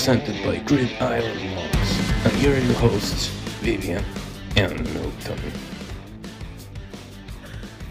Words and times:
presented 0.00 0.42
by 0.42 0.56
Grid 0.60 0.90
Island 0.98 1.54
Monks. 1.54 2.24
And 2.24 2.32
here 2.36 2.54
are 2.56 2.58
your 2.58 2.72
hosts, 2.76 3.26
Vivian 3.60 4.02
and 4.56 4.82
Milton. 4.94 5.38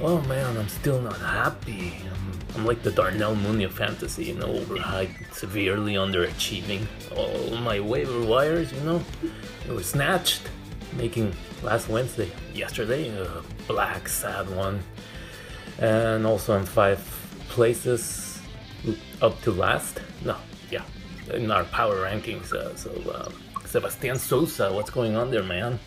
Oh 0.01 0.19
man, 0.21 0.57
I'm 0.57 0.67
still 0.69 0.99
not 0.99 1.19
happy. 1.19 2.01
I'm, 2.11 2.39
I'm 2.55 2.65
like 2.65 2.81
the 2.81 2.89
Darnell 2.89 3.35
Mooney 3.35 3.65
of 3.65 3.75
fantasy, 3.75 4.25
you 4.25 4.33
know, 4.33 4.47
overhyped, 4.47 5.35
severely 5.35 5.93
underachieving. 5.93 6.87
All 7.15 7.55
my 7.57 7.79
waiver 7.79 8.25
wires, 8.25 8.73
you 8.73 8.79
know, 8.79 9.03
they 9.67 9.73
were 9.75 9.83
snatched, 9.83 10.41
making 10.97 11.31
last 11.61 11.89
Wednesday, 11.89 12.31
yesterday, 12.55 13.09
a 13.09 13.43
black, 13.67 14.09
sad 14.09 14.49
one. 14.55 14.79
And 15.77 16.25
also 16.25 16.57
I'm 16.57 16.65
five 16.65 16.99
places 17.49 18.41
up 19.21 19.39
to 19.43 19.51
last. 19.51 20.01
No, 20.25 20.37
yeah, 20.71 20.81
in 21.33 21.51
our 21.51 21.63
power 21.65 21.95
rankings. 21.95 22.53
Uh, 22.53 22.75
so, 22.75 22.91
uh, 23.11 23.29
Sebastian 23.65 24.17
Sosa, 24.17 24.71
what's 24.73 24.89
going 24.89 25.15
on 25.15 25.31
there, 25.31 25.43
man? 25.43 25.79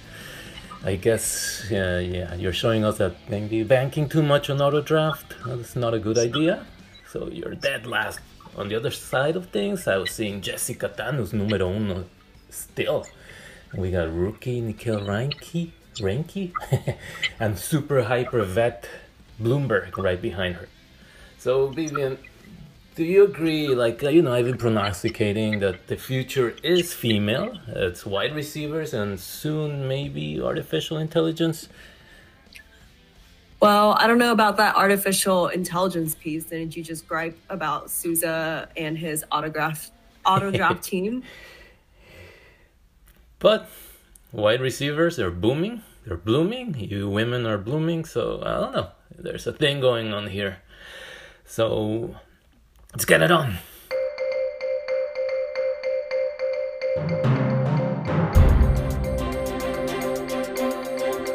I 0.85 0.97
guess, 0.97 1.65
uh, 1.71 2.03
yeah, 2.05 2.35
you're 2.35 2.53
showing 2.53 2.85
us 2.85 2.99
that 2.99 3.15
maybe 3.29 3.63
banking 3.63 4.09
too 4.09 4.23
much 4.23 4.51
on 4.51 4.61
auto 4.61 4.81
draft 4.81 5.35
is 5.47 5.77
not 5.77 5.95
a 5.95 5.99
good 5.99 6.19
idea. 6.19 6.67
So 7.09 7.29
you're 7.29 7.55
dead 7.55 7.87
last. 7.87 8.21
On 8.57 8.69
the 8.69 8.77
other 8.77 8.91
side 8.91 9.37
of 9.37 9.47
things, 9.51 9.87
I 9.87 9.97
was 9.97 10.11
seeing 10.11 10.41
Jessica 10.41 10.89
Tanus 10.89 11.33
numero 11.33 11.71
uno 11.71 12.05
still. 12.51 13.07
We 13.75 13.91
got 13.91 14.13
rookie 14.13 14.61
Nikhil 14.61 15.01
Ranky, 15.01 15.71
Ranky, 15.97 16.53
and 17.41 17.59
super 17.59 18.03
hyper 18.03 18.43
vet 18.45 18.89
Bloomberg 19.41 19.97
right 19.97 20.21
behind 20.21 20.57
her. 20.57 20.69
So 21.39 21.69
Vivian, 21.69 22.19
do 23.03 23.09
you 23.09 23.25
agree? 23.25 23.67
Like, 23.75 24.05
uh, 24.05 24.11
you 24.11 24.23
know, 24.23 24.33
I've 24.33 24.45
been 24.45 24.59
prognosticating 24.59 25.59
that 25.59 25.89
the 25.89 25.97
future 25.97 26.55
is 26.63 26.95
female. 26.95 27.59
It's 27.67 28.07
wide 28.07 28.33
receivers 28.33 28.95
and 28.95 29.19
soon 29.19 29.89
maybe 29.89 30.41
artificial 30.41 30.99
intelligence. 30.99 31.69
Well, 33.59 33.97
I 33.99 34.07
don't 34.07 34.19
know 34.19 34.31
about 34.31 34.57
that 34.59 34.77
artificial 34.77 35.49
intelligence 35.49 36.15
piece. 36.15 36.45
Didn't 36.45 36.77
you 36.77 36.85
just 36.85 37.09
gripe 37.09 37.37
about 37.49 37.91
Souza 37.91 38.69
and 38.77 38.97
his 38.97 39.25
autograph 39.33 39.91
auto 40.25 40.53
draft 40.53 40.85
team? 40.93 41.25
But 43.41 43.69
wide 44.31 44.61
receivers 44.61 45.19
are 45.19 45.33
booming. 45.33 45.83
They're 46.07 46.17
blooming. 46.17 46.79
You 46.79 47.09
women 47.09 47.47
are 47.47 47.59
blooming. 47.59 48.05
So 48.05 48.43
I 48.47 48.61
don't 48.61 48.73
know. 48.73 48.89
There's 49.19 49.49
a 49.49 49.53
thing 49.53 49.81
going 49.81 50.13
on 50.15 50.29
here. 50.29 50.59
So 51.45 52.15
Let's 52.93 53.07
get 53.07 53.23
it 53.23 53.31
on. 53.31 53.59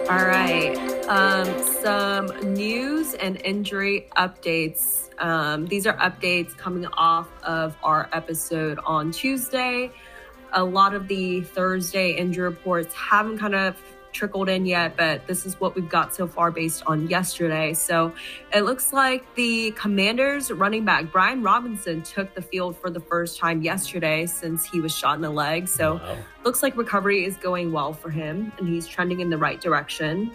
All 0.08 0.26
right. 0.26 0.76
Um, 1.10 1.64
some 1.82 2.54
news 2.54 3.16
and 3.16 3.42
injury 3.44 4.08
updates. 4.16 5.10
Um, 5.20 5.66
these 5.66 5.88
are 5.88 5.98
updates 5.98 6.56
coming 6.56 6.86
off 6.94 7.28
of 7.44 7.76
our 7.82 8.08
episode 8.14 8.80
on 8.86 9.12
Tuesday. 9.12 9.92
A 10.54 10.64
lot 10.64 10.94
of 10.94 11.08
the 11.08 11.42
Thursday 11.42 12.12
injury 12.12 12.44
reports 12.44 12.94
haven't 12.94 13.40
kind 13.40 13.56
of 13.56 13.76
trickled 14.18 14.50
in 14.50 14.66
yet, 14.66 14.98
but 14.98 15.28
this 15.28 15.46
is 15.46 15.60
what 15.60 15.76
we've 15.76 15.88
got 15.88 16.14
so 16.14 16.28
far 16.28 16.50
based 16.50 16.84
on 16.88 17.08
yesterday. 17.08 17.74
So 17.74 18.14
it 18.52 18.62
looks 18.62 18.92
like 18.92 19.36
the 19.36 19.72
Commanders 19.72 20.52
running 20.52 20.84
back 20.84 21.12
Brian 21.12 21.44
Robinson 21.44 22.02
took 22.02 22.34
the 22.34 22.42
field 22.42 22.76
for 22.76 22.90
the 22.90 23.00
first 23.00 23.38
time 23.38 23.62
yesterday 23.62 24.26
since 24.26 24.66
he 24.66 24.82
was 24.82 24.96
shot 24.96 25.16
in 25.16 25.22
the 25.22 25.30
leg. 25.30 25.68
So 25.68 25.96
wow. 25.96 26.18
looks 26.44 26.64
like 26.64 26.76
recovery 26.76 27.26
is 27.26 27.38
going 27.38 27.72
well 27.72 27.94
for 27.94 28.10
him 28.10 28.52
and 28.58 28.68
he's 28.68 28.88
trending 28.88 29.20
in 29.20 29.30
the 29.30 29.38
right 29.38 29.62
direction. 29.62 30.32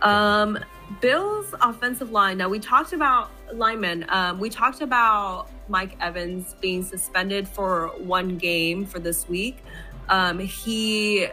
Um, 0.00 0.58
Bills 1.00 1.54
offensive 1.60 2.10
line. 2.10 2.38
Now 2.38 2.48
we 2.48 2.58
talked 2.58 2.92
about 2.92 3.30
linemen. 3.52 4.06
Um, 4.08 4.38
we 4.38 4.50
talked 4.50 4.80
about 4.80 5.48
Mike 5.68 5.96
Evans 6.00 6.54
being 6.60 6.82
suspended 6.82 7.46
for 7.46 7.88
one 7.98 8.36
game 8.36 8.84
for 8.86 8.98
this 8.98 9.28
week. 9.28 9.62
Um, 10.08 10.38
he 10.38 11.28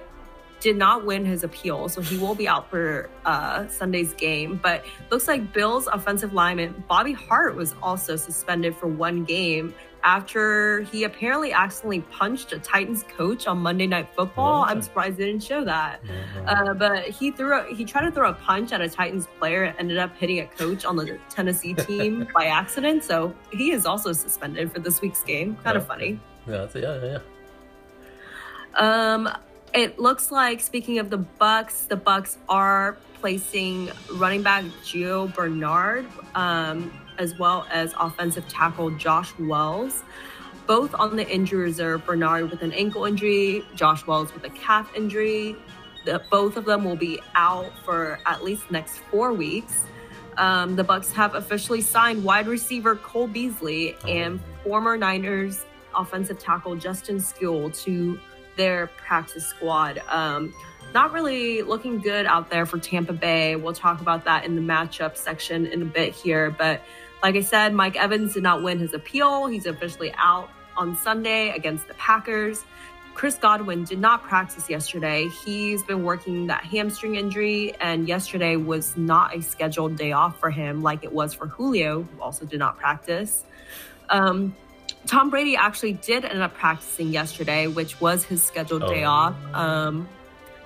did 0.61 0.77
not 0.77 1.05
win 1.05 1.25
his 1.25 1.43
appeal, 1.43 1.89
so 1.89 2.01
he 2.01 2.17
will 2.17 2.35
be 2.35 2.47
out 2.47 2.69
for 2.69 3.09
uh, 3.25 3.67
Sunday's 3.67 4.13
game. 4.13 4.59
But 4.61 4.85
looks 5.09 5.27
like 5.27 5.51
Bills 5.51 5.87
offensive 5.87 6.33
lineman 6.33 6.83
Bobby 6.87 7.13
Hart 7.13 7.55
was 7.55 7.75
also 7.81 8.15
suspended 8.15 8.75
for 8.75 8.87
one 8.87 9.25
game 9.25 9.73
after 10.03 10.81
he 10.81 11.03
apparently 11.03 11.51
accidentally 11.51 12.01
punched 12.01 12.53
a 12.53 12.59
Titans 12.59 13.03
coach 13.15 13.47
on 13.47 13.57
Monday 13.59 13.87
Night 13.87 14.09
Football. 14.15 14.63
I'm 14.67 14.81
surprised 14.81 15.17
they 15.17 15.25
didn't 15.25 15.43
show 15.43 15.63
that. 15.65 16.01
Uh, 16.45 16.73
but 16.73 17.05
he 17.05 17.31
threw 17.31 17.59
a, 17.59 17.75
he 17.75 17.85
tried 17.85 18.05
to 18.05 18.11
throw 18.11 18.29
a 18.29 18.33
punch 18.33 18.71
at 18.71 18.81
a 18.81 18.89
Titans 18.89 19.27
player 19.39 19.63
and 19.63 19.77
ended 19.79 19.97
up 19.97 20.15
hitting 20.15 20.39
a 20.39 20.45
coach 20.45 20.85
on 20.85 20.95
the 20.95 21.19
Tennessee 21.29 21.73
team 21.87 22.27
by 22.33 22.45
accident. 22.45 23.03
So 23.03 23.33
he 23.51 23.71
is 23.71 23.85
also 23.85 24.11
suspended 24.13 24.71
for 24.71 24.79
this 24.79 25.01
week's 25.01 25.23
game. 25.23 25.55
Kind 25.63 25.77
of 25.77 25.85
funny. 25.85 26.19
Yeah, 26.47 26.67
yeah, 26.73 27.03
yeah. 27.03 27.19
Um, 28.75 29.29
it 29.73 29.99
looks 29.99 30.31
like 30.31 30.59
speaking 30.59 30.99
of 30.99 31.09
the 31.09 31.19
Bucs, 31.39 31.87
the 31.87 31.97
Bucs 31.97 32.37
are 32.49 32.97
placing 33.19 33.91
running 34.15 34.41
back 34.43 34.63
Gio 34.83 35.33
Bernard 35.33 36.05
um, 36.35 36.91
as 37.17 37.37
well 37.37 37.67
as 37.71 37.93
offensive 37.99 38.47
tackle 38.47 38.89
Josh 38.91 39.31
Wells, 39.39 40.03
both 40.67 40.93
on 40.95 41.15
the 41.15 41.27
injury 41.29 41.61
reserve. 41.61 42.05
Bernard 42.05 42.49
with 42.49 42.61
an 42.63 42.73
ankle 42.73 43.05
injury, 43.05 43.63
Josh 43.75 44.05
Wells 44.07 44.33
with 44.33 44.43
a 44.43 44.49
calf 44.49 44.91
injury. 44.95 45.55
The, 46.05 46.21
both 46.31 46.57
of 46.57 46.65
them 46.65 46.83
will 46.83 46.95
be 46.95 47.19
out 47.35 47.71
for 47.85 48.19
at 48.25 48.43
least 48.43 48.71
next 48.71 48.97
four 49.11 49.33
weeks. 49.33 49.85
Um, 50.37 50.75
the 50.75 50.83
Bucs 50.83 51.11
have 51.13 51.35
officially 51.35 51.81
signed 51.81 52.23
wide 52.23 52.47
receiver 52.47 52.95
Cole 52.95 53.27
Beasley 53.27 53.95
and 54.07 54.39
former 54.63 54.97
Niners 54.97 55.65
offensive 55.95 56.39
tackle 56.39 56.75
Justin 56.75 57.17
Skule 57.17 57.69
to 57.83 58.19
their 58.61 58.85
practice 58.95 59.47
squad. 59.47 60.03
Um, 60.07 60.53
not 60.93 61.13
really 61.13 61.63
looking 61.63 61.99
good 61.99 62.27
out 62.27 62.51
there 62.51 62.67
for 62.67 62.77
Tampa 62.77 63.11
Bay. 63.11 63.55
We'll 63.55 63.73
talk 63.73 64.01
about 64.01 64.25
that 64.25 64.45
in 64.45 64.55
the 64.55 64.61
matchup 64.61 65.17
section 65.17 65.65
in 65.65 65.81
a 65.81 65.85
bit 65.85 66.13
here. 66.13 66.51
But 66.51 66.81
like 67.23 67.35
I 67.35 67.41
said, 67.41 67.73
Mike 67.73 67.95
Evans 67.95 68.35
did 68.35 68.43
not 68.43 68.61
win 68.61 68.77
his 68.77 68.93
appeal. 68.93 69.47
He's 69.47 69.65
officially 69.65 70.13
out 70.15 70.51
on 70.77 70.95
Sunday 70.95 71.49
against 71.49 71.87
the 71.87 71.95
Packers. 71.95 72.63
Chris 73.15 73.35
Godwin 73.35 73.83
did 73.83 73.99
not 73.99 74.21
practice 74.21 74.69
yesterday. 74.69 75.27
He's 75.43 75.81
been 75.81 76.03
working 76.03 76.45
that 76.47 76.63
hamstring 76.63 77.15
injury, 77.15 77.73
and 77.81 78.07
yesterday 78.07 78.57
was 78.57 78.95
not 78.95 79.35
a 79.35 79.41
scheduled 79.41 79.95
day 79.95 80.11
off 80.11 80.39
for 80.39 80.51
him 80.51 80.83
like 80.83 81.03
it 81.03 81.11
was 81.11 81.33
for 81.33 81.47
Julio, 81.47 82.03
who 82.03 82.21
also 82.21 82.45
did 82.45 82.59
not 82.59 82.77
practice. 82.77 83.43
Um, 84.09 84.55
Tom 85.07 85.29
Brady 85.29 85.55
actually 85.55 85.93
did 85.93 86.25
end 86.25 86.41
up 86.41 86.53
practicing 86.53 87.09
yesterday, 87.09 87.67
which 87.67 87.99
was 87.99 88.23
his 88.23 88.43
scheduled 88.43 88.83
oh. 88.83 88.89
day 88.89 89.03
off. 89.03 89.35
Um, 89.53 90.07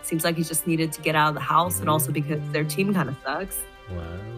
seems 0.01 0.23
like 0.23 0.35
he 0.35 0.43
just 0.43 0.67
needed 0.67 0.91
to 0.93 1.01
get 1.01 1.15
out 1.15 1.29
of 1.29 1.35
the 1.35 1.41
house, 1.41 1.75
mm-hmm. 1.75 1.83
and 1.83 1.89
also 1.89 2.11
because 2.11 2.41
their 2.51 2.63
team 2.63 2.93
kind 2.93 3.09
of 3.09 3.15
sucks. 3.23 3.59
Wow. 3.91 4.35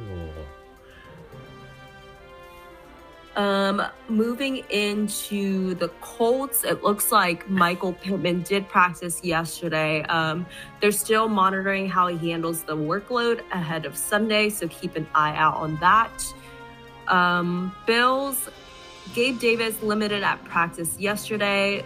Um, 3.37 3.83
moving 4.09 4.63
into 4.71 5.75
the 5.75 5.89
Colts, 6.01 6.63
it 6.63 6.81
looks 6.81 7.11
like 7.11 7.47
Michael 7.47 7.93
Pittman 7.93 8.41
did 8.41 8.67
practice 8.67 9.23
yesterday. 9.23 10.01
Um, 10.05 10.47
they're 10.81 10.91
still 10.91 11.29
monitoring 11.29 11.87
how 11.87 12.07
he 12.07 12.31
handles 12.31 12.63
the 12.63 12.75
workload 12.75 13.41
ahead 13.51 13.85
of 13.85 13.95
Sunday, 13.95 14.49
so 14.49 14.67
keep 14.69 14.95
an 14.95 15.07
eye 15.13 15.35
out 15.35 15.53
on 15.57 15.77
that. 15.81 16.33
Um, 17.07 17.75
Bills 17.85 18.49
Gabe 19.13 19.39
Davis 19.39 19.81
limited 19.81 20.23
at 20.23 20.43
practice 20.43 20.99
yesterday. 20.99 21.83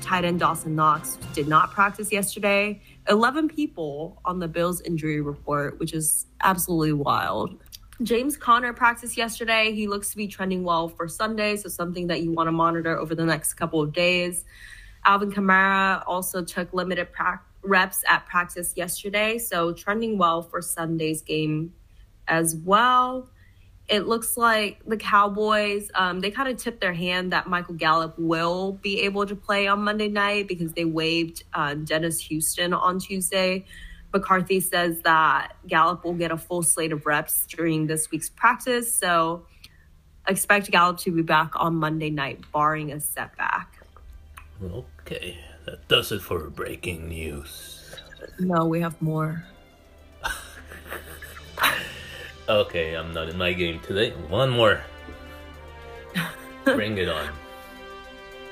Tight 0.00 0.24
end 0.24 0.40
Dawson 0.40 0.74
Knox 0.74 1.16
did 1.32 1.48
not 1.48 1.70
practice 1.70 2.12
yesterday. 2.12 2.82
11 3.08 3.48
people 3.48 4.20
on 4.24 4.38
the 4.38 4.48
Bills 4.48 4.80
injury 4.82 5.20
report, 5.20 5.78
which 5.78 5.92
is 5.92 6.26
absolutely 6.42 6.92
wild. 6.92 7.58
James 8.02 8.36
Conner 8.36 8.72
practiced 8.72 9.16
yesterday. 9.16 9.72
He 9.72 9.86
looks 9.86 10.10
to 10.10 10.16
be 10.16 10.26
trending 10.26 10.64
well 10.64 10.88
for 10.88 11.06
Sunday, 11.08 11.56
so 11.56 11.68
something 11.68 12.08
that 12.08 12.22
you 12.22 12.32
want 12.32 12.48
to 12.48 12.52
monitor 12.52 12.98
over 12.98 13.14
the 13.14 13.24
next 13.24 13.54
couple 13.54 13.80
of 13.80 13.92
days. 13.92 14.44
Alvin 15.04 15.30
Kamara 15.30 16.02
also 16.06 16.42
took 16.42 16.72
limited 16.72 17.12
pra- 17.12 17.40
reps 17.62 18.02
at 18.08 18.26
practice 18.26 18.74
yesterday, 18.76 19.38
so 19.38 19.72
trending 19.72 20.18
well 20.18 20.42
for 20.42 20.60
Sunday's 20.60 21.22
game 21.22 21.72
as 22.26 22.56
well 22.56 23.28
it 23.88 24.06
looks 24.06 24.36
like 24.36 24.80
the 24.86 24.96
Cowboys, 24.96 25.90
um, 25.94 26.20
they 26.20 26.30
kind 26.30 26.48
of 26.48 26.56
tipped 26.56 26.80
their 26.80 26.94
hand 26.94 27.32
that 27.32 27.46
Michael 27.46 27.74
Gallup 27.74 28.18
will 28.18 28.72
be 28.72 29.02
able 29.02 29.26
to 29.26 29.36
play 29.36 29.66
on 29.66 29.82
Monday 29.82 30.08
night 30.08 30.48
because 30.48 30.72
they 30.72 30.86
waived 30.86 31.44
uh, 31.52 31.74
Dennis 31.74 32.18
Houston 32.20 32.72
on 32.72 32.98
Tuesday. 32.98 33.66
McCarthy 34.12 34.60
says 34.60 35.00
that 35.02 35.52
Gallup 35.66 36.04
will 36.04 36.14
get 36.14 36.30
a 36.30 36.38
full 36.38 36.62
slate 36.62 36.92
of 36.92 37.04
reps 37.04 37.46
during 37.46 37.86
this 37.86 38.10
week's 38.10 38.30
practice. 38.30 38.94
So 38.94 39.44
expect 40.26 40.70
Gallup 40.70 40.98
to 41.00 41.12
be 41.12 41.22
back 41.22 41.52
on 41.56 41.74
Monday 41.76 42.10
night, 42.10 42.40
barring 42.52 42.90
a 42.92 43.00
setback. 43.00 43.86
Okay, 44.62 45.36
that 45.66 45.86
does 45.88 46.10
it 46.10 46.22
for 46.22 46.48
breaking 46.48 47.08
news. 47.08 47.96
No, 48.38 48.64
we 48.64 48.80
have 48.80 49.00
more. 49.02 49.44
Okay, 52.48 52.94
I'm 52.94 53.12
not 53.14 53.28
in 53.28 53.38
my 53.38 53.52
game 53.52 53.80
today. 53.80 54.10
One 54.28 54.50
more. 54.50 54.82
Bring 56.64 56.98
it 56.98 57.08
on. 57.08 57.28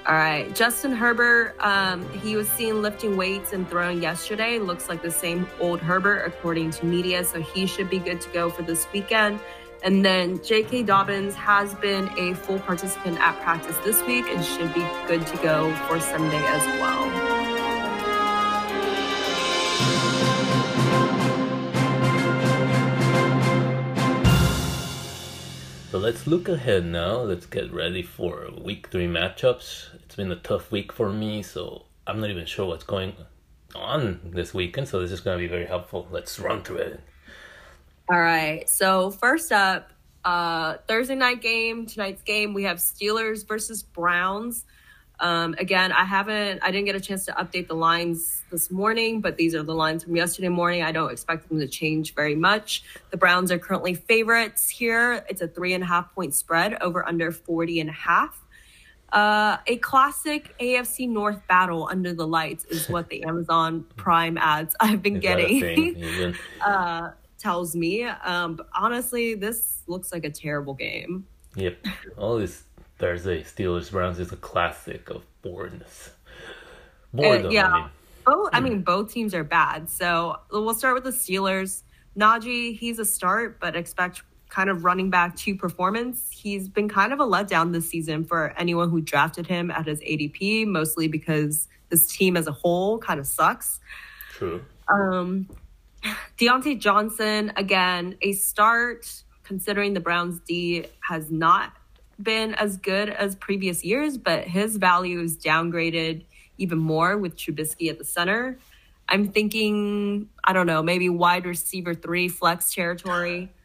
All 0.07 0.17
right, 0.17 0.53
Justin 0.57 0.93
Herbert. 0.93 1.55
Um, 1.61 2.09
he 2.19 2.35
was 2.35 2.49
seen 2.49 2.83
lifting 2.83 3.17
weights 3.17 3.53
and 3.53 3.69
throwing 3.69 4.03
yesterday. 4.03 4.59
Looks 4.59 4.89
like 4.89 5.01
the 5.01 5.11
same 5.11 5.47
old 5.61 5.81
Herbert, 5.81 6.25
according 6.27 6.71
to 6.73 6.87
media. 6.87 7.23
So 7.23 7.41
he 7.41 7.67
should 7.67 7.89
be 7.89 8.01
good 8.01 8.21
to 8.23 8.29
go 8.31 8.51
for 8.51 8.63
this 8.63 8.89
weekend. 8.93 9.39
And 9.85 10.05
then 10.05 10.43
J.K. 10.43 10.85
Dobbins 10.85 11.35
has 11.35 11.75
been 11.75 12.09
a 12.19 12.35
full 12.35 12.59
participant 12.61 13.21
at 13.21 13.41
practice 13.43 13.77
this 13.85 14.03
week 14.05 14.27
and 14.27 14.45
should 14.45 14.73
be 14.75 14.87
good 15.07 15.25
to 15.27 15.37
go 15.39 15.75
for 15.87 16.01
Sunday 16.01 16.43
as 16.47 16.65
well. 16.81 17.32
So 25.93 25.99
let's 25.99 26.27
look 26.27 26.49
ahead 26.49 26.87
now. 26.87 27.17
Let's 27.19 27.45
get 27.45 27.71
ready 27.71 28.03
for 28.03 28.49
week 28.59 28.89
three 28.89 29.07
matchups. 29.07 29.95
It's 29.97 30.17
been 30.17 30.33
a 30.33 30.37
tough 30.37 30.73
week 30.73 30.91
for 30.91 31.13
me, 31.13 31.43
so 31.43 31.85
I'm 32.07 32.19
not 32.19 32.31
even 32.31 32.47
sure 32.47 32.65
what's 32.65 32.83
going 32.83 33.13
on 33.75 34.31
this 34.33 34.55
weekend. 34.55 34.89
So 34.89 35.03
this 35.03 35.13
is 35.13 35.21
going 35.21 35.37
to 35.37 35.45
be 35.45 35.49
very 35.49 35.67
helpful. 35.67 36.09
Let's 36.11 36.39
run 36.41 36.63
through 36.63 36.79
it. 36.79 37.01
All 38.11 38.19
right. 38.19 38.67
So 38.71 39.11
first 39.11 39.53
up, 39.53 39.91
uh, 40.25 40.79
Thursday 40.89 41.15
night 41.15 41.43
game, 41.43 41.85
tonight's 41.85 42.23
game, 42.23 42.55
we 42.55 42.63
have 42.63 42.79
Steelers 42.79 43.47
versus 43.47 43.83
Browns. 43.83 44.65
Um, 45.23 45.55
again, 45.59 45.93
I 45.93 46.05
haven't, 46.05 46.61
I 46.65 46.73
didn't 46.73 46.87
get 46.87 46.97
a 46.97 47.01
chance 47.01 47.25
to 47.27 47.33
update 47.33 47.69
the 47.69 47.77
lines 47.77 48.43
this 48.51 48.73
morning, 48.73 49.21
but 49.21 49.37
these 49.37 49.55
are 49.55 49.63
the 49.63 49.75
lines 49.75 50.03
from 50.03 50.17
yesterday 50.17 50.49
morning. 50.49 50.83
I 50.83 50.91
don't 50.91 51.13
expect 51.13 51.49
them 51.49 51.61
to 51.61 51.69
change 51.69 52.17
very 52.17 52.35
much. 52.35 52.83
The 53.11 53.17
Browns 53.17 53.53
are 53.53 53.59
currently 53.59 53.95
favorites 53.95 54.69
here. 54.69 55.25
It's 55.29 55.41
a 55.41 55.47
three 55.47 55.75
and 55.75 55.85
a 55.85 55.87
half 55.87 56.13
point 56.13 56.35
spread 56.35 56.75
over 56.83 57.07
under 57.07 57.31
40 57.31 57.79
and 57.79 57.89
a 57.89 57.93
half. 57.93 58.37
Uh, 59.13 59.59
a 59.69 59.77
classic 59.77 60.57
AFC 60.59 61.09
North 61.09 61.47
battle 61.47 61.87
under 61.89 62.13
the 62.13 62.27
lights 62.27 62.65
is 62.65 62.89
what 62.89 63.09
the 63.09 63.23
Amazon 63.27 63.85
Prime 63.95 64.37
ads 64.39 64.75
I've 64.81 65.03
been 65.03 65.19
Is 65.19 65.23
that 65.23 65.39
a 65.39 65.61
thing, 65.61 65.95
getting 66.01 66.35
uh, 66.67 67.13
tells 67.39 67.77
me. 67.77 68.05
Um, 68.05 68.57
but 68.57 68.69
honestly, 68.75 69.37
this 69.37 69.85
looks 69.87 70.13
like 70.13 70.25
a 70.25 70.31
terrible 70.31 70.75
game. 70.75 71.27
Yep. 71.55 71.87
All 72.17 72.39
this 72.39 72.65
Thursday 73.03 73.43
Steelers 73.43 73.91
Browns 73.91 74.21
is 74.21 74.31
a 74.31 74.37
classic 74.37 75.11
of 75.11 75.25
boredness. 75.43 76.11
Boredom. 77.13 77.51
yeah. 77.51 77.67
I 77.67 77.81
mean. 77.81 77.91
Oh, 78.29 78.51
I 78.53 78.61
mean, 78.61 78.83
both 78.83 79.13
teams 79.13 79.35
are 79.35 79.43
bad. 79.43 79.91
So 79.91 80.37
we'll 80.53 80.73
start 80.73 80.95
with 80.95 81.03
the 81.03 81.11
Steelers. 81.11 81.83
Najee, 82.17 82.79
he's 82.79 83.01
a 83.01 83.05
start, 83.05 83.59
but 83.59 83.75
expect 83.75 84.23
kind 84.51 84.71
of 84.71 84.85
running 84.85 85.11
back 85.11 85.35
to 85.39 85.57
performance. 85.57 86.29
He's 86.31 86.69
been 86.69 86.89
kind 86.89 87.13
of 87.13 87.19
a 87.19 87.25
letdown 87.25 87.73
this 87.73 87.89
season 87.89 88.25
for 88.25 88.55
anyone 88.57 88.89
who 88.89 89.01
drafted 89.01 89.49
him 89.49 89.73
at 89.73 89.87
his 89.87 90.01
ADP, 90.03 90.69
mostly 90.69 91.09
because 91.09 91.67
this 91.89 92.07
team 92.07 92.37
as 92.37 92.47
a 92.47 92.53
whole 92.53 92.99
kind 92.99 93.19
of 93.19 93.27
sucks. 93.27 93.81
True. 94.31 94.63
Um, 94.87 95.49
Diontae 96.39 96.79
Johnson, 96.79 97.53
again, 97.57 98.17
a 98.23 98.31
start 98.31 99.25
considering 99.43 99.93
the 99.93 100.01
Browns 100.01 100.39
D 100.47 100.87
has 101.01 101.33
not 101.33 101.73
been 102.21 102.55
as 102.55 102.77
good 102.77 103.09
as 103.11 103.35
previous 103.37 103.85
years, 103.85 104.19
but 104.19 104.45
his 104.45 104.77
value 104.77 105.21
is 105.21 105.37
downgraded 105.37 106.25
even 106.59 106.79
more 106.79 107.17
with 107.19 107.37
Trubisky 107.37 107.89
at 107.91 107.99
the 107.99 108.05
center. 108.05 108.59
I'm 109.09 109.29
thinking, 109.29 110.29
I 110.45 110.53
don't 110.53 110.67
know, 110.67 110.83
maybe 110.83 111.09
wide 111.09 111.45
receiver 111.47 111.95
three 111.95 112.29
flex 112.29 112.75
territory. 112.75 113.51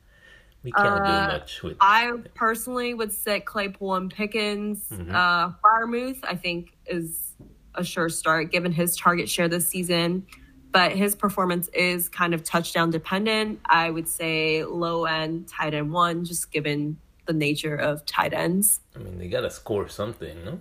We 0.63 0.71
can't 0.73 0.87
Uh, 0.87 1.27
do 1.27 1.33
much 1.33 1.63
with. 1.63 1.77
I 1.79 2.11
personally 2.33 2.93
would 2.93 3.13
sit 3.13 3.45
Claypool 3.45 3.93
and 3.95 4.11
Pickens. 4.11 4.83
Mhm. 4.91 5.13
Uh, 5.13 5.51
Freiermuth, 5.63 6.19
I 6.23 6.35
think, 6.35 6.75
is 6.87 7.35
a 7.75 7.83
sure 7.85 8.09
start 8.09 8.51
given 8.51 8.71
his 8.73 8.97
target 8.97 9.29
share 9.29 9.47
this 9.47 9.69
season. 9.69 10.25
But 10.71 10.91
his 10.93 11.15
performance 11.15 11.69
is 11.69 12.09
kind 12.09 12.33
of 12.33 12.43
touchdown 12.43 12.89
dependent. 12.89 13.59
I 13.65 13.89
would 13.91 14.07
say 14.09 14.65
low 14.65 15.05
end 15.05 15.47
tight 15.47 15.73
end 15.75 15.91
one, 15.93 16.25
just 16.25 16.51
given 16.51 16.97
the 17.27 17.33
nature 17.33 17.75
of 17.75 18.05
tight 18.05 18.33
ends. 18.33 18.79
I 18.95 18.99
mean, 18.99 19.19
they 19.19 19.27
gotta 19.27 19.49
score 19.51 19.87
something, 19.87 20.43
no? 20.43 20.59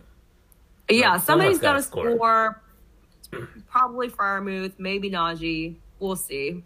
Yeah, 0.88 1.12
Well, 1.12 1.20
somebody's 1.20 1.58
got 1.58 1.72
to 1.74 1.82
score. 1.82 2.14
score. 2.14 2.62
Probably 3.68 4.08
Freiermuth, 4.08 4.74
maybe 4.78 5.10
Najee. 5.10 5.76
We'll 5.98 6.14
see. 6.16 6.62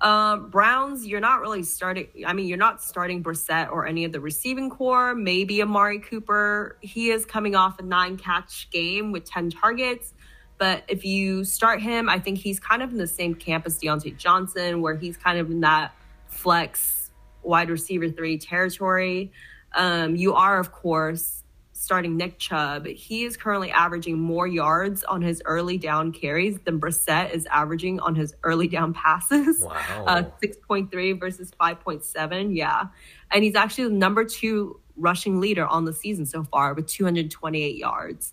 Um, 0.00 0.50
Browns, 0.50 1.06
you're 1.06 1.20
not 1.20 1.40
really 1.40 1.62
starting. 1.62 2.08
I 2.26 2.32
mean, 2.32 2.46
you're 2.46 2.58
not 2.58 2.82
starting 2.82 3.22
Brissett 3.22 3.70
or 3.70 3.86
any 3.86 4.04
of 4.04 4.12
the 4.12 4.20
receiving 4.20 4.68
corps. 4.70 5.14
Maybe 5.14 5.62
Amari 5.62 5.98
Cooper. 6.00 6.76
He 6.80 7.10
is 7.10 7.24
coming 7.24 7.54
off 7.54 7.78
a 7.78 7.82
nine 7.82 8.16
catch 8.16 8.68
game 8.70 9.12
with 9.12 9.24
10 9.24 9.50
targets. 9.50 10.12
But 10.58 10.84
if 10.88 11.04
you 11.04 11.44
start 11.44 11.80
him, 11.80 12.08
I 12.08 12.18
think 12.18 12.38
he's 12.38 12.60
kind 12.60 12.82
of 12.82 12.90
in 12.90 12.98
the 12.98 13.06
same 13.06 13.34
camp 13.34 13.66
as 13.66 13.78
Diontae 13.78 14.16
Johnson, 14.16 14.80
where 14.82 14.96
he's 14.96 15.16
kind 15.16 15.38
of 15.38 15.50
in 15.50 15.60
that 15.60 15.94
flex 16.28 17.03
wide 17.44 17.70
receiver 17.70 18.08
three 18.08 18.38
territory. 18.38 19.32
Um, 19.74 20.16
you 20.16 20.34
are, 20.34 20.58
of 20.58 20.72
course, 20.72 21.44
starting 21.72 22.16
Nick 22.16 22.38
Chubb. 22.38 22.86
He 22.86 23.24
is 23.24 23.36
currently 23.36 23.70
averaging 23.70 24.18
more 24.18 24.46
yards 24.46 25.04
on 25.04 25.20
his 25.20 25.42
early 25.44 25.76
down 25.76 26.12
carries 26.12 26.58
than 26.60 26.80
Brissett 26.80 27.32
is 27.32 27.46
averaging 27.46 28.00
on 28.00 28.14
his 28.14 28.34
early 28.42 28.68
down 28.68 28.94
passes. 28.94 29.60
Wow. 29.60 29.74
Uh, 30.06 30.22
6.3 30.42 31.18
versus 31.18 31.50
5.7. 31.60 32.54
Yeah. 32.54 32.84
And 33.30 33.42
he's 33.42 33.54
actually 33.54 33.88
the 33.88 33.94
number 33.94 34.24
two 34.24 34.80
rushing 34.96 35.40
leader 35.40 35.66
on 35.66 35.84
the 35.84 35.92
season 35.92 36.26
so 36.26 36.44
far 36.44 36.74
with 36.74 36.86
228 36.86 37.76
yards. 37.76 38.32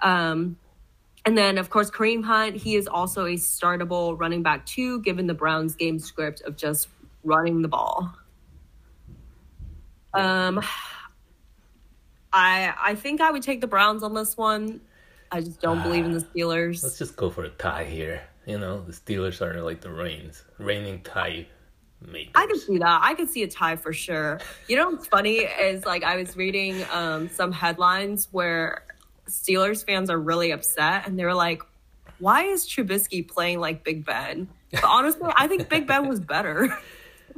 Um, 0.00 0.56
and 1.24 1.36
then, 1.36 1.58
of 1.58 1.70
course, 1.70 1.90
Kareem 1.90 2.24
Hunt, 2.24 2.56
he 2.56 2.76
is 2.76 2.86
also 2.86 3.24
a 3.24 3.34
startable 3.34 4.18
running 4.18 4.42
back 4.42 4.66
too, 4.66 5.00
given 5.00 5.26
the 5.26 5.34
Browns 5.34 5.74
game 5.74 5.98
script 5.98 6.42
of 6.42 6.56
just 6.56 6.88
running 7.24 7.62
the 7.62 7.68
ball. 7.68 8.14
Um, 10.16 10.62
I 12.32 12.74
I 12.80 12.94
think 12.94 13.20
I 13.20 13.30
would 13.30 13.42
take 13.42 13.60
the 13.60 13.66
Browns 13.66 14.02
on 14.02 14.14
this 14.14 14.36
one. 14.36 14.80
I 15.32 15.40
just 15.40 15.60
don't 15.60 15.82
believe 15.82 16.04
in 16.04 16.12
the 16.12 16.20
Steelers. 16.20 16.82
Let's 16.82 16.98
just 16.98 17.16
go 17.16 17.30
for 17.30 17.44
a 17.44 17.48
tie 17.50 17.84
here. 17.84 18.22
You 18.46 18.58
know, 18.58 18.80
the 18.80 18.92
Steelers 18.92 19.40
are 19.40 19.60
like 19.62 19.80
the 19.80 19.90
reigns, 19.90 20.44
reigning 20.58 21.02
tie 21.02 21.46
makers. 22.00 22.32
I 22.34 22.46
could 22.46 22.60
see 22.60 22.78
that. 22.78 23.00
I 23.02 23.14
could 23.14 23.28
see 23.28 23.42
a 23.42 23.48
tie 23.48 23.76
for 23.76 23.92
sure. 23.92 24.40
You 24.68 24.76
know 24.76 24.90
what's 24.90 25.06
funny 25.06 25.38
is 25.38 25.84
like 25.84 26.04
I 26.04 26.16
was 26.16 26.36
reading 26.36 26.84
um, 26.92 27.28
some 27.28 27.52
headlines 27.52 28.28
where 28.30 28.84
Steelers 29.28 29.84
fans 29.84 30.10
are 30.10 30.18
really 30.18 30.52
upset 30.52 31.06
and 31.06 31.18
they 31.18 31.24
were 31.24 31.34
like, 31.34 31.62
"Why 32.18 32.44
is 32.44 32.66
Trubisky 32.66 33.26
playing 33.26 33.60
like 33.60 33.82
Big 33.82 34.04
Ben?" 34.04 34.48
But 34.70 34.84
honestly, 34.84 35.30
I 35.36 35.48
think 35.48 35.68
Big 35.68 35.86
Ben 35.86 36.06
was 36.08 36.20
better. 36.20 36.76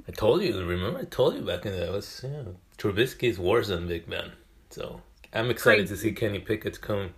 I 0.09 0.11
told 0.13 0.43
you. 0.43 0.59
Remember, 0.65 0.99
I 1.01 1.05
told 1.05 1.35
you 1.35 1.43
back 1.43 1.67
in 1.67 1.79
the 1.79 1.93
was 1.93 2.25
yeah, 2.25 2.43
Trubisky 2.79 3.29
is 3.29 3.39
worse 3.39 3.69
than 3.69 3.87
Big 3.87 4.09
Ben. 4.09 4.33
So 4.71 5.03
I'm 5.35 5.51
excited 5.51 5.87
to 5.89 5.97
see 5.97 6.13
Kenny 6.13 6.39
Pickett 6.39 6.81
come 6.81 7.11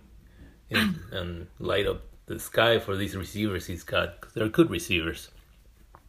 in 0.69 0.99
and 1.11 1.47
light 1.59 1.87
up 1.87 2.01
the 2.25 2.37
sky 2.39 2.79
for 2.79 2.95
these 2.95 3.15
receivers 3.15 3.65
he's 3.67 3.83
got. 3.83 4.19
'cause 4.21 4.33
they're 4.33 4.49
good 4.49 4.69
receivers. 4.69 5.29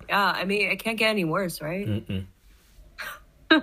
yeah, 0.09 0.33
I 0.37 0.45
mean, 0.45 0.71
it 0.71 0.83
can't 0.83 0.99
get 0.99 1.11
any 1.11 1.25
worse, 1.25 1.61
right? 1.61 1.87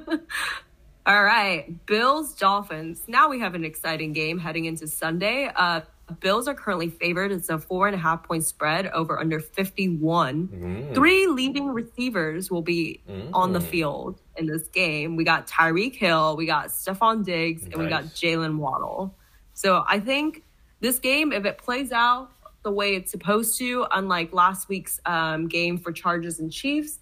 All 1.05 1.23
right, 1.23 1.85
Bills 1.87 2.35
Dolphins. 2.35 3.01
Now 3.07 3.29
we 3.29 3.39
have 3.39 3.55
an 3.55 3.63
exciting 3.63 4.13
game 4.13 4.37
heading 4.37 4.65
into 4.65 4.87
Sunday. 4.87 5.49
Uh, 5.55 5.81
Bills 6.19 6.47
are 6.47 6.53
currently 6.53 6.89
favored. 6.89 7.31
It's 7.31 7.49
a 7.49 7.57
four 7.57 7.87
and 7.87 7.95
a 7.95 7.99
half 7.99 8.23
point 8.23 8.43
spread 8.45 8.87
over 8.87 9.19
under 9.19 9.39
51. 9.39 10.47
Mm. 10.47 10.95
Three 10.95 11.27
leading 11.27 11.67
receivers 11.69 12.49
will 12.51 12.61
be 12.61 13.01
on 13.33 13.53
the 13.53 13.59
Mm. 13.59 13.63
field 13.67 14.21
in 14.37 14.45
this 14.47 14.67
game. 14.67 15.15
We 15.15 15.23
got 15.23 15.47
Tyreek 15.47 15.95
Hill, 15.95 16.35
we 16.37 16.45
got 16.45 16.67
Stefon 16.67 17.23
Diggs, 17.23 17.63
and 17.65 17.75
we 17.75 17.87
got 17.87 18.05
Jaylen 18.05 18.57
Waddle. 18.57 19.15
So 19.53 19.83
I 19.87 19.99
think 19.99 20.43
this 20.79 20.99
game, 20.99 21.31
if 21.33 21.45
it 21.45 21.57
plays 21.57 21.91
out 21.91 22.31
the 22.63 22.71
way 22.71 22.95
it's 22.95 23.11
supposed 23.11 23.57
to, 23.59 23.85
unlike 23.91 24.33
last 24.33 24.67
week's 24.69 24.99
um, 25.05 25.47
game 25.47 25.77
for 25.77 25.91
Chargers 25.91 26.39
and 26.39 26.51
Chiefs, 26.51 26.99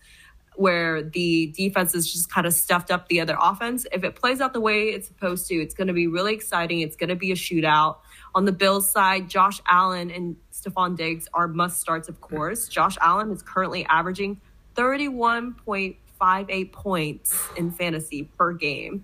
where 0.56 1.04
the 1.04 1.54
defenses 1.56 2.12
just 2.12 2.32
kind 2.32 2.48
of 2.48 2.54
stuffed 2.54 2.90
up 2.90 3.08
the 3.10 3.22
other 3.22 3.38
offense. 3.40 3.86
If 3.92 4.04
it 4.04 4.16
plays 4.16 4.42
out 4.42 4.54
the 4.54 4.60
way 4.62 4.86
it's 4.90 5.08
supposed 5.08 5.48
to, 5.50 5.56
it's 5.56 5.76
going 5.76 5.88
to 5.88 5.94
be 5.94 6.08
really 6.08 6.34
exciting. 6.34 6.82
It's 6.82 6.96
going 6.96 7.10
to 7.10 7.16
be 7.16 7.32
a 7.32 7.36
shootout. 7.36 7.98
On 8.36 8.46
the 8.46 8.52
Bills 8.52 8.90
side, 8.90 9.30
Josh 9.30 9.62
Allen 9.68 10.12
and 10.12 10.36
Stefon 10.52 10.96
Diggs 10.96 11.28
are 11.34 11.48
must 11.48 11.80
starts, 11.80 12.10
of 12.10 12.22
course. 12.22 12.68
Josh 12.68 12.98
Allen 13.02 13.32
is 13.32 13.42
currently 13.42 13.86
averaging 13.86 14.40
31.58 14.76 16.72
points 16.72 17.50
in 17.56 17.72
fantasy 17.72 18.24
per 18.38 18.54
game. 18.54 19.04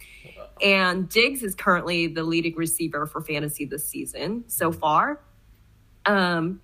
And 0.61 1.09
Diggs 1.09 1.43
is 1.43 1.55
currently 1.55 2.07
the 2.07 2.23
leading 2.23 2.55
receiver 2.55 3.05
for 3.05 3.21
fantasy 3.21 3.65
this 3.65 3.87
season 3.87 4.43
so 4.47 4.71
far. 4.71 5.19
Um, 6.05 6.61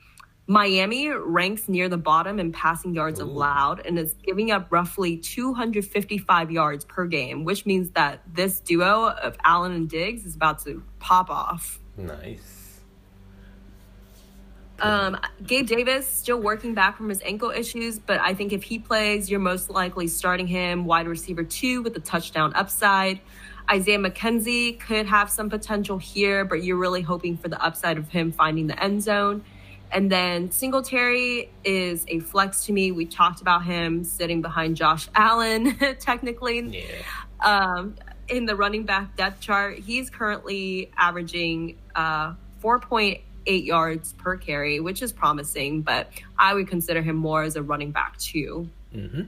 Miami 0.49 1.09
ranks 1.09 1.69
near 1.69 1.89
the 1.89 1.97
bottom 1.97 2.39
in 2.39 2.51
passing 2.51 2.95
yards 2.95 3.19
Ooh. 3.19 3.23
allowed 3.23 3.85
and 3.85 3.99
is 3.99 4.15
giving 4.25 4.49
up 4.49 4.65
roughly 4.71 5.15
255 5.15 6.49
yards 6.49 6.85
per 6.85 7.05
game, 7.05 7.43
which 7.43 7.67
means 7.67 7.91
that 7.91 8.21
this 8.33 8.59
duo 8.59 9.09
of 9.09 9.37
Allen 9.43 9.73
and 9.73 9.87
Diggs 9.87 10.25
is 10.25 10.35
about 10.35 10.63
to 10.63 10.81
pop 10.97 11.29
off. 11.29 11.79
Nice. 11.99 12.79
Um, 14.81 15.17
Gabe 15.45 15.67
Davis 15.67 16.07
still 16.07 16.39
working 16.39 16.73
back 16.73 16.95
from 16.95 17.09
his 17.09 17.21
ankle 17.23 17.51
issues, 17.51 17.99
but 17.99 18.19
I 18.21 18.33
think 18.33 18.53
if 18.53 18.63
he 18.63 18.79
plays, 18.79 19.29
you're 19.29 19.39
most 19.39 19.69
likely 19.69 20.07
starting 20.07 20.47
him 20.47 20.85
wide 20.85 21.07
receiver 21.07 21.43
two 21.43 21.81
with 21.81 21.95
a 21.97 21.99
touchdown 21.99 22.53
upside. 22.55 23.19
Isaiah 23.69 23.99
McKenzie 23.99 24.79
could 24.79 25.05
have 25.05 25.29
some 25.29 25.49
potential 25.49 25.97
here, 25.97 26.45
but 26.45 26.63
you're 26.63 26.77
really 26.77 27.01
hoping 27.01 27.37
for 27.37 27.49
the 27.49 27.61
upside 27.61 27.97
of 27.97 28.09
him 28.09 28.31
finding 28.31 28.67
the 28.67 28.81
end 28.81 29.03
zone. 29.03 29.43
And 29.91 30.11
then 30.11 30.51
Singletary 30.51 31.51
is 31.63 32.05
a 32.07 32.19
flex 32.19 32.65
to 32.65 32.73
me. 32.73 32.91
We 32.91 33.05
talked 33.05 33.41
about 33.41 33.65
him 33.65 34.03
sitting 34.03 34.41
behind 34.41 34.75
Josh 34.75 35.09
Allen, 35.15 35.75
technically. 35.99 36.61
Yeah. 36.61 36.83
Um, 37.43 37.95
in 38.29 38.45
the 38.45 38.55
running 38.55 38.83
back 38.83 39.15
depth 39.15 39.41
chart, 39.41 39.79
he's 39.79 40.09
currently 40.09 40.91
averaging 40.97 41.77
uh, 41.95 42.33
4.8 42.63 43.21
yards 43.65 44.13
per 44.13 44.37
carry, 44.37 44.79
which 44.79 45.01
is 45.01 45.11
promising, 45.11 45.81
but 45.81 46.09
I 46.37 46.53
would 46.53 46.67
consider 46.67 47.01
him 47.01 47.15
more 47.15 47.43
as 47.43 47.55
a 47.55 47.63
running 47.63 47.91
back 47.91 48.17
too. 48.17 48.69
Mm-hmm. 48.93 49.23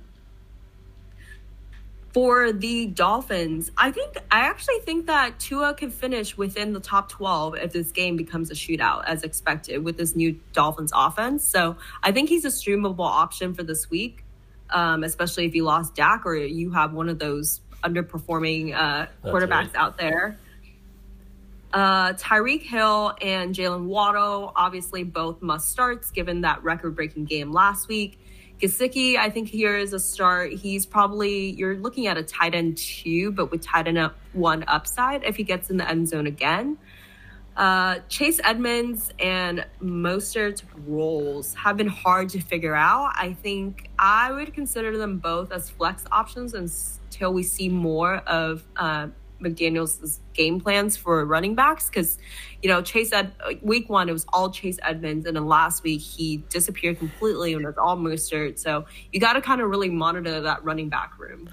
For 2.14 2.52
the 2.52 2.88
Dolphins, 2.88 3.72
I 3.78 3.92
think 3.92 4.18
I 4.30 4.42
actually 4.42 4.80
think 4.80 5.06
that 5.06 5.40
Tua 5.40 5.74
can 5.74 5.90
finish 5.90 6.36
within 6.36 6.74
the 6.74 6.82
top 6.82 7.08
12 7.08 7.56
if 7.56 7.72
this 7.72 7.92
game 7.94 8.18
becomes 8.18 8.52
a 8.52 8.54
shootout 8.54 9.06
as 9.06 9.24
expected 9.24 9.86
with 9.86 9.98
this 9.98 10.14
new 10.14 10.38
Dolphins 10.52 10.92
offense. 10.94 11.46
So 11.46 11.78
I 12.04 12.12
think 12.12 12.28
he's 12.28 12.44
a 12.44 12.50
streamable 12.50 13.08
option 13.08 13.54
for 13.54 13.64
this 13.64 13.90
week, 13.90 14.26
um, 14.72 15.06
especially 15.06 15.46
if 15.46 15.56
you 15.56 15.64
lost 15.64 15.96
Dak 15.96 16.26
or 16.26 16.36
you 16.36 16.72
have 16.72 16.92
one 16.92 17.08
of 17.08 17.18
those 17.18 17.62
underperforming 17.84 18.76
uh, 18.76 19.08
quarterbacks 19.24 19.74
right. 19.74 19.76
out 19.76 19.98
there. 19.98 20.38
Uh, 21.74 22.14
Tyreek 22.14 22.62
Hill 22.62 23.14
and 23.22 23.56
Jaylen 23.56 23.86
Waddle, 23.86 24.52
obviously 24.56 25.04
both 25.04 25.42
must 25.42 25.72
starts 25.72 26.12
given 26.12 26.42
that 26.42 26.64
record 26.64 26.96
breaking 26.96 27.26
game 27.26 27.52
last 27.52 27.88
week. 27.88 28.20
Gesicki, 28.62 29.18
I 29.18 29.30
think 29.30 29.48
here 29.48 29.76
is 29.76 29.94
a 29.94 30.00
start. 30.00 30.52
He's 30.52 30.86
probably 30.86 31.52
you're 31.52 31.78
looking 31.78 32.08
at 32.08 32.18
a 32.18 32.24
tight 32.24 32.54
end 32.54 32.78
two, 32.78 33.32
but 33.32 33.50
with 33.50 33.62
tight 33.62 33.88
end 33.88 33.98
up 33.98 34.16
one 34.34 34.64
upside 34.68 35.24
if 35.24 35.36
he 35.36 35.44
gets 35.44 35.70
in 35.70 35.78
the 35.78 35.90
end 35.90 36.10
zone 36.10 36.28
again. 36.28 36.78
Uh, 37.58 38.00
Chase 38.08 38.40
Edmonds 38.44 39.12
and 39.20 39.66
Mostert's 39.82 40.64
roles 40.88 41.54
have 41.56 41.78
been 41.78 41.88
hard 41.88 42.30
to 42.30 42.40
figure 42.40 42.76
out. 42.76 43.12
I 43.16 43.34
think 43.34 43.90
I 44.00 44.32
would 44.32 44.54
consider 44.54 44.98
them 44.98 45.18
both 45.18 45.52
as 45.52 45.70
flex 45.70 46.06
options 46.12 46.54
until 46.54 47.34
we 47.34 47.44
see 47.44 47.68
more 47.68 48.18
of 48.20 48.64
uh, 48.78 49.08
McDaniel's 49.42 50.22
game 50.34 50.62
plans 50.62 50.96
for 50.96 51.26
running 51.26 51.54
backs. 51.54 51.90
Because, 51.90 52.18
you 52.62 52.70
know, 52.70 52.82
Chase 52.82 53.12
Ed 53.12 53.34
week 53.62 53.90
one 53.90 54.08
it 54.08 54.14
was 54.14 54.26
all 54.32 54.50
Chase 54.50 54.80
Edmonds, 54.84 55.26
and 55.26 55.36
then 55.36 55.46
last 55.46 55.84
week 55.84 56.00
he 56.00 56.38
disappeared 56.50 57.00
completely 57.00 57.54
and 57.54 57.64
it 57.64 57.68
was 57.68 57.78
all 57.78 57.98
Mostert. 57.98 58.60
So 58.60 58.86
you 59.12 59.20
got 59.20 59.34
to 59.34 59.42
kind 59.42 59.60
of 59.60 59.70
really 59.70 59.90
monitor 59.90 60.40
that 60.40 60.64
running 60.64 60.88
back 60.88 61.20
room. 61.20 61.50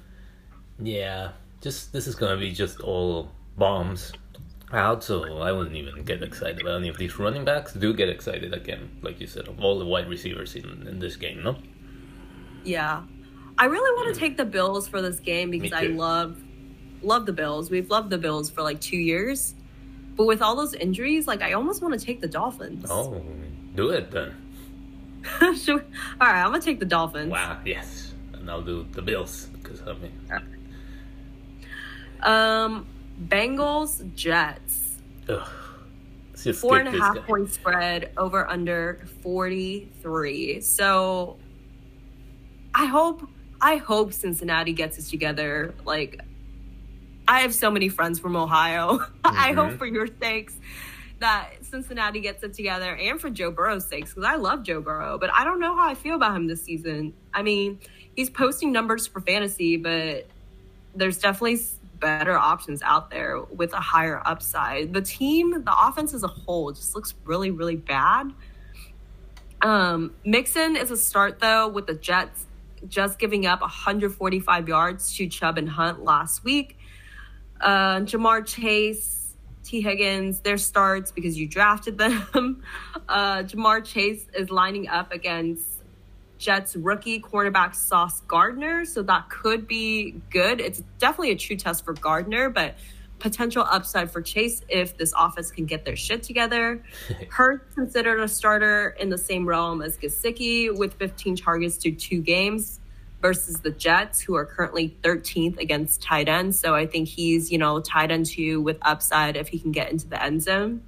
Yeah. 0.81 1.33
Just 1.61 1.93
this 1.93 2.07
is 2.07 2.15
gonna 2.15 2.37
be 2.37 2.53
just 2.53 2.79
all 2.81 3.33
bombs 3.57 4.13
out, 4.73 5.03
so 5.03 5.39
I 5.39 5.53
wouldn't 5.53 5.77
even 5.77 6.05
get 6.05 6.23
excited 6.23 6.61
about 6.61 6.77
any 6.77 6.89
of 6.89 6.99
these 6.99 7.19
running 7.19 7.45
backs. 7.45 7.73
Do 7.73 7.95
get 7.95 8.09
excited 8.09 8.53
again, 8.53 8.91
like 9.03 9.21
you 9.21 9.27
said, 9.27 9.49
of 9.49 9.61
all 9.61 9.79
the 9.79 9.87
wide 9.87 10.09
receivers 10.09 10.55
in, 10.55 10.87
in 10.87 10.99
this 10.99 11.17
game, 11.17 11.43
no? 11.43 11.57
Yeah. 12.65 13.03
I 13.57 13.65
really 13.65 13.91
want 13.97 14.15
to 14.15 14.21
take 14.21 14.37
the 14.37 14.45
Bills 14.45 14.87
for 14.87 15.03
this 15.03 15.21
game 15.21 15.51
because 15.51 15.73
I 15.73 15.85
love 15.85 16.37
love 17.03 17.27
the 17.27 17.33
Bills. 17.33 17.71
We've 17.71 17.89
loved 17.91 18.11
the 18.11 18.19
Bills 18.19 18.51
for 18.51 18.63
like 18.63 18.81
2 18.81 18.97
years. 18.97 19.55
But 20.17 20.27
with 20.27 20.43
all 20.43 20.57
those 20.57 20.75
injuries, 20.75 21.27
like 21.27 21.43
I 21.43 21.53
almost 21.53 21.81
want 21.81 21.99
to 21.99 22.05
take 22.05 22.21
the 22.21 22.29
Dolphins. 22.29 22.87
Oh, 22.91 23.23
do 23.75 23.91
it 23.91 24.11
then. 24.11 24.35
sure. 25.57 25.85
All 26.21 26.27
right, 26.27 26.43
I'm 26.43 26.51
going 26.51 26.61
to 26.61 26.65
take 26.65 26.81
the 26.81 26.87
Dolphins. 26.87 27.31
Wow, 27.31 27.59
yes. 27.65 28.15
And 28.33 28.51
I'll 28.51 28.63
do 28.63 28.87
the 28.93 29.03
Bills 29.03 29.49
because 29.63 29.83
I 29.83 29.95
mean, 29.95 30.13
Um 32.23 32.87
Bengals 33.27 34.15
Jets. 34.15 34.99
ugh. 35.29 35.49
Four 36.55 36.79
and 36.79 36.89
a 36.89 36.93
half 36.93 37.17
guy. 37.17 37.21
point 37.23 37.51
spread 37.51 38.13
over 38.17 38.49
under 38.49 39.05
43. 39.23 40.61
So 40.61 41.37
I 42.73 42.87
hope 42.87 43.29
I 43.61 43.77
hope 43.77 44.13
Cincinnati 44.13 44.73
gets 44.73 44.99
it 44.99 45.07
together. 45.11 45.75
Like 45.85 46.21
I 47.27 47.41
have 47.41 47.53
so 47.53 47.71
many 47.73 47.89
friends 47.89 48.21
from 48.21 48.37
Ohio. 48.37 49.01
I 49.25 49.53
hope 49.53 49.79
for 49.79 49.87
your 49.87 50.07
sakes 50.21 50.55
that 51.19 51.55
Cincinnati 51.63 52.21
gets 52.21 52.45
it 52.45 52.55
together 52.55 52.95
and 52.95 53.21
for 53.21 53.31
Joe 53.31 53.51
Burrow's 53.51 53.87
sakes 53.87 54.15
because 54.15 54.25
I 54.25 54.37
love 54.37 54.63
Joe 54.63 54.81
Burrow, 54.81 55.19
but 55.19 55.31
I 55.35 55.43
don't 55.43 55.59
know 55.59 55.75
how 55.75 55.89
I 55.89 55.95
feel 55.95 56.15
about 56.15 56.37
him 56.37 56.47
this 56.47 56.63
season. 56.63 57.15
I 57.35 57.43
mean, 57.43 57.81
he's 58.15 58.31
posting 58.31 58.71
numbers 58.71 59.09
for 59.09 59.21
fantasy, 59.21 59.77
but 59.77 60.29
there's 60.95 61.19
definitely 61.19 61.61
better 62.01 62.37
options 62.37 62.83
out 62.83 63.11
there 63.11 63.41
with 63.43 63.73
a 63.73 63.81
higher 63.81 64.23
upside. 64.25 64.93
The 64.93 65.03
team, 65.03 65.65
the 65.65 65.75
offense 65.87 66.15
as 66.15 66.23
a 66.23 66.29
whole, 66.29 66.73
just 66.73 66.95
looks 66.95 67.15
really, 67.25 67.51
really 67.51 67.77
bad. 67.77 68.33
Um, 69.61 70.15
Mixon 70.25 70.77
is 70.77 70.91
a 70.91 70.97
start 70.97 71.41
though 71.41 71.69
with 71.69 71.87
the 71.87 71.95
Jets 71.95 72.47
just 72.87 73.19
giving 73.19 73.47
up 73.47 73.61
145 73.61 74.69
yards 74.69 75.17
to 75.17 75.27
Chubb 75.27 75.59
and 75.59 75.69
Hunt 75.69 76.05
last 76.05 76.45
week. 76.45 76.79
Uh, 77.61 78.01
Ja'Marr 78.01 78.47
Chase, 78.47 79.35
Tee 79.65 79.81
Higgins, 79.81 80.41
their 80.41 80.57
starts 80.57 81.11
because 81.11 81.37
you 81.37 81.47
drafted 81.47 81.99
them. 81.99 82.63
Uh, 83.09 83.43
Ja'Marr 83.43 83.83
Chase 83.83 84.27
is 84.35 84.51
lining 84.51 84.87
up 84.87 85.13
against 85.13 85.78
Jets 86.39 86.77
rookie 86.77 87.19
quarterback 87.19 87.75
Sauce 87.75 88.21
Gardner, 88.23 88.85
so 88.85 89.03
that 89.03 89.29
could 89.29 89.67
be 89.67 90.21
good. 90.31 90.61
It's 90.61 90.83
definitely 90.99 91.33
a 91.33 91.37
true 91.37 91.57
test 91.57 91.85
for 91.85 91.93
Gardner, 91.93 92.49
but 92.49 92.77
potential 93.19 93.65
upside 93.69 94.11
for 94.11 94.23
Chase 94.23 94.63
if 94.69 94.97
this 94.97 95.13
offense 95.19 95.51
can 95.51 95.67
get 95.67 95.85
their 95.85 95.97
shit 95.97 96.23
together. 96.23 96.83
Hurst 97.31 97.65
considered 97.75 98.21
a 98.21 98.29
starter 98.29 98.97
in 98.99 99.09
the 99.09 99.19
same 99.19 99.47
realm 99.47 99.83
as 99.83 99.99
Gesicki 99.99 100.77
with 100.77 100.95
15 100.95 101.37
targets 101.37 101.77
to 101.79 101.91
two 101.91 102.21
games 102.21 102.81
versus 103.21 103.61
the 103.61 103.71
Jets, 103.71 104.21
who 104.21 104.37
are 104.37 104.47
currently 104.47 104.97
13th 105.03 105.59
against 105.59 106.01
tight 106.01 106.29
ends. 106.29 106.59
So 106.59 106.75
I 106.75 106.87
think 106.87 107.09
he's, 107.09 107.51
you 107.51 107.59
know, 107.59 107.81
tight 107.81 108.11
end 108.11 108.27
two 108.27 108.61
with 108.61 108.79
upside 108.83 109.37
if 109.37 109.49
he 109.49 109.59
can 109.59 109.73
get 109.73 109.91
into 109.91 110.07
the 110.07 110.23
end 110.23 110.43
zone. 110.43 110.83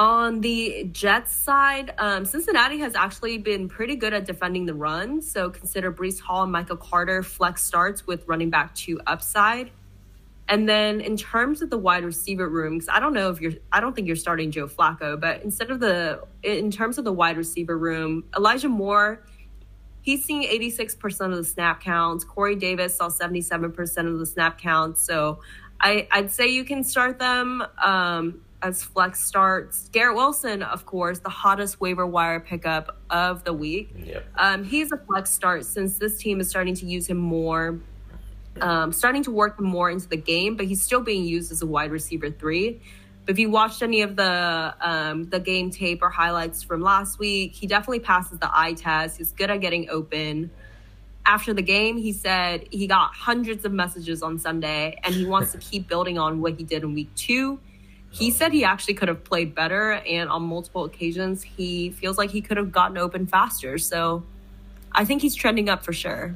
On 0.00 0.40
the 0.40 0.88
Jets 0.92 1.30
side, 1.30 1.92
um, 1.98 2.24
Cincinnati 2.24 2.78
has 2.78 2.94
actually 2.94 3.36
been 3.36 3.68
pretty 3.68 3.96
good 3.96 4.14
at 4.14 4.24
defending 4.24 4.64
the 4.64 4.72
run. 4.72 5.20
So 5.20 5.50
consider 5.50 5.92
Breece 5.92 6.18
Hall 6.18 6.44
and 6.44 6.50
Michael 6.50 6.78
Carter 6.78 7.22
flex 7.22 7.62
starts 7.62 8.06
with 8.06 8.26
running 8.26 8.48
back 8.48 8.74
two 8.74 8.98
upside. 9.06 9.70
And 10.48 10.66
then 10.66 11.02
in 11.02 11.18
terms 11.18 11.60
of 11.60 11.68
the 11.68 11.76
wide 11.76 12.06
receiver 12.06 12.48
room, 12.48 12.78
because 12.78 12.88
I 12.88 12.98
don't 12.98 13.12
know 13.12 13.28
if 13.28 13.42
you're, 13.42 13.52
I 13.72 13.80
don't 13.80 13.94
think 13.94 14.06
you're 14.06 14.16
starting 14.16 14.50
Joe 14.50 14.68
Flacco, 14.68 15.20
but 15.20 15.42
instead 15.42 15.70
of 15.70 15.80
the, 15.80 16.22
in 16.42 16.70
terms 16.70 16.96
of 16.96 17.04
the 17.04 17.12
wide 17.12 17.36
receiver 17.36 17.76
room, 17.76 18.24
Elijah 18.34 18.70
Moore, 18.70 19.22
he's 20.00 20.24
seeing 20.24 20.44
86% 20.44 21.26
of 21.26 21.36
the 21.36 21.44
snap 21.44 21.82
counts. 21.82 22.24
Corey 22.24 22.56
Davis 22.56 22.96
saw 22.96 23.10
77% 23.10 24.10
of 24.10 24.18
the 24.18 24.24
snap 24.24 24.58
counts. 24.58 25.04
So 25.04 25.40
I, 25.78 26.08
I'd 26.10 26.30
say 26.30 26.46
you 26.48 26.64
can 26.64 26.84
start 26.84 27.18
them 27.18 27.62
um, 27.84 28.40
as 28.62 28.82
flex 28.82 29.24
starts. 29.24 29.88
Garrett 29.92 30.16
Wilson, 30.16 30.62
of 30.62 30.86
course, 30.86 31.18
the 31.20 31.30
hottest 31.30 31.80
waiver 31.80 32.06
wire 32.06 32.40
pickup 32.40 32.98
of 33.08 33.44
the 33.44 33.52
week. 33.52 33.90
Yep. 34.04 34.24
Um, 34.36 34.64
he's 34.64 34.92
a 34.92 34.96
flex 34.96 35.30
start 35.30 35.64
since 35.64 35.98
this 35.98 36.18
team 36.18 36.40
is 36.40 36.48
starting 36.48 36.74
to 36.74 36.86
use 36.86 37.06
him 37.06 37.16
more, 37.16 37.78
um, 38.60 38.92
starting 38.92 39.22
to 39.24 39.30
work 39.30 39.60
more 39.60 39.90
into 39.90 40.08
the 40.08 40.16
game, 40.16 40.56
but 40.56 40.66
he's 40.66 40.82
still 40.82 41.00
being 41.00 41.24
used 41.24 41.50
as 41.52 41.62
a 41.62 41.66
wide 41.66 41.90
receiver 41.90 42.30
three. 42.30 42.80
But 43.24 43.32
if 43.32 43.38
you 43.38 43.50
watched 43.50 43.82
any 43.82 44.02
of 44.02 44.16
the 44.16 44.74
um, 44.80 45.24
the 45.24 45.40
game 45.40 45.70
tape 45.70 46.02
or 46.02 46.10
highlights 46.10 46.62
from 46.62 46.80
last 46.80 47.18
week, 47.18 47.54
he 47.54 47.66
definitely 47.66 48.00
passes 48.00 48.38
the 48.38 48.50
eye 48.52 48.74
test. 48.74 49.18
He's 49.18 49.32
good 49.32 49.50
at 49.50 49.60
getting 49.60 49.88
open. 49.88 50.50
After 51.26 51.52
the 51.52 51.62
game, 51.62 51.96
he 51.96 52.12
said 52.12 52.66
he 52.70 52.86
got 52.86 53.14
hundreds 53.14 53.64
of 53.64 53.72
messages 53.72 54.22
on 54.22 54.38
Sunday, 54.38 54.98
and 55.04 55.14
he 55.14 55.26
wants 55.26 55.52
to 55.52 55.58
keep 55.58 55.86
building 55.86 56.18
on 56.18 56.40
what 56.40 56.54
he 56.54 56.64
did 56.64 56.82
in 56.82 56.94
week 56.94 57.14
two. 57.14 57.60
He 58.12 58.30
said 58.30 58.52
he 58.52 58.64
actually 58.64 58.94
could 58.94 59.08
have 59.08 59.22
played 59.22 59.54
better, 59.54 59.92
and 59.92 60.28
on 60.28 60.42
multiple 60.42 60.84
occasions, 60.84 61.42
he 61.42 61.90
feels 61.90 62.18
like 62.18 62.30
he 62.30 62.40
could 62.40 62.56
have 62.56 62.72
gotten 62.72 62.98
open 62.98 63.26
faster. 63.26 63.78
So 63.78 64.24
I 64.92 65.04
think 65.04 65.22
he's 65.22 65.34
trending 65.34 65.68
up 65.68 65.84
for 65.84 65.92
sure. 65.92 66.34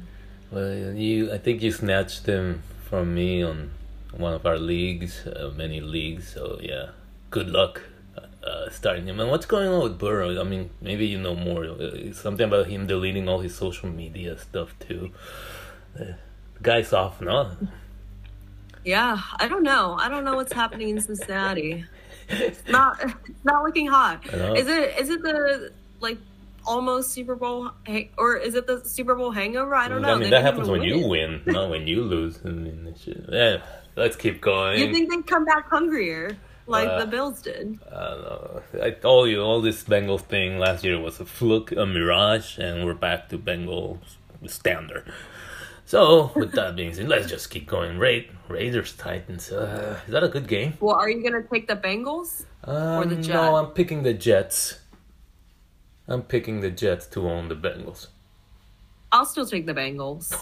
Well, 0.51 0.93
you, 0.93 1.33
I 1.33 1.37
think 1.37 1.61
you 1.61 1.71
snatched 1.71 2.25
him 2.25 2.63
from 2.89 3.13
me 3.13 3.43
on 3.43 3.71
one 4.15 4.33
of 4.33 4.45
our 4.45 4.57
leagues, 4.57 5.27
uh, 5.27 5.51
many 5.55 5.81
leagues. 5.81 6.29
So 6.33 6.59
yeah, 6.61 6.91
good 7.29 7.49
luck 7.49 7.81
uh, 8.45 8.69
starting 8.69 9.07
him. 9.07 9.19
And 9.19 9.29
what's 9.29 9.45
going 9.45 9.67
on 9.67 9.83
with 9.83 9.97
Burrow? 9.97 10.39
I 10.39 10.43
mean, 10.43 10.69
maybe 10.81 11.07
you 11.07 11.19
know 11.19 11.35
more. 11.35 11.65
Uh, 11.65 12.13
something 12.13 12.45
about 12.45 12.67
him 12.67 12.87
deleting 12.87 13.27
all 13.27 13.39
his 13.39 13.55
social 13.55 13.89
media 13.89 14.37
stuff 14.37 14.77
too. 14.79 15.11
Uh, 15.99 16.13
guy's 16.61 16.93
off, 16.93 17.21
no? 17.21 17.51
Yeah, 18.85 19.19
I 19.37 19.47
don't 19.47 19.63
know. 19.63 19.97
I 19.99 20.07
don't 20.09 20.23
know 20.23 20.35
what's 20.35 20.53
happening 20.53 20.89
in 20.89 21.01
Cincinnati. 21.01 21.83
It's 22.29 22.67
not 22.67 22.99
it's 23.03 23.43
not 23.43 23.63
looking 23.63 23.87
hot. 23.87 24.25
Is 24.57 24.67
it 24.67 24.97
is 24.99 25.09
it 25.09 25.21
the 25.23 25.71
like 25.99 26.17
almost 26.65 27.11
Super 27.11 27.35
Bowl 27.35 27.71
hang- 27.85 28.09
or 28.17 28.37
is 28.37 28.55
it 28.55 28.67
the 28.67 28.83
Super 28.85 29.15
Bowl 29.15 29.31
hangover? 29.31 29.75
I 29.75 29.87
don't 29.87 30.01
know. 30.01 30.09
I 30.09 30.13
mean, 30.15 30.23
They 30.25 30.29
that 30.31 30.43
happens 30.43 30.69
when 30.69 30.83
you 30.83 31.07
win, 31.07 31.41
not 31.45 31.69
when 31.69 31.87
you 31.87 32.03
lose. 32.03 32.39
I 32.45 32.49
mean, 32.49 32.95
yeah, 33.29 33.57
let's 33.95 34.15
keep 34.15 34.39
going. 34.41 34.79
You 34.79 34.91
think 34.93 35.09
they'd 35.11 35.27
come 35.27 35.45
back 35.45 35.67
hungrier 35.69 36.37
like 36.67 36.87
Uh, 36.87 36.99
the 37.01 37.07
Bills 37.07 37.41
did? 37.41 37.79
I 37.91 38.09
don't 38.09 38.21
know. 38.21 38.61
I 38.83 38.89
told 38.91 39.29
you 39.29 39.41
all 39.41 39.61
this 39.61 39.83
Bengals 39.83 40.21
thing 40.21 40.57
last 40.59 40.83
year 40.83 40.99
was 40.99 41.19
a 41.19 41.25
fluke, 41.25 41.71
a 41.71 41.85
mirage, 41.85 42.57
and 42.57 42.85
we're 42.85 42.93
back 42.95 43.29
to 43.29 43.37
Bengals 43.37 43.99
standard. 44.47 45.11
So, 45.95 46.29
with 46.35 46.51
that 46.51 46.75
being 46.75 46.93
said, 46.93 47.07
let's 47.07 47.29
just 47.29 47.49
keep 47.49 47.67
going. 47.67 47.97
Ra- 47.97 48.27
Raiders 48.49 48.97
Titans. 48.97 49.49
Uh, 49.49 49.97
is 50.05 50.11
that 50.11 50.25
a 50.25 50.27
good 50.27 50.45
game? 50.45 50.73
Well, 50.81 50.97
are 50.97 51.09
you 51.09 51.23
gonna 51.23 51.41
take 51.43 51.69
the 51.69 51.77
Bengals? 51.77 52.43
Um, 52.65 53.07
the 53.07 53.15
Jets? 53.15 53.29
No, 53.29 53.55
I'm 53.55 53.67
picking 53.67 54.03
the 54.03 54.13
Jets. 54.13 54.79
I'm 56.09 56.21
picking 56.21 56.59
the 56.59 56.69
Jets 56.69 57.07
to 57.15 57.29
own 57.29 57.47
the 57.47 57.55
Bengals. 57.55 58.07
I'll 59.13 59.25
still 59.25 59.45
take 59.45 59.65
the 59.65 59.73
Bengals. 59.73 60.33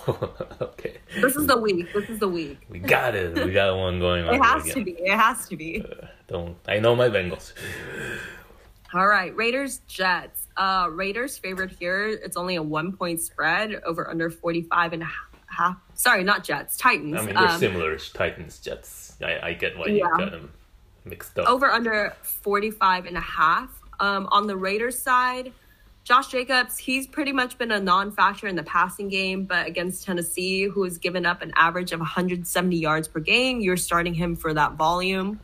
okay. 0.61 0.97
This 1.21 1.35
is 1.35 1.45
the 1.45 1.57
week. 1.57 1.93
This 1.93 2.09
is 2.09 2.17
the 2.17 2.29
week. 2.29 2.57
We 2.67 2.79
got 2.79 3.13
it. 3.13 3.35
We 3.45 3.51
got 3.51 3.77
one 3.77 3.99
going 3.99 4.27
on. 4.27 4.33
It 4.33 4.43
has 4.43 4.63
again. 4.63 4.73
to 4.73 4.83
be. 4.83 4.91
It 4.93 5.15
has 5.15 5.47
to 5.49 5.55
be. 5.55 5.85
Don't. 6.25 6.57
I 6.67 6.79
know 6.79 6.95
my 6.95 7.09
Bengals. 7.09 7.53
All 8.91 9.05
right, 9.05 9.35
Raiders 9.35 9.81
Jets. 9.87 10.47
Uh, 10.57 10.87
Raiders 10.91 11.37
favorite 11.37 11.75
here. 11.77 12.07
It's 12.09 12.37
only 12.37 12.55
a 12.55 12.63
one 12.63 12.91
point 12.91 13.21
spread 13.21 13.75
over 13.85 14.09
under 14.09 14.31
45 14.31 14.93
and 14.93 15.03
a 15.03 15.05
half. 15.05 15.32
Sorry, 15.95 16.23
not 16.23 16.43
Jets. 16.43 16.77
Titans. 16.77 17.15
I 17.15 17.25
mean, 17.25 17.35
they're 17.35 17.47
Um, 17.47 17.59
similar. 17.59 17.97
Titans, 17.97 18.59
Jets. 18.59 19.15
I, 19.23 19.39
I 19.49 19.53
get 19.53 19.77
why 19.77 19.85
Yeah. 19.87 19.93
you 19.93 20.17
got 20.17 20.31
them 20.31 20.51
mixed 21.05 21.37
up. 21.39 21.47
over 21.47 21.71
under 21.71 22.13
45 22.23 23.05
and 23.05 23.17
a 23.17 23.21
half. 23.21 23.69
Um, 23.99 24.27
on 24.31 24.47
the 24.47 24.57
Raiders 24.57 24.97
side, 24.99 25.53
Josh 26.03 26.27
Jacobs, 26.27 26.77
he's 26.77 27.07
pretty 27.07 27.31
much 27.31 27.57
been 27.57 27.71
a 27.71 27.79
non 27.79 28.11
factor 28.11 28.47
in 28.47 28.55
the 28.57 28.63
passing 28.63 29.07
game, 29.07 29.45
but 29.45 29.65
against 29.67 30.03
Tennessee, 30.03 30.63
who 30.63 30.83
has 30.83 30.97
given 30.97 31.25
up 31.25 31.41
an 31.41 31.53
average 31.55 31.93
of 31.93 31.99
170 32.01 32.75
yards 32.75 33.07
per 33.07 33.19
game, 33.21 33.61
you're 33.61 33.77
starting 33.77 34.13
him 34.13 34.35
for 34.35 34.53
that 34.53 34.73
volume. 34.73 35.39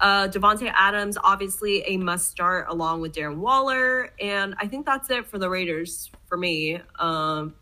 Uh, 0.00 0.26
Davante 0.28 0.72
Adams, 0.74 1.18
obviously 1.22 1.82
a 1.82 1.96
must 1.98 2.28
start 2.30 2.66
along 2.68 3.02
with 3.02 3.12
Darren 3.14 3.36
Waller. 3.36 4.10
And 4.18 4.54
I 4.58 4.66
think 4.66 4.86
that's 4.86 5.10
it 5.10 5.26
for 5.26 5.38
the 5.38 5.48
Raiders 5.50 6.10
for 6.26 6.36
me. 6.38 6.80
Um, 6.98 7.54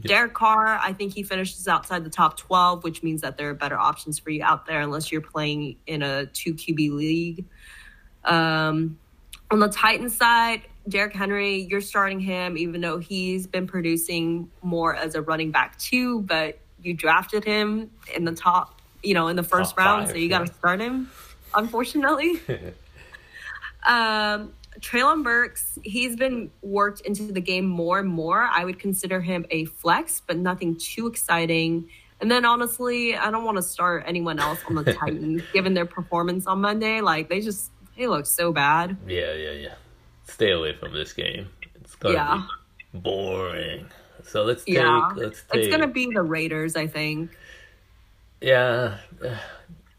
Derek 0.00 0.34
Carr, 0.34 0.78
I 0.82 0.92
think 0.92 1.14
he 1.14 1.22
finishes 1.22 1.68
outside 1.68 2.04
the 2.04 2.10
top 2.10 2.36
12, 2.36 2.84
which 2.84 3.02
means 3.02 3.20
that 3.22 3.36
there 3.36 3.48
are 3.50 3.54
better 3.54 3.78
options 3.78 4.18
for 4.18 4.30
you 4.30 4.42
out 4.42 4.66
there 4.66 4.80
unless 4.80 5.12
you're 5.12 5.20
playing 5.20 5.76
in 5.86 6.02
a 6.02 6.26
two 6.26 6.54
QB 6.54 6.90
league. 6.92 7.44
Um, 8.24 8.98
on 9.50 9.60
the 9.60 9.68
Titans 9.68 10.16
side, 10.16 10.62
Derrick 10.88 11.14
Henry, 11.14 11.66
you're 11.70 11.80
starting 11.80 12.20
him, 12.20 12.58
even 12.58 12.80
though 12.80 12.98
he's 12.98 13.46
been 13.46 13.66
producing 13.66 14.50
more 14.62 14.94
as 14.94 15.14
a 15.14 15.22
running 15.22 15.50
back 15.50 15.78
too, 15.78 16.22
but 16.22 16.58
you 16.82 16.92
drafted 16.92 17.44
him 17.44 17.90
in 18.14 18.24
the 18.24 18.34
top, 18.34 18.82
you 19.02 19.14
know, 19.14 19.28
in 19.28 19.36
the 19.36 19.42
first 19.42 19.70
Top 19.70 19.78
round, 19.78 20.06
five, 20.06 20.10
so 20.14 20.18
you 20.18 20.28
got 20.28 20.46
to 20.46 20.52
start 20.52 20.80
him, 20.80 21.10
unfortunately. 21.54 22.40
Um, 23.86 24.54
Treylon 24.80 25.22
Burks, 25.22 25.78
he's 25.82 26.16
been 26.16 26.50
worked 26.62 27.00
into 27.02 27.32
the 27.32 27.40
game 27.40 27.66
more 27.66 27.98
and 27.98 28.08
more. 28.08 28.42
I 28.42 28.64
would 28.64 28.78
consider 28.78 29.20
him 29.20 29.46
a 29.50 29.64
flex, 29.66 30.20
but 30.26 30.36
nothing 30.36 30.76
too 30.76 31.06
exciting. 31.06 31.88
And 32.20 32.30
then 32.30 32.44
honestly, 32.44 33.16
I 33.16 33.30
don't 33.30 33.44
want 33.44 33.56
to 33.56 33.62
start 33.62 34.04
anyone 34.06 34.38
else 34.38 34.60
on 34.68 34.74
the 34.74 34.92
Titans 34.94 35.42
given 35.52 35.74
their 35.74 35.86
performance 35.86 36.46
on 36.46 36.60
Monday. 36.60 37.00
Like 37.00 37.28
they 37.28 37.40
just 37.40 37.70
they 37.96 38.06
look 38.06 38.26
so 38.26 38.52
bad. 38.52 38.96
Yeah, 39.06 39.32
yeah, 39.34 39.52
yeah. 39.52 39.74
Stay 40.26 40.50
away 40.52 40.74
from 40.74 40.92
this 40.92 41.12
game. 41.12 41.48
It's 41.76 41.94
gonna 41.96 42.14
Yeah. 42.14 42.42
be 42.92 42.98
boring. 43.00 43.86
So 44.24 44.42
let's 44.44 44.64
take. 44.64 44.76
Yeah. 44.76 45.10
Let's 45.14 45.42
take. 45.52 45.64
It's 45.64 45.68
gonna 45.70 45.86
be 45.88 46.06
the 46.12 46.22
Raiders, 46.22 46.76
I 46.76 46.86
think. 46.86 47.30
Yeah, 48.40 48.98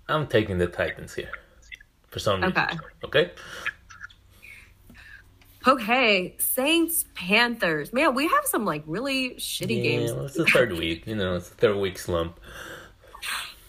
I'm 0.08 0.28
taking 0.28 0.58
the 0.58 0.68
Titans 0.68 1.14
here 1.14 1.32
for 2.08 2.20
some 2.20 2.42
reason. 2.42 2.58
Okay. 2.58 2.78
Okay. 3.04 3.32
Okay, 5.68 6.36
Saints 6.38 7.06
Panthers. 7.16 7.92
Man, 7.92 8.14
we 8.14 8.28
have 8.28 8.46
some 8.46 8.66
like 8.66 8.84
really 8.86 9.32
shitty 9.32 9.78
Yeah, 9.78 9.84
games. 9.84 10.12
well, 10.14 10.26
it's 10.26 10.36
the 10.36 10.46
third 10.46 10.74
week. 10.78 11.08
You 11.08 11.16
know, 11.16 11.36
it's 11.36 11.50
the 11.50 11.56
third 11.56 11.78
week 11.78 11.98
slump. 11.98 12.40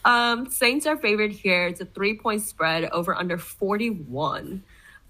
Um, 0.04 0.50
Saints 0.50 0.86
are 0.86 0.96
favored 0.96 1.32
here. 1.32 1.66
It's 1.66 1.80
a 1.80 1.84
three 1.86 2.16
point 2.18 2.42
spread 2.42 2.84
over 2.90 3.14
under 3.14 3.38
41. 3.38 4.62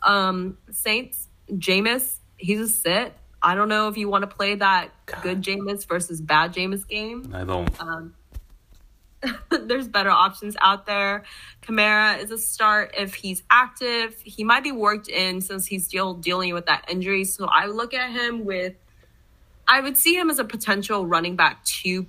Um, 0.03 0.59
Saints, 0.71 1.29
Jameis, 1.51 2.17
he's 2.37 2.61
a 2.61 2.69
sit. 2.69 3.15
I 3.43 3.55
don't 3.55 3.69
know 3.69 3.89
if 3.89 3.97
you 3.97 4.09
want 4.09 4.23
to 4.23 4.35
play 4.35 4.55
that 4.55 4.91
God. 5.07 5.23
good 5.23 5.43
Jameis 5.43 5.87
versus 5.87 6.21
bad 6.21 6.55
Jameis 6.55 6.87
game. 6.89 7.31
I 7.35 7.45
don't. 7.45 7.81
Um, 7.81 8.15
there's 9.51 9.89
better 9.89 10.11
options 10.11 10.57
out 10.61 10.87
there. 10.87 11.25
Kamara 11.63 12.23
is 12.23 12.31
a 12.31 12.39
start 12.39 12.95
if 12.97 13.15
he's 13.15 13.43
active. 13.51 14.17
He 14.23 14.45
might 14.45 14.63
be 14.63 14.73
worked 14.73 15.09
in 15.09 15.41
since 15.41 15.67
he's 15.67 15.85
still 15.85 16.15
dealing 16.15 16.55
with 16.55 16.67
that 16.67 16.85
injury. 16.89 17.25
So 17.25 17.47
I 17.47 17.67
look 17.67 17.95
at 17.95 18.11
him 18.11 18.45
with, 18.45 18.75
I 19.67 19.81
would 19.81 19.97
see 19.97 20.15
him 20.15 20.31
as 20.31 20.39
a 20.39 20.45
potential 20.45 21.07
running 21.07 21.37
back 21.37 21.65
two 21.65 22.07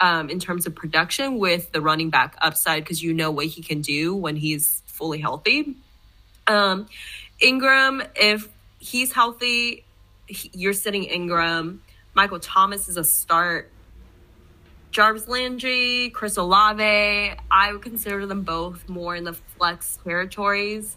um, 0.00 0.28
in 0.28 0.40
terms 0.40 0.66
of 0.66 0.74
production 0.74 1.38
with 1.38 1.70
the 1.72 1.80
running 1.80 2.10
back 2.10 2.36
upside 2.42 2.82
because 2.82 3.02
you 3.02 3.14
know 3.14 3.30
what 3.30 3.46
he 3.46 3.62
can 3.62 3.80
do 3.80 4.14
when 4.14 4.36
he's 4.36 4.82
fully 4.86 5.18
healthy. 5.18 5.76
Um, 6.46 6.88
Ingram, 7.40 8.02
if 8.16 8.48
he's 8.78 9.12
healthy, 9.12 9.84
he, 10.26 10.50
you're 10.52 10.72
sitting 10.72 11.04
Ingram. 11.04 11.82
Michael 12.14 12.40
Thomas 12.40 12.88
is 12.88 12.96
a 12.96 13.04
start. 13.04 13.70
Jarvis 14.92 15.26
Landry, 15.26 16.10
Chris 16.10 16.36
Olave, 16.36 16.82
I 17.50 17.72
would 17.72 17.82
consider 17.82 18.26
them 18.26 18.42
both 18.42 18.88
more 18.88 19.16
in 19.16 19.24
the 19.24 19.32
flex 19.32 19.98
territories. 20.04 20.96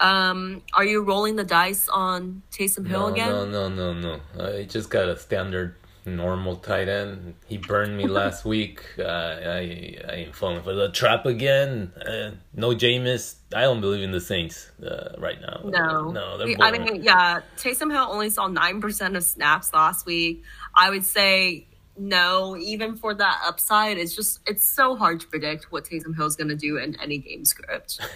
Um, 0.00 0.62
are 0.74 0.84
you 0.84 1.02
rolling 1.02 1.36
the 1.36 1.44
dice 1.44 1.88
on 1.88 2.42
Taysom 2.50 2.86
Hill 2.88 3.06
no, 3.08 3.12
again? 3.12 3.28
no, 3.30 3.46
no, 3.46 3.68
no, 3.68 4.20
no. 4.36 4.44
I 4.44 4.64
just 4.64 4.90
got 4.90 5.08
a 5.08 5.16
standard 5.16 5.76
normal 6.04 6.56
tight 6.56 6.88
end. 6.88 7.34
He 7.46 7.56
burned 7.56 7.96
me 7.96 8.08
last 8.08 8.44
week. 8.54 8.82
Uh, 8.98 9.04
I 9.04 9.96
I 10.08 10.12
ain't 10.14 10.34
falling 10.34 10.64
for 10.64 10.74
the 10.74 10.90
trap 10.90 11.26
again. 11.26 11.92
Uh, 11.96 12.32
no 12.52 12.70
Jameis. 12.70 13.36
I 13.54 13.62
don't 13.62 13.80
believe 13.80 14.02
in 14.02 14.10
the 14.10 14.20
Saints 14.20 14.72
uh, 14.84 15.14
right 15.18 15.40
now. 15.40 15.60
No, 15.64 16.10
no, 16.10 16.38
they're 16.38 16.48
I 16.60 16.72
boring. 16.72 16.82
mean, 16.82 17.04
yeah, 17.04 17.42
Taysom 17.56 17.92
Hill 17.92 18.08
only 18.10 18.30
saw 18.30 18.48
nine 18.48 18.80
percent 18.80 19.16
of 19.16 19.22
snaps 19.22 19.72
last 19.72 20.04
week. 20.04 20.42
I 20.74 20.90
would 20.90 21.04
say 21.04 21.68
no, 21.96 22.56
even 22.56 22.96
for 22.96 23.14
that 23.14 23.40
upside, 23.44 23.98
it's 23.98 24.14
just 24.14 24.40
it's 24.46 24.64
so 24.64 24.96
hard 24.96 25.20
to 25.20 25.26
predict 25.26 25.70
what 25.72 25.84
Taysom 25.84 26.16
Hill's 26.16 26.36
going 26.36 26.48
to 26.48 26.56
do 26.56 26.76
in 26.78 26.98
any 27.00 27.18
game 27.18 27.44
script. 27.44 28.00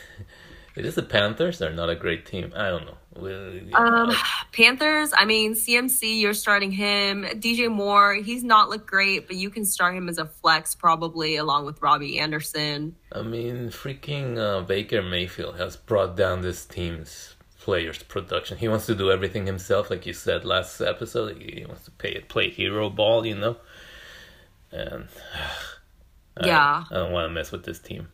It 0.76 0.84
is 0.86 0.94
the 0.94 1.02
Panthers. 1.02 1.58
They're 1.58 1.72
not 1.72 1.90
a 1.90 1.96
great 1.96 2.24
team. 2.24 2.52
I 2.54 2.68
don't 2.68 2.86
know. 2.86 2.96
We- 3.16 3.72
Um, 3.74 4.12
Panthers, 4.52 5.10
I 5.12 5.24
mean, 5.24 5.54
CMC, 5.54 6.20
you're 6.20 6.34
starting 6.34 6.70
him. 6.70 7.24
DJ 7.24 7.68
Moore, 7.68 8.14
he's 8.14 8.44
not 8.44 8.68
looked 8.68 8.86
great, 8.86 9.26
but 9.26 9.34
you 9.34 9.50
can 9.50 9.64
start 9.64 9.96
him 9.96 10.08
as 10.08 10.18
a 10.18 10.26
flex 10.26 10.76
probably 10.76 11.34
along 11.34 11.64
with 11.66 11.82
Robbie 11.82 12.20
Anderson. 12.20 12.94
I 13.10 13.22
mean, 13.22 13.70
freaking 13.70 14.38
uh, 14.38 14.60
Baker 14.64 15.02
Mayfield 15.02 15.56
has 15.58 15.74
brought 15.76 16.16
down 16.16 16.42
this 16.42 16.64
team's 16.64 17.34
players' 17.68 18.02
production. 18.02 18.56
He 18.56 18.66
wants 18.66 18.86
to 18.86 18.94
do 18.94 19.10
everything 19.10 19.44
himself, 19.44 19.90
like 19.90 20.06
you 20.06 20.14
said 20.14 20.42
last 20.42 20.80
episode. 20.80 21.36
He 21.36 21.66
wants 21.66 21.84
to 21.84 21.90
pay, 21.90 22.18
play 22.20 22.48
hero 22.48 22.88
ball, 22.88 23.26
you 23.26 23.36
know. 23.36 23.58
And 24.72 25.08
I- 26.38 26.46
Yeah. 26.46 26.84
I, 26.90 26.94
don't 26.94 27.12
want 27.12 27.28
to 27.28 27.34
mess 27.34 27.52
with 27.52 27.64
this 27.66 27.78
team. 27.78 28.08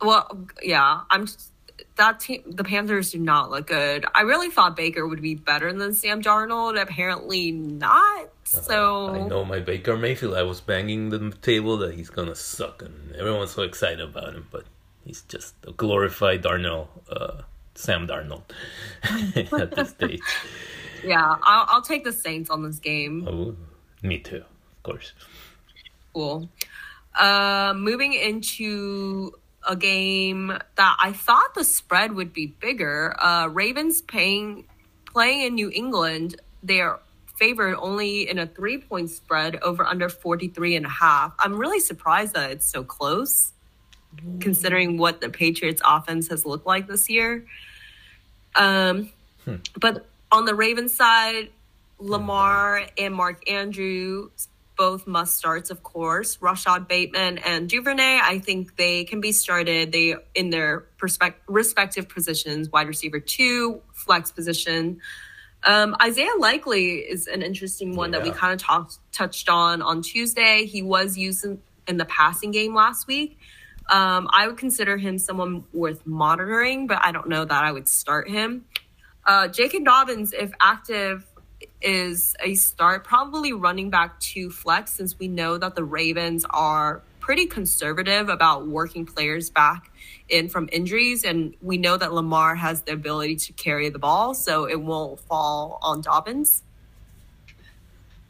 Well, 0.00 0.46
yeah, 0.62 1.00
I'm 1.10 1.26
just, 1.26 1.50
that 1.96 2.20
team. 2.20 2.44
The 2.46 2.62
Panthers 2.62 3.10
do 3.10 3.18
not 3.18 3.50
look 3.50 3.66
good. 3.66 4.06
I 4.14 4.20
really 4.22 4.48
thought 4.50 4.76
Baker 4.76 5.04
would 5.04 5.20
be 5.20 5.34
better 5.34 5.72
than 5.72 5.92
Sam 5.92 6.22
Darnold. 6.22 6.80
Apparently 6.80 7.50
not. 7.50 8.28
So 8.44 9.08
I 9.12 9.26
know 9.26 9.44
my 9.44 9.58
Baker 9.58 9.96
Mayfield. 9.96 10.34
I 10.34 10.42
was 10.44 10.60
banging 10.60 11.08
the 11.10 11.30
table 11.42 11.78
that 11.78 11.94
he's 11.94 12.10
gonna 12.10 12.34
suck, 12.36 12.80
and 12.82 13.16
everyone's 13.16 13.50
so 13.52 13.62
excited 13.62 14.00
about 14.00 14.34
him, 14.34 14.46
but 14.52 14.64
he's 15.04 15.22
just 15.22 15.54
a 15.66 15.72
glorified 15.72 16.42
Darnell, 16.42 16.88
uh, 17.10 17.42
Sam 17.74 18.06
Darnold 18.06 18.42
at 19.60 19.74
this 19.74 19.90
stage. 19.90 20.20
yeah, 21.04 21.36
I'll, 21.42 21.66
I'll 21.68 21.82
take 21.82 22.04
the 22.04 22.12
Saints 22.12 22.50
on 22.50 22.62
this 22.62 22.78
game. 22.78 23.26
Oh, 23.28 23.56
me 24.02 24.18
too, 24.18 24.38
of 24.38 24.82
course. 24.82 25.12
Cool. 26.12 26.48
Uh, 27.18 27.74
moving 27.76 28.12
into 28.12 29.32
a 29.66 29.76
game 29.76 30.48
that 30.76 30.96
I 31.00 31.12
thought 31.12 31.54
the 31.54 31.64
spread 31.64 32.12
would 32.12 32.32
be 32.32 32.46
bigger. 32.46 33.14
Uh, 33.18 33.48
Ravens 33.48 34.02
paying 34.02 34.66
playing 35.06 35.42
in 35.42 35.54
New 35.54 35.70
England. 35.70 36.40
They're 36.62 36.98
favored 37.38 37.76
only 37.76 38.28
in 38.28 38.38
a 38.38 38.46
three 38.46 38.78
point 38.78 39.10
spread 39.10 39.56
over 39.56 39.84
under 39.84 40.08
43 40.08 40.76
and 40.76 40.86
a 40.86 40.88
half. 40.88 41.34
I'm 41.38 41.56
really 41.56 41.80
surprised 41.80 42.34
that 42.34 42.50
it's 42.50 42.66
so 42.66 42.82
close 42.84 43.52
considering 44.40 44.98
what 44.98 45.20
the 45.20 45.28
Patriots 45.28 45.82
offense 45.84 46.28
has 46.28 46.44
looked 46.46 46.66
like 46.66 46.86
this 46.86 47.08
year. 47.08 47.46
Um, 48.54 49.10
Hmm. 49.44 49.56
but 49.80 50.06
on 50.30 50.44
the 50.44 50.54
Ravens 50.54 50.94
side, 50.94 51.50
Lamar 51.98 52.86
and 52.96 53.14
Mark 53.14 53.48
Andrews 53.50 54.48
both 54.76 55.06
must 55.06 55.36
starts, 55.36 55.70
of 55.70 55.82
course. 55.82 56.38
Rashod 56.40 56.88
Bateman 56.88 57.38
and 57.38 57.68
Duvernay, 57.68 58.20
I 58.22 58.38
think 58.38 58.76
they 58.76 59.04
can 59.04 59.20
be 59.20 59.32
started. 59.32 59.92
They 59.92 60.16
in 60.34 60.50
their 60.50 60.84
respective 61.46 62.08
positions, 62.08 62.70
wide 62.70 62.88
receiver 62.88 63.20
two, 63.20 63.82
flex 63.92 64.30
position. 64.30 65.00
Um, 65.64 65.94
Isaiah 66.02 66.34
Likely 66.38 66.96
is 66.96 67.28
an 67.28 67.42
interesting 67.42 67.94
one 67.94 68.10
that 68.12 68.22
we 68.22 68.30
kind 68.32 68.52
of 68.52 68.60
talked 68.60 68.98
touched 69.12 69.48
on 69.48 69.82
on 69.82 70.02
Tuesday. 70.02 70.66
He 70.66 70.82
was 70.82 71.16
used 71.16 71.44
in, 71.44 71.60
in 71.86 71.98
the 71.98 72.04
passing 72.06 72.50
game 72.50 72.74
last 72.74 73.06
week. 73.06 73.38
Um, 73.90 74.28
I 74.32 74.46
would 74.46 74.56
consider 74.56 74.96
him 74.96 75.18
someone 75.18 75.64
worth 75.72 76.06
monitoring, 76.06 76.86
but 76.86 76.98
I 77.02 77.12
don't 77.12 77.28
know 77.28 77.44
that 77.44 77.64
I 77.64 77.72
would 77.72 77.88
start 77.88 78.28
him. 78.28 78.64
Uh, 79.24 79.48
J.K. 79.48 79.80
Dobbins, 79.80 80.32
if 80.32 80.52
active, 80.60 81.26
is 81.80 82.34
a 82.40 82.54
start, 82.54 83.04
probably 83.04 83.52
running 83.52 83.90
back 83.90 84.18
to 84.20 84.50
flex, 84.50 84.92
since 84.92 85.18
we 85.18 85.28
know 85.28 85.58
that 85.58 85.74
the 85.74 85.84
Ravens 85.84 86.44
are 86.50 87.02
pretty 87.20 87.46
conservative 87.46 88.28
about 88.28 88.66
working 88.66 89.06
players 89.06 89.48
back 89.48 89.92
in 90.28 90.48
from 90.48 90.68
injuries, 90.72 91.24
and 91.24 91.54
we 91.62 91.78
know 91.78 91.96
that 91.96 92.12
Lamar 92.12 92.56
has 92.56 92.82
the 92.82 92.92
ability 92.92 93.36
to 93.36 93.52
carry 93.52 93.88
the 93.90 93.98
ball, 93.98 94.34
so 94.34 94.64
it 94.64 94.80
won't 94.80 95.20
fall 95.20 95.78
on 95.82 96.00
Dobbins. 96.00 96.62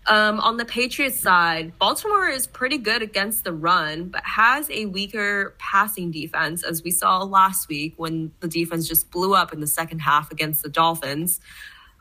Um, 0.08 0.40
on 0.40 0.56
the 0.56 0.64
Patriots 0.64 1.20
side, 1.20 1.78
Baltimore 1.78 2.28
is 2.28 2.48
pretty 2.48 2.78
good 2.78 3.02
against 3.02 3.44
the 3.44 3.52
run, 3.52 4.08
but 4.08 4.22
has 4.24 4.68
a 4.70 4.86
weaker 4.86 5.54
passing 5.58 6.10
defense, 6.10 6.64
as 6.64 6.82
we 6.82 6.90
saw 6.90 7.22
last 7.22 7.68
week 7.68 7.94
when 7.98 8.32
the 8.40 8.48
defense 8.48 8.88
just 8.88 9.10
blew 9.12 9.34
up 9.34 9.52
in 9.52 9.60
the 9.60 9.66
second 9.66 10.00
half 10.00 10.32
against 10.32 10.62
the 10.62 10.68
Dolphins. 10.68 11.40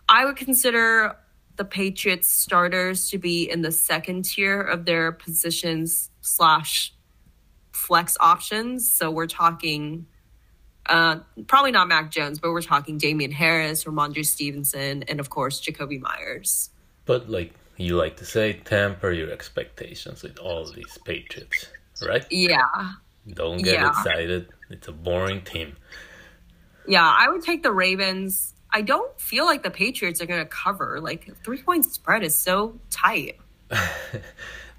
I 0.10 0.26
would 0.26 0.36
consider 0.36 1.16
the 1.58 1.66
Patriots 1.66 2.28
starters 2.28 3.10
to 3.12 3.20
be 3.20 3.50
in 3.50 3.62
the 3.62 3.72
second 3.72 4.26
tier 4.26 4.60
of 4.60 4.86
their 4.86 5.12
positions 5.12 6.10
slash 6.22 6.94
flex 7.72 8.18
options. 8.20 8.92
So 8.92 9.12
we're 9.12 9.28
talking 9.28 10.08
uh, 10.88 11.20
probably 11.46 11.72
not 11.72 11.88
Mac 11.88 12.10
Jones, 12.10 12.40
but 12.40 12.52
we're 12.52 12.64
talking 12.64 12.98
Damien 12.98 13.32
Harris, 13.32 13.84
Rhamondre 13.84 14.26
Stevenson, 14.26 15.04
and 15.04 15.20
of 15.20 15.30
course 15.30 15.62
Jakobi 15.62 16.02
Meyers. 16.02 16.72
But 17.06 17.30
like 17.30 17.54
you 17.82 17.96
like 17.98 18.17
to 18.17 18.26
say, 18.26 18.54
temper 18.54 19.12
your 19.12 19.32
expectations 19.32 20.24
with 20.24 20.38
all 20.39 20.65
these 20.72 20.98
Patriots, 21.06 21.67
right? 22.02 22.26
Yeah. 22.32 22.65
Don't 23.34 23.62
get 23.62 23.76
Yeah. 23.76 23.89
excited. 23.89 24.50
It's 24.70 24.88
a 24.88 24.91
boring 24.91 25.41
team. 25.41 25.76
Yeah, 26.88 27.06
I 27.06 27.30
would 27.30 27.44
take 27.44 27.63
the 27.63 27.72
Ravens. 27.72 28.54
I 28.72 28.82
don't 28.82 29.20
feel 29.20 29.46
like 29.46 29.63
the 29.63 29.70
Patriots 29.70 30.22
are 30.22 30.26
going 30.26 30.39
to 30.41 30.50
cover. 30.50 31.00
Like, 31.02 31.30
three 31.44 31.62
point 31.62 31.86
spread 31.86 32.24
is 32.24 32.36
so 32.36 32.80
tight. 32.89 33.38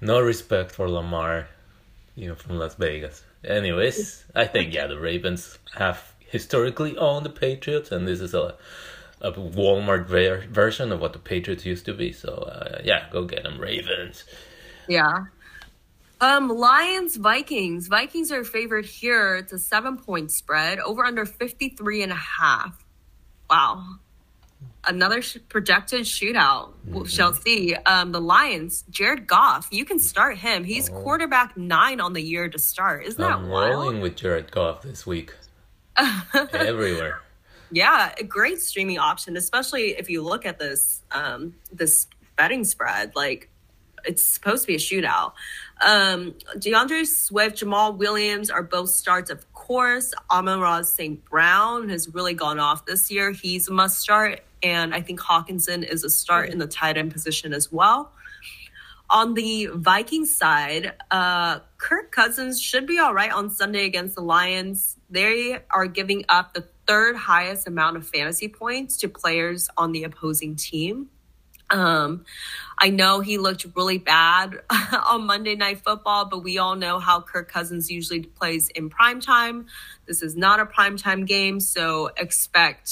No 0.01 0.19
respect 0.19 0.71
for 0.73 0.89
Lamar, 0.89 1.47
you 2.15 2.27
know, 2.27 2.35
from 2.35 2.59
Las 2.59 2.75
Vegas. 2.75 3.23
Anyways, 3.45 4.25
I 4.35 4.43
think 4.45 4.73
yeah, 4.73 4.85
the 4.87 4.99
Ravens 4.99 5.57
have 5.75 6.11
historically 6.19 6.97
owned 6.97 7.25
the 7.25 7.29
Patriots, 7.29 7.89
and 7.89 8.05
this 8.05 8.19
is 8.19 8.33
a 8.33 8.57
a 9.23 9.31
Walmart 9.31 10.05
ver- 10.05 10.45
version 10.49 10.91
of 10.91 10.99
what 10.99 11.13
the 11.13 11.19
Patriots 11.19 11.65
used 11.65 11.85
to 11.85 11.93
be. 11.93 12.11
So 12.11 12.29
uh, 12.33 12.81
yeah, 12.83 13.07
go 13.11 13.23
get 13.25 13.43
them, 13.43 13.59
Ravens. 13.59 14.25
Yeah. 14.87 15.25
Um, 16.21 16.49
Lions, 16.49 17.17
Vikings. 17.17 17.87
Vikings 17.87 18.31
are 18.31 18.43
favored 18.43 18.85
here. 18.85 19.35
It's 19.35 19.51
a 19.53 19.59
seven 19.59 19.97
point 19.97 20.31
spread 20.31 20.79
over 20.79 21.05
under 21.05 21.25
53 21.25 22.03
and 22.03 22.11
a 22.11 22.15
half. 22.15 22.85
Wow. 23.49 23.95
Another 24.85 25.21
sh- 25.21 25.37
projected 25.49 26.01
shootout. 26.01 26.73
We 26.85 27.07
shall 27.07 27.33
see. 27.33 27.75
Um, 27.75 28.11
the 28.11 28.21
Lions, 28.21 28.83
Jared 28.89 29.27
Goff, 29.27 29.67
you 29.71 29.85
can 29.85 29.99
start 29.99 30.37
him. 30.37 30.63
He's 30.63 30.89
quarterback 30.89 31.57
nine 31.57 31.99
on 32.01 32.13
the 32.13 32.21
year 32.21 32.47
to 32.49 32.59
start. 32.59 33.05
Isn't 33.05 33.19
that 33.21 33.31
I'm 33.31 33.49
wild? 33.49 33.71
rolling 33.73 34.01
with 34.01 34.15
Jared 34.15 34.51
Goff 34.51 34.81
this 34.81 35.05
week. 35.05 35.33
Everywhere. 36.53 37.21
Yeah, 37.73 38.13
a 38.19 38.23
great 38.23 38.61
streaming 38.61 38.99
option, 38.99 39.35
especially 39.35 39.97
if 39.97 40.07
you 40.09 40.21
look 40.21 40.45
at 40.45 40.59
this 40.59 41.01
um, 41.11 41.55
this 41.71 42.07
betting 42.35 42.63
spread. 42.63 43.15
Like 43.15 43.49
it's 44.05 44.23
supposed 44.23 44.63
to 44.63 44.67
be 44.67 44.75
a 44.75 44.77
shootout. 44.77 45.33
Um, 45.83 46.35
D'Andre 46.59 47.03
Swift, 47.03 47.57
Jamaal 47.63 47.97
Williams 47.97 48.49
are 48.49 48.61
both 48.61 48.89
starts, 48.89 49.29
of 49.29 49.51
course. 49.53 50.13
Amon-Ra 50.29 50.81
St. 50.83 51.23
Brown 51.25 51.89
has 51.89 52.13
really 52.13 52.33
gone 52.33 52.59
off 52.59 52.85
this 52.85 53.09
year. 53.09 53.31
He's 53.31 53.67
a 53.67 53.71
must 53.71 53.99
start. 53.99 54.41
And 54.61 54.93
I 54.93 55.01
think 55.01 55.19
Hockenson 55.19 55.83
is 55.83 56.03
a 56.03 56.09
start 56.09 56.49
in 56.49 56.57
the 56.59 56.67
tight 56.67 56.97
end 56.97 57.11
position 57.11 57.53
as 57.53 57.71
well. 57.71 58.11
On 59.09 59.33
the 59.33 59.67
Vikings 59.73 60.35
side, 60.35 60.93
uh, 61.11 61.59
Kirk 61.77 62.11
Cousins 62.11 62.61
should 62.61 62.87
be 62.87 62.99
all 62.99 63.13
right 63.13 63.31
on 63.31 63.49
Sunday 63.49 63.85
against 63.85 64.15
the 64.15 64.21
Lions. 64.21 64.97
They 65.09 65.59
are 65.69 65.85
giving 65.87 66.25
up 66.29 66.53
the 66.53 66.65
third 66.87 67.15
highest 67.15 67.67
amount 67.67 67.97
of 67.97 68.07
fantasy 68.07 68.47
points 68.47 68.97
to 68.97 69.09
players 69.09 69.69
on 69.77 69.91
the 69.91 70.03
opposing 70.03 70.55
team. 70.55 71.09
Um, 71.69 72.25
I 72.77 72.89
know 72.89 73.21
he 73.21 73.37
looked 73.37 73.65
really 73.75 73.97
bad 73.97 74.61
on 75.07 75.25
Monday 75.25 75.55
Night 75.55 75.81
Football, 75.83 76.25
but 76.25 76.43
we 76.43 76.57
all 76.57 76.75
know 76.75 76.99
how 76.99 77.21
Kirk 77.21 77.51
Cousins 77.51 77.89
usually 77.89 78.21
plays 78.21 78.69
in 78.69 78.89
prime 78.89 79.19
time. 79.19 79.65
This 80.05 80.21
is 80.21 80.35
not 80.35 80.59
a 80.59 80.65
prime 80.65 80.97
time 80.97 81.25
game, 81.25 81.59
so 81.59 82.11
expect, 82.17 82.91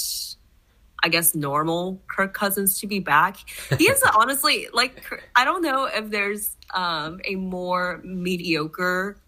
I 1.04 1.10
guess, 1.10 1.36
normal 1.36 2.02
Kirk 2.08 2.34
Cousins 2.34 2.80
to 2.80 2.88
be 2.88 3.00
back. 3.00 3.38
He 3.78 3.86
is 3.86 4.04
honestly 4.16 4.68
like 4.74 5.06
I 5.36 5.46
don't 5.46 5.62
know 5.62 5.86
if 5.86 6.10
there's 6.10 6.56
um, 6.74 7.20
a 7.26 7.36
more 7.36 8.02
mediocre 8.04 9.21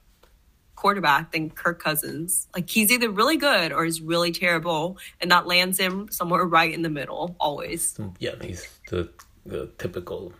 quarterback 0.83 1.31
than 1.31 1.49
Kirk 1.49 1.81
Cousins. 1.81 2.47
Like 2.53 2.69
he's 2.69 2.91
either 2.91 3.09
really 3.09 3.37
good 3.37 3.71
or 3.71 3.85
he's 3.85 4.01
really 4.01 4.31
terrible, 4.33 4.97
and 5.21 5.31
that 5.31 5.47
lands 5.47 5.79
him 5.79 6.09
somewhere 6.11 6.45
right 6.45 6.71
in 6.77 6.81
the 6.81 6.89
middle 6.99 7.35
always. 7.39 7.97
Yeah, 8.19 8.35
he's 8.41 8.67
the, 8.89 9.09
the 9.45 9.69
typical. 9.77 10.33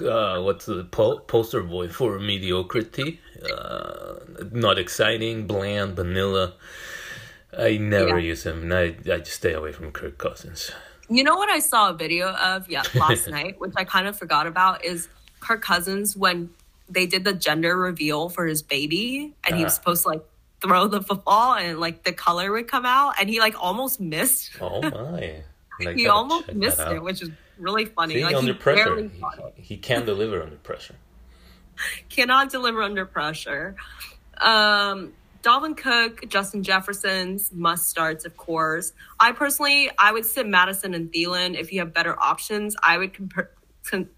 Uh, 0.00 0.40
what's 0.42 0.66
the 0.66 0.84
po- 0.84 1.18
poster 1.20 1.62
boy 1.62 1.88
for 1.88 2.18
mediocrity? 2.18 3.20
Uh, 3.52 4.14
not 4.52 4.78
exciting, 4.78 5.46
bland, 5.46 5.96
vanilla. 5.96 6.54
I 7.56 7.76
never 7.78 8.18
Yeah. 8.18 8.30
use 8.32 8.42
him. 8.46 8.72
I 8.72 8.96
I 9.14 9.18
just 9.18 9.32
stay 9.42 9.52
away 9.52 9.72
from 9.72 9.92
Kirk 9.92 10.16
Cousins. 10.18 10.70
You 11.10 11.24
know 11.24 11.36
what 11.36 11.48
I 11.48 11.60
saw 11.60 11.90
a 11.90 11.94
video 11.94 12.26
of 12.50 12.68
yeah 12.70 12.84
last 12.94 13.28
night, 13.38 13.54
which 13.60 13.72
I 13.76 13.84
kind 13.84 14.06
of 14.08 14.14
forgot 14.18 14.46
about, 14.46 14.84
is 14.84 15.08
Kirk 15.40 15.62
Cousins 15.62 16.16
when 16.16 16.50
they 16.88 17.06
did 17.06 17.24
the 17.24 17.32
gender 17.32 17.76
reveal 17.76 18.28
for 18.28 18.46
his 18.46 18.62
baby, 18.62 19.34
and 19.44 19.56
he 19.56 19.64
was 19.64 19.74
supposed 19.74 20.02
to 20.02 20.08
like 20.08 20.24
throw 20.60 20.88
the 20.88 21.02
football 21.02 21.54
and 21.54 21.78
like 21.78 22.02
the 22.02 22.12
color 22.12 22.50
would 22.52 22.68
come 22.68 22.86
out, 22.86 23.14
and 23.20 23.28
he 23.28 23.40
like 23.40 23.54
almost 23.62 24.00
missed. 24.00 24.50
Oh 24.60 24.82
my! 24.82 25.42
He 25.94 26.08
almost 26.08 26.52
missed 26.52 26.80
it, 26.80 27.00
which 27.00 27.22
is 27.22 27.30
really 27.56 27.84
funny. 27.84 28.14
See, 28.14 28.24
like 28.24 28.34
under 28.34 28.52
he 28.52 28.58
pressure, 28.58 28.98
he, 28.98 29.62
he 29.62 29.76
can 29.76 30.04
deliver 30.04 30.42
under 30.42 30.56
pressure. 30.56 30.96
cannot 32.08 32.50
deliver 32.50 32.82
under 32.82 33.06
pressure. 33.06 33.76
Um, 34.38 35.12
Dalvin 35.42 35.76
Cook, 35.76 36.28
Justin 36.28 36.62
Jefferson's 36.62 37.52
must 37.52 37.88
starts, 37.88 38.24
of 38.24 38.36
course. 38.36 38.92
I 39.20 39.32
personally, 39.32 39.90
I 39.98 40.12
would 40.12 40.26
sit 40.26 40.46
Madison 40.46 40.94
and 40.94 41.12
Thielen 41.12 41.58
if 41.58 41.72
you 41.72 41.80
have 41.80 41.94
better 41.94 42.18
options. 42.20 42.76
I 42.82 42.98
would 42.98 43.14
compare. 43.14 43.50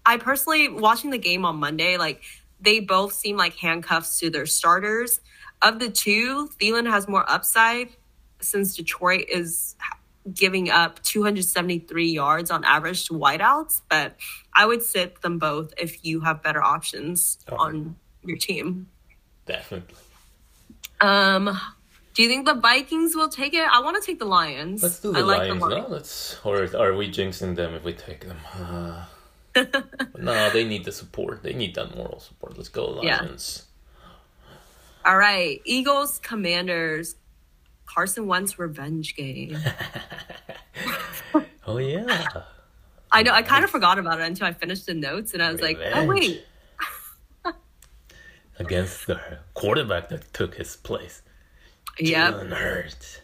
I 0.05 0.17
personally, 0.17 0.67
watching 0.67 1.11
the 1.11 1.17
game 1.17 1.45
on 1.45 1.57
Monday, 1.57 1.97
like 1.97 2.21
they 2.61 2.79
both 2.79 3.13
seem 3.13 3.37
like 3.37 3.55
handcuffs 3.55 4.19
to 4.19 4.29
their 4.29 4.45
starters. 4.45 5.19
Of 5.61 5.79
the 5.79 5.89
two, 5.89 6.49
Thielen 6.59 6.89
has 6.89 7.07
more 7.07 7.29
upside 7.29 7.89
since 8.39 8.75
Detroit 8.75 9.25
is 9.29 9.75
giving 10.33 10.69
up 10.69 11.01
273 11.03 12.07
yards 12.11 12.51
on 12.51 12.63
average 12.63 13.05
to 13.07 13.13
wideouts, 13.13 13.81
but 13.89 14.15
I 14.53 14.65
would 14.65 14.83
sit 14.83 15.21
them 15.21 15.39
both 15.39 15.73
if 15.77 16.05
you 16.05 16.21
have 16.21 16.43
better 16.43 16.61
options 16.63 17.39
Oh. 17.49 17.55
on 17.57 17.95
your 18.23 18.37
team. 18.37 18.87
Definitely. 19.45 19.95
Um, 20.99 21.59
do 22.13 22.21
you 22.23 22.29
think 22.29 22.45
the 22.45 22.53
Vikings 22.53 23.15
will 23.15 23.29
take 23.29 23.53
it? 23.55 23.67
I 23.67 23.81
want 23.81 23.99
to 23.99 24.05
take 24.05 24.19
the 24.19 24.25
Lions. 24.25 24.83
Let's 24.83 24.99
do 24.99 25.11
the 25.11 25.19
I 25.19 25.21
like 25.23 25.39
Lions. 25.39 25.59
no, 25.61 25.87
let's. 25.89 26.37
Or 26.43 26.63
are 26.77 26.93
we 26.95 27.09
jinxing 27.09 27.55
them 27.55 27.73
if 27.73 27.83
we 27.83 27.93
take 27.93 28.27
them? 28.27 28.37
Uh, 28.55 29.05
no, 30.17 30.49
they 30.51 30.63
need 30.63 30.85
the 30.85 30.91
support. 30.91 31.43
They 31.43 31.53
need 31.53 31.75
that 31.75 31.95
moral 31.95 32.19
support. 32.19 32.57
Let's 32.57 32.69
go 32.69 32.85
Lions. 32.85 33.65
Yeah. 35.03 35.11
All 35.11 35.17
right, 35.17 35.61
Eagles, 35.65 36.19
Commanders, 36.19 37.15
Carson 37.85 38.27
Wentz 38.27 38.59
revenge 38.59 39.15
game. 39.15 39.57
oh 41.67 41.77
yeah. 41.77 42.27
I 43.11 43.23
know. 43.23 43.33
I 43.33 43.41
kind 43.41 43.63
of 43.63 43.69
forgot 43.69 43.99
about 43.99 44.21
it 44.21 44.27
until 44.27 44.47
I 44.47 44.53
finished 44.53 44.85
the 44.85 44.93
notes, 44.93 45.33
and 45.33 45.43
I 45.43 45.51
was 45.51 45.61
like, 45.61 45.77
"Oh 45.93 46.05
wait." 46.05 46.45
Against 48.59 49.07
the 49.07 49.19
quarterback 49.53 50.09
that 50.09 50.33
took 50.33 50.55
his 50.55 50.75
place. 50.75 51.23
Yeah. 51.99 52.31
Jalen 52.31 52.53
Hurts. 52.53 53.21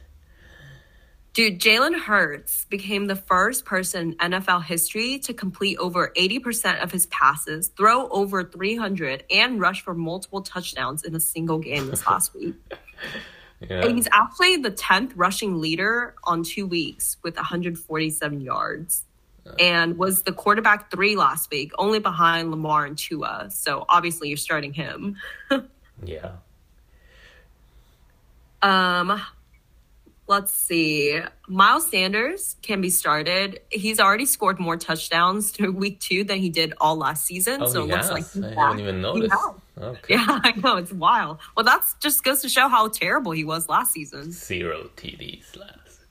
Dude, 1.37 1.59
Jalen 1.59 1.95
Hurts 1.99 2.65
became 2.65 3.05
the 3.05 3.15
first 3.15 3.63
person 3.63 4.15
in 4.19 4.31
NFL 4.31 4.63
history 4.63 5.19
to 5.19 5.35
complete 5.35 5.77
over 5.77 6.11
80% 6.17 6.81
of 6.81 6.91
his 6.91 7.05
passes, 7.05 7.67
throw 7.67 8.09
over 8.09 8.43
300, 8.43 9.23
and 9.29 9.61
rush 9.61 9.83
for 9.83 9.93
multiple 9.93 10.41
touchdowns 10.41 11.03
in 11.03 11.13
a 11.13 11.19
single 11.19 11.59
game 11.59 11.91
this 11.91 12.07
last 12.09 12.33
week. 12.33 12.55
Yeah. 13.59 13.85
And 13.85 13.95
he's 13.95 14.07
actually 14.11 14.57
the 14.57 14.71
10th 14.71 15.11
rushing 15.15 15.61
leader 15.61 16.15
on 16.23 16.41
two 16.41 16.65
weeks 16.65 17.17
with 17.21 17.35
147 17.35 18.41
yards 18.41 19.05
and 19.59 19.95
was 19.95 20.23
the 20.23 20.31
quarterback 20.31 20.89
three 20.89 21.15
last 21.15 21.51
week, 21.51 21.71
only 21.77 21.99
behind 21.99 22.49
Lamar 22.49 22.85
and 22.85 22.97
Tua. 22.97 23.49
So 23.51 23.85
obviously 23.87 24.29
you're 24.29 24.37
starting 24.37 24.73
him. 24.73 25.17
yeah. 26.03 26.31
Um, 28.63 29.21
let's 30.27 30.51
see. 30.51 31.19
Miles 31.47 31.89
Sanders 31.89 32.55
can 32.61 32.81
be 32.81 32.89
started. 32.89 33.61
He's 33.71 33.99
already 33.99 34.25
scored 34.25 34.59
more 34.59 34.77
touchdowns 34.77 35.51
through 35.51 35.71
week 35.73 35.99
two 35.99 36.23
than 36.23 36.39
he 36.39 36.49
did 36.49 36.73
all 36.79 36.97
last 36.97 37.25
season. 37.25 37.61
Oh, 37.61 37.67
so 37.67 37.83
it 37.83 37.87
looks 37.87 38.07
has? 38.07 38.11
like 38.11 38.31
he's 38.31 38.43
I 38.43 38.53
haven't 38.53 38.79
even 38.79 39.01
noticed. 39.01 39.35
Okay. 39.77 40.15
Yeah, 40.15 40.25
I 40.43 40.51
know 40.51 40.77
it's 40.77 40.91
wild. 40.93 41.39
Well, 41.55 41.63
that's 41.63 41.95
just 41.95 42.23
goes 42.23 42.41
to 42.41 42.49
show 42.49 42.67
how 42.67 42.87
terrible 42.89 43.31
he 43.31 43.43
was 43.43 43.69
last 43.69 43.93
season. 43.93 44.31
Zero 44.31 44.89
TDs 44.95 45.55
last. 45.57 46.01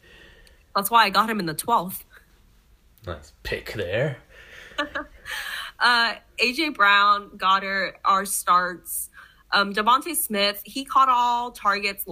That's 0.75 0.91
why 0.91 1.05
I 1.05 1.11
got 1.11 1.31
him 1.31 1.41
in 1.41 1.47
the 1.47 1.55
twelfth. 1.55 2.05
Nice 3.07 3.33
pick 3.43 3.73
there. 3.75 4.19
Uh, 5.79 6.15
AJ 6.39 6.75
Brown, 6.75 7.31
Goedert, 7.37 7.95
our 8.05 8.25
starts. 8.25 9.11
Um, 9.53 9.73
DeVonta 9.73 10.15
Smith, 10.17 10.61
he 10.65 10.85
caught 10.85 11.09
all 11.09 11.51
targets 11.51 12.07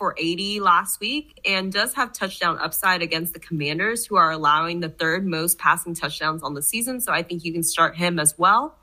for 0.00 0.14
80 0.16 0.60
last 0.60 0.98
week 0.98 1.38
and 1.44 1.70
does 1.70 1.92
have 1.92 2.14
touchdown 2.14 2.58
upside 2.58 3.02
against 3.02 3.34
the 3.34 3.38
Commanders, 3.38 4.06
who 4.06 4.16
are 4.16 4.30
allowing 4.30 4.80
the 4.80 4.88
third 4.88 5.26
most 5.26 5.58
passing 5.58 5.94
touchdowns 5.94 6.42
on 6.42 6.54
the 6.54 6.62
season. 6.62 7.02
So 7.02 7.12
I 7.12 7.22
think 7.22 7.44
you 7.44 7.52
can 7.52 7.62
start 7.62 7.96
him 7.96 8.18
as 8.18 8.38
well. 8.38 8.78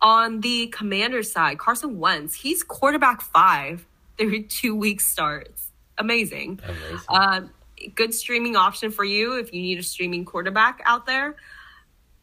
On 0.00 0.42
the 0.42 0.68
Commanders 0.68 1.32
side, 1.32 1.58
Carson 1.58 1.98
Wentz, 1.98 2.36
he's 2.36 2.62
quarterback 2.62 3.20
five 3.20 3.84
through 4.16 4.44
two 4.46 4.76
week 4.76 5.00
starts. 5.00 5.72
Amazing. 5.98 6.60
Amazing. 6.62 6.98
Um, 7.08 7.50
good 7.96 8.14
streaming 8.14 8.54
option 8.54 8.92
for 8.92 9.04
you 9.04 9.36
if 9.40 9.52
you 9.52 9.60
need 9.60 9.80
a 9.80 9.82
streaming 9.82 10.24
quarterback 10.24 10.80
out 10.84 11.06
there. 11.06 11.34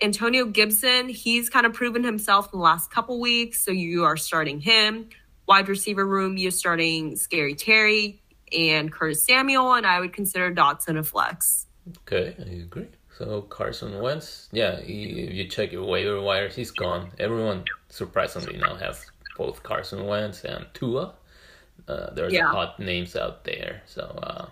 Antonio 0.01 0.45
Gibson, 0.45 1.09
he's 1.09 1.49
kind 1.49 1.65
of 1.65 1.73
proven 1.73 2.05
himself 2.05 2.45
in 2.53 2.59
the 2.59 2.63
last 2.63 2.91
couple 2.91 3.19
weeks, 3.19 3.59
so 3.59 3.71
you 3.71 4.05
are 4.05 4.15
starting 4.15 4.61
him. 4.61 5.09
Wide 5.53 5.69
receiver 5.69 6.03
room, 6.03 6.35
you're 6.35 6.49
starting 6.49 7.15
Scary 7.15 7.53
Terry 7.53 8.19
and 8.57 8.91
Curtis 8.91 9.23
Samuel, 9.23 9.73
and 9.75 9.85
I 9.85 9.99
would 9.99 10.11
consider 10.11 10.51
Dotson 10.51 10.97
a 10.97 11.03
flex. 11.03 11.67
Okay, 11.99 12.35
I 12.39 12.49
agree. 12.63 12.87
So 13.15 13.43
Carson 13.43 14.01
Wentz, 14.01 14.49
yeah, 14.51 14.81
he, 14.81 15.03
if 15.27 15.33
you 15.35 15.47
check 15.47 15.71
your 15.71 15.85
waiver 15.85 16.19
wires, 16.19 16.55
he's 16.55 16.71
gone. 16.71 17.11
Everyone 17.19 17.65
surprisingly 17.89 18.57
now 18.57 18.73
has 18.77 19.05
both 19.37 19.61
Carson 19.61 20.07
Wentz 20.07 20.43
and 20.43 20.65
Tua. 20.73 21.13
Uh, 21.87 22.09
there's 22.15 22.33
Yeah. 22.33 22.47
hot 22.49 22.79
names 22.79 23.15
out 23.15 23.43
there, 23.43 23.83
so 23.85 24.01
uh, 24.23 24.47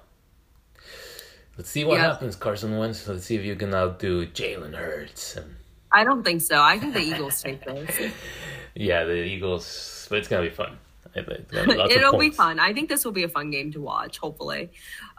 let's 1.58 1.72
see 1.72 1.84
what 1.84 1.96
Yeah. 1.96 2.12
happens, 2.12 2.36
Carson 2.36 2.78
Wentz. 2.78 3.08
Let's 3.08 3.26
see 3.26 3.38
if 3.38 3.44
you 3.44 3.56
can 3.56 3.74
outdo 3.74 4.28
Jalen 4.28 4.76
Hurts. 4.76 5.36
And 5.36 5.56
I 5.92 6.04
don't 6.04 6.22
think 6.24 6.42
so. 6.44 6.62
I 6.62 6.78
think 6.78 6.94
the 6.94 7.02
Eagles 7.02 7.42
take 7.42 7.66
this. 7.66 8.14
yeah, 8.76 9.04
the 9.04 9.24
Eagles, 9.24 10.06
but 10.08 10.20
it's 10.20 10.28
gonna 10.28 10.44
be 10.48 10.54
fun. 10.54 10.78
I 11.16 11.24
think 11.24 11.40
it's 11.40 11.52
gonna 11.52 11.68
be 11.68 11.74
lots 11.76 11.94
of 11.94 11.98
It'll 11.98 12.18
be 12.18 12.30
fun. 12.30 12.60
I 12.60 12.74
think 12.74 12.90
this 12.90 13.04
will 13.04 13.12
be 13.12 13.24
a 13.24 13.30
fun 13.30 13.52
game 13.52 13.72
to 13.74 13.82
watch, 13.82 14.18
hopefully. 14.18 14.72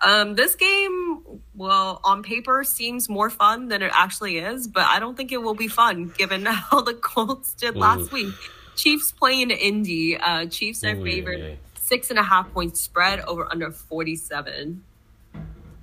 Um, 0.03 0.35
this 0.35 0.55
game, 0.55 1.23
well, 1.55 2.01
on 2.05 2.23
paper 2.23 2.65
seems 2.65 3.09
more 3.09 3.29
fun 3.31 3.69
than 3.69 3.83
it 3.83 3.93
actually 3.95 4.39
is, 4.39 4.67
but 4.67 4.85
I 4.85 4.99
don't 5.01 5.17
think 5.17 5.33
it 5.33 5.43
will 5.43 5.55
be 5.55 5.69
fun 5.69 6.13
given 6.17 6.45
how 6.47 6.81
the 6.81 6.95
Colts 6.95 7.55
did 7.55 7.77
last 7.77 8.01
Oof. 8.01 8.13
week. 8.13 8.35
Chiefs 8.77 9.13
playing 9.13 9.51
Indy. 9.51 10.17
Uh, 10.17 10.47
Chiefs 10.47 10.83
are 10.85 10.97
Ooh, 10.97 11.05
favored 11.05 11.39
yeah, 11.39 11.47
yeah. 11.49 11.55
six 11.79 12.11
and 12.11 12.19
a 12.19 12.23
half 12.23 12.51
point 12.53 12.77
spread 12.77 13.21
over 13.21 13.47
under 13.51 13.71
47. 13.71 14.83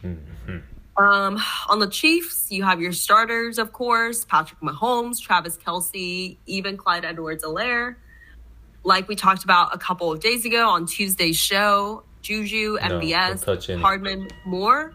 Mm-hmm. 0.04 0.58
Um, 0.98 1.41
on 1.69 1.80
the 1.80 1.88
Chiefs, 1.88 2.52
you 2.52 2.63
have 2.63 2.82
your 2.82 2.91
starters, 2.91 3.58
of 3.58 3.72
course, 3.72 4.26
Patrick 4.26 4.60
Mahomes, 4.60 5.22
Travis 5.22 5.58
Kelce, 5.58 6.36
even 6.45 6.76
Clyde 6.76 7.06
Edwards-Helaire. 7.06 7.95
Like 8.84 9.08
we 9.08 9.15
talked 9.15 9.44
about 9.44 9.76
a 9.76 9.78
couple 9.78 10.12
of 10.12 10.20
days 10.20 10.46
ago 10.46 10.70
on 10.70 10.86
Tuesday's 10.86 11.38
show, 11.38 12.04
Juju, 12.22 12.78
touch 12.78 13.70
any. 13.70 13.82
Hardman, 13.82 14.30
Moore. 14.46 14.94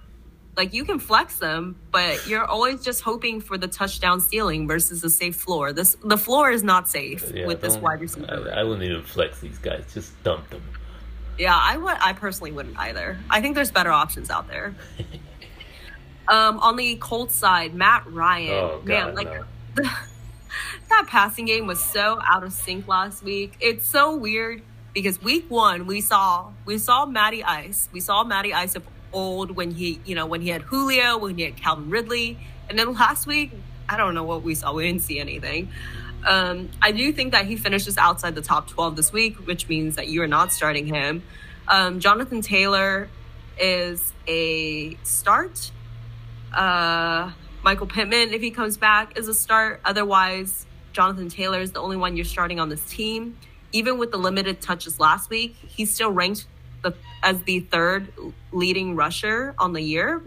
Like 0.57 0.73
you 0.73 0.85
can 0.85 0.99
flex 1.01 1.39
them, 1.39 1.77
but 1.91 2.29
you're 2.29 2.45
always 2.45 2.83
just 2.83 3.01
hoping 3.01 3.41
for 3.41 3.59
the 3.59 3.67
touchdown 3.67 4.21
ceiling 4.21 4.69
versus 4.69 5.03
a 5.03 5.11
safe 5.11 5.37
floor. 5.37 5.73
This 5.73 5.97
the 6.05 6.17
floor 6.17 6.51
is 6.51 6.63
not 6.63 6.89
safe 6.89 7.31
Yeah, 7.35 7.47
with 7.47 7.61
this 7.61 7.77
wide 7.77 8.01
receiver. 8.01 8.51
I, 8.55 8.61
I 8.61 8.63
wouldn't 8.63 8.85
even 8.85 9.03
flex 9.03 9.41
these 9.41 9.59
guys. 9.59 9.85
Just 9.93 10.21
dump 10.23 10.49
them. 10.51 10.63
Yeah, 11.39 11.59
I 11.61 11.77
would. 11.77 11.97
I 12.01 12.13
personally 12.13 12.53
wouldn't 12.53 12.79
either. 12.79 13.19
I 13.29 13.41
think 13.41 13.57
there's 13.57 13.73
better 13.73 13.91
options 13.91 14.31
out 14.31 14.47
there. 14.49 14.77
um, 16.29 16.61
on 16.61 16.77
the 16.77 16.95
Colts 16.97 17.35
side, 17.35 17.75
Matt 17.75 18.07
Ryan, 18.07 18.53
Oh 18.53 18.83
God, 18.85 18.87
man, 18.87 19.15
like 19.17 19.47
no. 19.77 19.91
that 20.95 21.09
passing 21.09 21.45
game 21.45 21.67
was 21.67 21.83
so 21.83 22.21
out 22.25 22.45
of 22.45 22.53
sync 22.53 22.87
last 22.87 23.25
week. 23.25 23.55
It's 23.61 23.85
so 23.85 24.15
weird 24.15 24.63
because 24.93 25.21
week 25.21 25.51
one 25.51 25.87
we 25.87 26.01
saw 26.01 26.53
we 26.65 26.79
saw 26.79 27.05
Matty 27.05 27.43
Ice, 27.43 27.89
we 27.93 27.99
saw 27.99 28.23
Matty 28.23 28.55
Ice 28.55 28.77
of 28.77 28.85
old 29.13 29.51
when 29.51 29.73
he 29.73 30.01
you 30.05 30.15
know 30.15 30.27
when 30.27 30.41
he 30.41 30.51
had 30.51 30.63
Julio, 30.63 31.19
when 31.19 31.37
he 31.37 31.43
had 31.43 31.57
Calvin 31.57 31.91
Ridley, 31.91 32.39
and 32.69 32.79
then 32.79 32.93
last 32.95 33.27
week 33.27 33.51
I 33.89 33.97
don't 33.97 34.15
know 34.15 34.23
what 34.23 34.43
we 34.43 34.55
saw. 34.55 34.73
We 34.73 34.85
didn't 34.85 35.03
see 35.03 35.19
anything. 35.19 35.71
Um, 36.25 36.71
I 36.81 36.93
do 36.93 37.13
think 37.13 37.33
that 37.33 37.45
he 37.45 37.57
finishes 37.57 37.99
outside 37.99 38.35
the 38.35 38.41
top 38.41 38.69
12 38.69 38.97
this 38.97 39.13
week, 39.13 39.37
which 39.47 39.69
means 39.69 39.97
that 39.97 40.09
you 40.09 40.23
are 40.23 40.27
not 40.27 40.53
starting 40.53 40.87
him. 40.87 41.23
Um, 41.69 42.01
Jonathan 42.01 42.41
Taylor 42.41 43.11
is 43.59 44.13
a 44.27 44.95
start. 45.03 45.71
Uh, 46.53 47.33
Michael 47.63 47.87
Pittman, 47.87 48.33
if 48.33 48.41
he 48.41 48.51
comes 48.51 48.79
back, 48.79 49.19
is 49.19 49.29
a 49.29 49.35
start. 49.35 49.81
Otherwise, 49.85 50.65
Jonathan 50.95 51.29
Taylor 51.29 51.61
is 51.61 51.73
the 51.73 51.81
only 51.81 51.97
one 51.99 52.17
you're 52.17 52.25
starting 52.25 52.59
on 52.61 52.69
this 52.71 52.83
team. 52.87 53.37
Even 53.73 53.99
with 53.99 54.13
the 54.13 54.17
limited 54.17 54.61
touches 54.63 54.99
last 55.01 55.29
week, 55.29 55.57
he's 55.57 55.93
still 55.93 56.13
ranked 56.13 56.47
the, 56.83 56.95
as 57.23 57.43
the 57.43 57.61
third 57.61 58.09
leading 58.53 58.95
rusher 58.95 59.55
on 59.59 59.73
the 59.73 59.83
year 59.83 60.23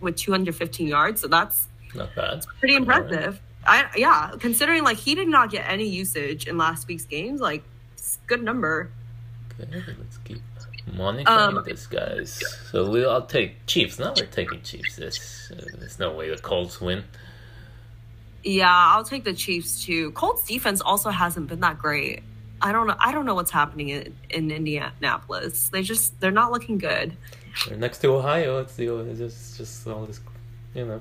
with 0.00 0.16
215 0.16 0.88
yards. 0.88 1.20
So 1.20 1.28
that's 1.28 1.68
Not 1.94 2.14
bad. 2.16 2.44
pretty 2.58 2.74
impressive. 2.74 3.40
I 3.66 3.86
yeah, 3.96 4.30
considering 4.38 4.84
like 4.84 4.96
he 4.96 5.14
did 5.14 5.28
not 5.28 5.50
get 5.50 5.68
any 5.68 5.86
usage 5.88 6.46
in 6.46 6.56
last 6.56 6.86
week's 6.88 7.04
games, 7.04 7.40
like 7.40 7.64
it's 7.94 8.18
a 8.24 8.26
good 8.28 8.42
number. 8.42 8.90
Okay, 9.60 9.68
let's 9.98 10.18
keep 10.18 10.40
monitoring 10.94 11.26
Um, 11.56 11.64
this, 11.66 11.86
guys. 11.86 12.40
So 12.70 12.88
we'll 12.88 13.10
I'll 13.10 13.26
take 13.26 13.66
Chiefs. 13.66 13.98
Now 13.98 14.14
we're 14.16 14.26
taking 14.26 14.62
Chiefs. 14.62 14.96
This 14.96 15.50
uh, 15.52 15.60
there's 15.78 15.98
no 15.98 16.12
way 16.12 16.30
the 16.30 16.38
Colts 16.38 16.80
win. 16.80 17.04
Yeah, 18.46 18.70
I'll 18.70 19.02
take 19.02 19.24
the 19.24 19.32
Chiefs 19.34 19.84
too. 19.84 20.12
Colts 20.12 20.46
defense 20.46 20.80
also 20.80 21.10
hasn't 21.10 21.48
been 21.48 21.60
that 21.60 21.78
great. 21.78 22.22
I 22.62 22.70
don't 22.70 22.86
know. 22.86 22.94
I 23.00 23.10
don't 23.10 23.26
know 23.26 23.34
what's 23.34 23.50
happening 23.50 23.88
in, 23.88 24.14
in 24.30 24.50
Indianapolis. 24.52 25.68
They 25.68 25.82
just 25.82 26.18
they're 26.20 26.30
not 26.30 26.52
looking 26.52 26.78
good. 26.78 27.16
They're 27.66 27.76
next 27.76 27.98
to 28.02 28.14
Ohio. 28.14 28.60
It's 28.60 28.76
the 28.76 28.94
it's 29.00 29.18
just 29.18 29.56
just 29.56 29.88
all 29.88 30.06
this, 30.06 30.20
you 30.74 30.86
know. 30.86 31.00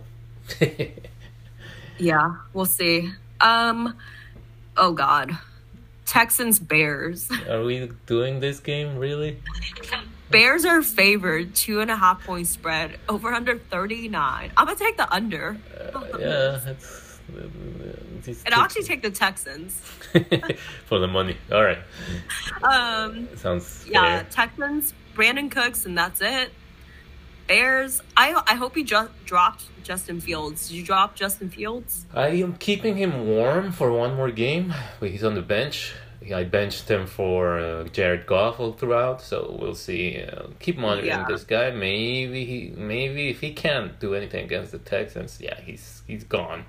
Yeah, 1.97 2.35
we'll 2.53 2.65
see. 2.65 3.09
Um, 3.39 3.95
oh 4.75 4.91
God, 4.91 5.37
Texans 6.05 6.59
Bears. 6.59 7.29
Are 7.49 7.63
we 7.63 7.89
doing 8.05 8.39
this 8.39 8.59
game 8.59 8.97
really? 8.97 9.39
Bears 10.31 10.65
are 10.65 10.81
favored 10.81 11.53
two 11.55 11.79
and 11.79 11.91
a 11.91 11.95
half 11.95 12.25
point 12.25 12.47
spread 12.47 12.99
over 13.07 13.31
under 13.31 13.57
thirty 13.57 14.09
nine. 14.09 14.51
I'm 14.57 14.65
gonna 14.65 14.77
take 14.77 14.97
the 14.97 15.09
under, 15.13 15.57
Uh, 15.93 16.17
yeah, 16.19 16.73
and 17.27 18.53
I'll 18.53 18.61
actually 18.61 18.83
take 18.83 19.01
the 19.01 19.09
Texans. 19.11 19.73
for 20.85 20.99
the 20.99 21.07
money. 21.07 21.37
All 21.51 21.63
right, 21.63 21.79
Um, 22.63 23.27
sounds 23.35 23.85
yeah, 23.89 24.21
fair. 24.21 24.27
Texans, 24.29 24.93
Brandin 25.15 25.49
Cooks, 25.51 25.85
and 25.85 25.97
that's 25.97 26.21
it. 26.21 26.51
Bears. 27.47 28.01
I 28.17 28.41
I 28.47 28.55
hope 28.55 28.75
he 28.75 28.83
just 28.83 29.11
dropped 29.25 29.65
Justin 29.83 30.19
Fields. 30.19 30.67
Did 30.67 30.75
you 30.77 30.83
drop 30.83 31.15
Justin 31.15 31.49
Fields? 31.49 32.05
I 32.13 32.29
am 32.29 32.55
keeping 32.55 32.95
him 32.97 33.27
warm 33.27 33.71
for 33.71 33.91
one 33.91 34.15
more 34.15 34.31
game, 34.31 34.73
he's 34.99 35.23
on 35.23 35.35
the 35.35 35.41
bench. 35.43 35.93
I 36.33 36.43
benched 36.43 36.89
him 36.89 37.05
for 37.05 37.59
uh, 37.59 37.83
Jared 37.89 38.25
Goff 38.25 38.59
all 38.59 38.71
throughout, 38.73 39.21
so 39.21 39.55
we'll 39.61 39.75
see. 39.75 40.23
Uh, 40.23 40.47
keep 40.59 40.75
monitoring 40.75 41.05
Yeah. 41.09 41.25
this 41.27 41.43
guy. 41.43 41.69
Maybe 41.69 42.45
he, 42.45 42.73
maybe 42.75 43.29
if 43.29 43.41
he 43.41 43.53
can't 43.53 43.99
do 43.99 44.15
anything 44.15 44.45
against 44.45 44.71
the 44.71 44.79
Texans, 44.79 45.37
yeah, 45.39 45.61
he's 45.61 46.01
he's 46.07 46.23
gone. 46.23 46.65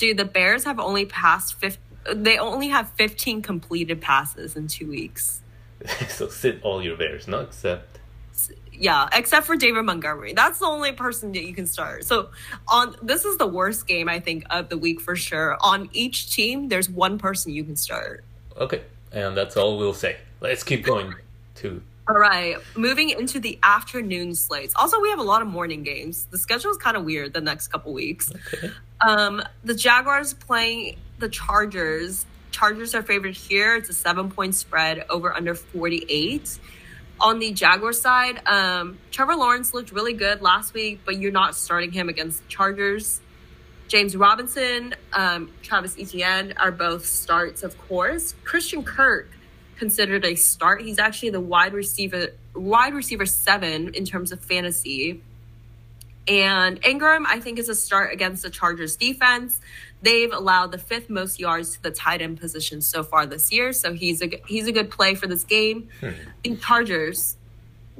Dude, 0.00 0.16
the 0.16 0.24
Bears 0.24 0.64
have 0.64 0.80
only 0.80 1.04
passed 1.04 1.60
50, 1.60 1.78
they 2.14 2.38
only 2.38 2.68
have 2.68 2.88
15 2.92 3.42
completed 3.42 4.00
passes 4.00 4.56
in 4.56 4.66
two 4.66 4.88
weeks. 4.88 5.42
so 6.08 6.26
sit 6.26 6.58
all 6.62 6.82
your 6.82 6.96
bears, 6.96 7.28
no, 7.28 7.40
except 7.40 7.98
Yeah, 8.72 9.10
except 9.12 9.44
for 9.44 9.56
David 9.56 9.82
Montgomery. 9.82 10.32
That's 10.32 10.58
the 10.58 10.64
only 10.64 10.92
person 10.92 11.32
that 11.32 11.44
you 11.44 11.52
can 11.52 11.66
start. 11.66 12.04
So 12.06 12.30
on 12.66 12.96
this 13.02 13.26
is 13.26 13.36
the 13.36 13.46
worst 13.46 13.86
game 13.86 14.08
I 14.08 14.20
think 14.20 14.44
of 14.48 14.70
the 14.70 14.78
week 14.78 15.02
for 15.02 15.16
sure. 15.16 15.58
On 15.60 15.90
each 15.92 16.32
team, 16.34 16.68
there's 16.68 16.88
one 16.88 17.18
person 17.18 17.52
you 17.52 17.62
can 17.62 17.76
start. 17.76 18.24
okay, 18.56 18.80
and 19.12 19.36
that's 19.36 19.58
all 19.58 19.76
we'll 19.76 19.92
say. 19.92 20.16
Let's 20.40 20.62
keep 20.62 20.82
going 20.82 21.14
to 21.56 21.82
All 22.10 22.18
right, 22.18 22.56
moving 22.76 23.10
into 23.10 23.38
the 23.38 23.56
afternoon 23.62 24.34
slates. 24.34 24.74
Also, 24.74 24.98
we 24.98 25.10
have 25.10 25.20
a 25.20 25.22
lot 25.22 25.42
of 25.42 25.48
morning 25.48 25.84
games. 25.84 26.24
The 26.24 26.38
schedule 26.38 26.72
is 26.72 26.76
kind 26.76 26.96
of 26.96 27.04
weird 27.04 27.32
the 27.32 27.40
next 27.40 27.68
couple 27.68 27.92
weeks. 27.92 28.32
okay. 28.52 28.72
Um, 29.00 29.40
the 29.62 29.76
Jaguars 29.76 30.34
playing 30.34 30.96
the 31.20 31.28
Chargers. 31.28 32.26
Chargers 32.50 32.96
are 32.96 33.02
favored 33.04 33.36
here. 33.36 33.76
It's 33.76 33.90
a 33.90 33.92
seven 33.92 34.28
point 34.28 34.56
spread 34.56 35.04
over 35.08 35.32
under 35.32 35.54
48. 35.54 36.58
On 37.20 37.38
the 37.38 37.52
Jaguar 37.52 37.92
side, 37.92 38.44
um, 38.44 38.98
Trevor 39.12 39.36
Lawrence 39.36 39.72
looked 39.72 39.92
really 39.92 40.12
good 40.12 40.42
last 40.42 40.74
week, 40.74 41.02
but 41.04 41.16
you're 41.16 41.30
not 41.30 41.54
starting 41.54 41.92
him 41.92 42.08
against 42.08 42.42
the 42.42 42.48
Chargers. 42.48 43.20
James 43.86 44.16
Robinson, 44.16 44.96
um, 45.12 45.52
Travis 45.62 45.96
Etienne 45.96 46.54
are 46.56 46.72
both 46.72 47.06
starts, 47.06 47.62
of 47.62 47.78
course. 47.86 48.34
Christian 48.42 48.82
Kirk 48.82 49.28
considered 49.80 50.24
a 50.24 50.34
start. 50.36 50.82
He's 50.82 50.98
actually 51.00 51.30
the 51.30 51.40
wide 51.40 51.72
receiver, 51.72 52.28
wide 52.54 52.94
receiver 52.94 53.26
seven 53.26 53.94
in 53.94 54.04
terms 54.04 54.30
of 54.30 54.38
fantasy. 54.40 55.22
And 56.28 56.80
Engram, 56.82 57.24
I 57.26 57.40
think, 57.40 57.58
is 57.58 57.68
a 57.68 57.74
start 57.74 58.12
against 58.12 58.42
the 58.42 58.50
Chargers 58.50 58.94
defense. 58.94 59.58
They've 60.02 60.32
allowed 60.32 60.70
the 60.70 60.78
fifth 60.78 61.10
most 61.10 61.40
yards 61.40 61.74
to 61.76 61.82
the 61.82 61.90
tight 61.90 62.20
end 62.22 62.38
position 62.38 62.80
so 62.82 63.02
far 63.02 63.26
this 63.26 63.50
year, 63.50 63.72
so 63.72 63.92
he's 63.94 64.22
a 64.22 64.28
he's 64.46 64.66
a 64.68 64.72
good 64.72 64.90
play 64.90 65.14
for 65.14 65.26
this 65.26 65.44
game. 65.44 65.88
Hmm. 66.00 66.10
The 66.44 66.56
Chargers, 66.56 67.36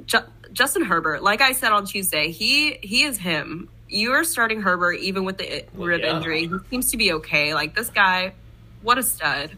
Ju- 0.05 0.29
Justin 0.53 0.83
Herbert, 0.83 1.21
like 1.23 1.41
I 1.41 1.51
said 1.51 1.71
on 1.71 1.85
Tuesday, 1.85 2.31
he 2.31 2.77
he 2.81 3.03
is 3.03 3.17
him. 3.17 3.69
You 3.89 4.13
are 4.13 4.23
starting 4.23 4.61
Herbert 4.61 4.93
even 4.99 5.25
with 5.25 5.37
the 5.39 5.57
i- 5.57 5.65
Well, 5.75 5.87
rib 5.87 6.01
yeah. 6.01 6.15
injury. 6.15 6.47
He 6.47 6.59
seems 6.69 6.91
to 6.91 6.97
be 6.97 7.11
okay. 7.13 7.53
Like 7.53 7.75
this 7.75 7.89
guy, 7.89 8.33
what 8.81 8.97
a 8.97 9.03
stud. 9.03 9.51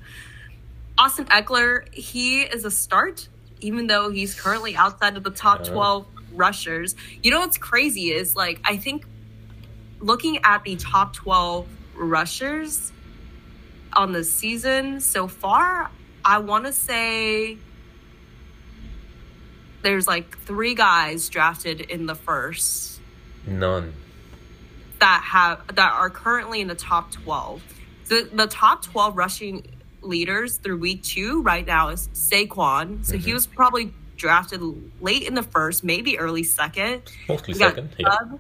Austin 0.98 1.26
Ekeler, 1.26 1.92
he 1.94 2.42
is 2.42 2.66
a 2.66 2.72
start, 2.72 3.28
even 3.62 3.88
though 3.88 4.12
he's 4.12 4.40
currently 4.40 4.76
outside 4.76 5.18
of 5.18 5.24
the 5.24 5.32
top 5.32 5.66
Yeah. 5.66 5.72
12 5.72 6.06
rushers. 6.34 6.96
You 7.22 7.32
know 7.32 7.40
what's 7.40 7.58
crazy 7.58 8.12
is 8.12 8.36
like, 8.36 8.60
I 8.64 8.78
think 8.78 9.06
looking 10.00 10.40
at 10.44 10.64
the 10.64 10.76
top 10.76 11.14
12 11.14 11.68
rushers 11.96 12.92
on 13.94 14.12
the 14.12 14.24
season 14.24 15.00
so 15.00 15.28
far, 15.28 15.90
I 16.26 16.40
want 16.40 16.66
to 16.66 16.74
say 16.74 17.58
there's 19.82 20.08
like 20.08 20.38
three 20.40 20.76
guys 20.76 21.30
drafted 21.30 21.82
in 21.82 22.06
the 22.06 22.16
first 22.16 23.00
None. 23.46 23.94
that 25.00 25.22
have 25.26 25.76
that 25.76 25.92
are 25.94 26.10
currently 26.10 26.62
in 26.62 26.68
the 26.68 26.76
top 26.76 27.12
12. 27.12 27.62
The 28.08 28.30
the 28.34 28.48
top 28.48 28.84
12 28.84 29.18
rushing 29.18 29.68
leaders 30.04 30.58
through 30.58 30.78
week 30.78 31.04
2 31.04 31.42
right 31.42 31.66
now 31.66 31.90
is 31.90 32.10
Saquon. 32.14 33.06
So 33.06 33.18
he 33.18 33.34
was 33.34 33.48
probably 33.48 33.94
drafted 34.16 34.62
late 35.02 35.24
in 35.24 35.34
the 35.34 35.44
first, 35.44 35.84
maybe 35.84 36.18
early 36.20 36.44
second. 36.44 37.04
Mostly 37.28 37.54
second. 37.54 37.90
Yeah. 37.98 38.10
Chubb. 38.10 38.40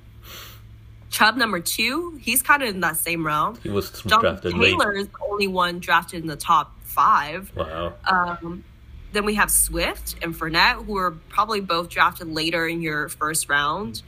Chubb 1.09 1.37
number 1.37 1.59
2, 1.59 2.19
he's 2.21 2.41
kind 2.41 2.63
of 2.63 2.69
in 2.69 2.79
that 2.79 2.97
same 2.97 3.23
realm. 3.25 3.59
He 3.61 3.69
was 3.69 3.91
Jonathan 3.91 4.19
drafted 4.19 4.57
late. 4.57 4.71
Taylor 4.71 4.93
is 4.93 5.07
the 5.07 5.17
only 5.29 5.47
one 5.47 5.79
drafted 5.79 6.21
in 6.21 6.27
the 6.27 6.35
top 6.35 6.73
5. 6.85 7.51
Wow. 7.55 7.93
Um, 8.07 8.63
then 9.11 9.23
we 9.23 9.35
have 9.35 9.51
Swift 9.51 10.15
and 10.23 10.33
Fournette, 10.33 10.85
who 10.85 10.97
are 10.97 11.11
probably 11.29 11.61
both 11.61 11.89
drafted 11.89 12.29
later 12.29 12.67
in 12.67 12.81
your 12.81 13.09
first 13.09 13.47
round. 13.47 14.01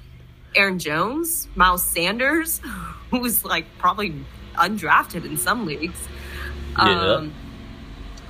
Aaron 0.56 0.80
Jones, 0.80 1.48
Miles 1.56 1.84
Sanders, 1.84 2.60
who's 3.12 3.46
like 3.46 3.66
probably 3.78 4.16
undrafted 4.56 5.26
in 5.26 5.38
some 5.38 5.66
leagues. 5.66 6.00
Yeah. 6.78 7.16
Um, 7.16 7.34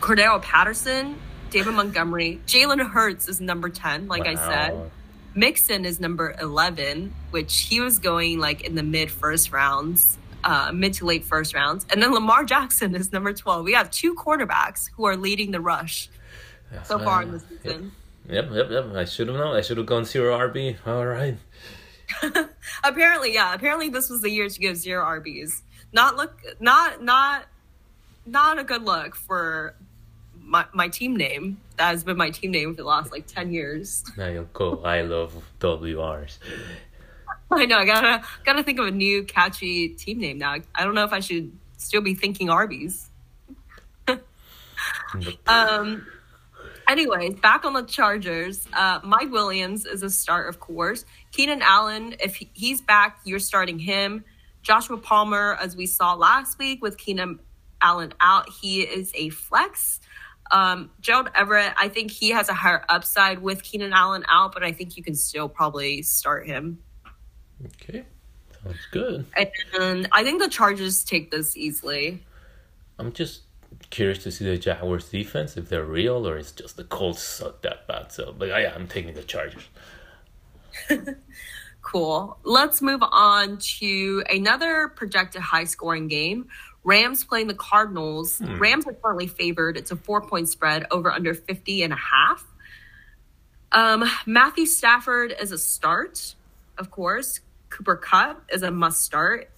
Cordarrelle 0.05 0.39
Patterson, 0.39 1.19
David 1.49 1.73
Montgomery, 1.73 2.39
Jalen 2.45 2.91
Hurts 2.91 3.27
is 3.27 3.41
number 3.41 3.69
10, 3.69 4.07
like 4.07 4.27
I 4.27 4.35
said. 4.35 4.91
Mixon 5.33 5.83
is 5.83 5.99
number 5.99 6.35
11, 6.39 7.11
which 7.31 7.61
he 7.61 7.79
was 7.81 7.97
going 7.97 8.37
like 8.37 8.61
in 8.61 8.75
the 8.75 8.83
mid 8.83 9.09
first 9.09 9.51
rounds, 9.51 10.19
uh, 10.43 10.71
mid 10.71 10.93
to 10.93 11.05
late 11.05 11.23
first 11.23 11.55
rounds. 11.55 11.87
And 11.91 12.03
then 12.03 12.13
Lamar 12.13 12.45
Jackson 12.45 12.93
is 12.93 13.11
number 13.11 13.33
12. 13.33 13.65
We 13.65 13.73
have 13.73 13.89
two 13.89 14.13
quarterbacks 14.13 14.91
who 14.95 15.05
are 15.05 15.17
leading 15.17 15.49
the 15.49 15.59
rush 15.59 16.09
so 16.83 16.99
far 16.99 17.23
in 17.23 17.31
the 17.31 17.39
season. 17.39 17.91
Yep, 18.29 18.49
yep, 18.51 18.67
yep. 18.69 18.85
I 18.93 19.05
should 19.05 19.27
have 19.27 19.37
known. 19.37 19.55
I 19.55 19.61
should 19.61 19.77
have 19.77 19.87
gone 19.87 20.05
zero 20.05 20.37
RB. 20.37 20.77
All 20.85 21.03
right. 21.03 21.35
Apparently, 22.83 23.33
yeah. 23.33 23.55
Apparently, 23.55 23.89
this 23.89 24.11
was 24.11 24.21
the 24.21 24.29
year 24.29 24.49
to 24.49 24.59
give 24.59 24.77
zero 24.77 25.03
RBs. 25.03 25.63
Not 25.91 26.15
look, 26.15 26.39
not 26.59 27.01
not 27.01 27.45
not 28.25 28.59
a 28.59 28.63
good 28.63 28.83
look 28.83 29.15
for 29.15 29.75
my 30.45 30.65
my 30.73 30.87
team 30.87 31.15
name. 31.15 31.59
That 31.77 31.89
has 31.89 32.03
been 32.03 32.17
my 32.17 32.29
team 32.29 32.51
name 32.51 32.71
for 32.73 32.77
the 32.83 32.87
last 32.87 33.11
like 33.11 33.27
ten 33.27 33.51
years. 33.51 34.03
Now. 34.17 34.45
I 34.83 35.01
love 35.01 35.33
WRs. 35.59 36.37
I 37.51 37.65
know. 37.65 37.77
I 37.77 37.85
gotta 37.85 38.23
gotta 38.45 38.63
think 38.63 38.79
of 38.79 38.85
a 38.87 38.91
new 38.91 39.23
catchy 39.23 39.89
team 39.89 40.19
name 40.19 40.37
now. 40.37 40.55
I 40.73 40.83
don't 40.83 40.95
know 40.95 41.03
if 41.03 41.13
I 41.13 41.19
should 41.19 41.51
still 41.77 42.01
be 42.01 42.15
thinking 42.15 42.49
Arby's. 42.49 43.09
Um. 45.47 46.05
Anyways, 46.87 47.35
back 47.39 47.65
on 47.65 47.73
the 47.73 47.81
Chargers. 47.83 48.67
Uh, 48.71 48.99
Mike 49.03 49.31
Williams 49.31 49.85
is 49.87 50.03
a 50.03 50.09
start, 50.09 50.49
of 50.49 50.59
course. 50.59 51.03
Keenan 51.31 51.63
Allen, 51.63 52.15
if 52.19 52.35
he- 52.35 52.51
he's 52.53 52.79
back, 52.79 53.19
you're 53.23 53.39
starting 53.39 53.79
him. 53.79 54.23
Joshua 54.61 54.97
Palmer, 54.97 55.57
as 55.59 55.75
we 55.75 55.87
saw 55.87 56.13
last 56.13 56.59
week 56.59 56.83
with 56.83 56.97
Keenan 56.99 57.39
Allen 57.81 58.13
out, 58.19 58.49
he 58.49 58.81
is 58.81 59.11
a 59.15 59.29
flex. 59.29 59.99
Um, 60.51 60.91
Gerald 61.01 61.29
Everett, 61.35 61.73
I 61.77 61.89
think 61.89 62.11
he 62.11 62.29
has 62.29 62.49
a 62.49 62.53
higher 62.53 62.85
upside 62.89 63.39
with 63.39 63.63
Keenan 63.63 63.93
Allen 63.93 64.23
out, 64.29 64.53
but 64.53 64.63
I 64.63 64.71
think 64.71 64.97
you 64.97 65.03
can 65.03 65.15
still 65.15 65.49
probably 65.49 66.01
start 66.01 66.45
him. 66.45 66.79
Okay. 67.65 68.03
Sounds 68.63 68.87
good. 68.91 69.25
And 69.79 70.07
I 70.11 70.23
think 70.23 70.41
the 70.41 70.49
Chargers 70.49 71.03
take 71.03 71.31
this 71.31 71.57
easily. 71.57 72.23
I'm 72.99 73.11
just 73.11 73.41
curious 73.89 74.23
to 74.23 74.31
see 74.31 74.45
the 74.45 74.57
Jaguars 74.57 75.09
defense 75.09 75.57
if 75.57 75.69
they're 75.69 75.83
real 75.85 76.27
or 76.27 76.37
it's 76.37 76.51
just 76.51 76.77
the 76.77 76.83
Colts 76.83 77.21
suck 77.21 77.61
that 77.61 77.87
bad. 77.87 78.11
So, 78.11 78.33
but 78.37 78.47
yeah, 78.47 78.73
I'm 78.75 78.87
taking 78.87 79.13
the 79.13 79.23
Chargers. 79.23 79.63
Cool. 81.85 82.39
Let's 82.43 82.81
move 82.81 83.01
on 83.03 83.59
to 83.77 84.23
another 84.27 84.87
projected 84.95 85.43
high 85.43 85.65
scoring 85.65 86.07
game. 86.07 86.47
Rams 86.85 87.23
playing 87.23 87.47
the 87.47 87.55
Cardinals. 87.55 88.39
Rams 88.41 88.85
are 88.87 88.93
currently 88.93 89.27
favored. 89.27 89.75
It's 89.75 89.91
a 89.91 89.95
four 89.95 90.21
point 90.21 90.47
spread 90.47 90.85
over 90.91 91.11
under 91.11 91.33
50 91.33 91.83
and 91.83 91.91
a 91.91 91.97
half. 91.97 92.45
Um, 93.71 94.05
Matthew 94.25 94.67
Stafford 94.67 95.35
is 95.41 95.51
a 95.51 95.57
start, 95.57 96.35
of 96.77 96.91
course. 96.91 97.41
Cooper 97.69 97.97
Kupp 97.97 98.45
is 98.53 98.63
a 98.63 98.71
must 98.71 99.01
start. 99.01 99.49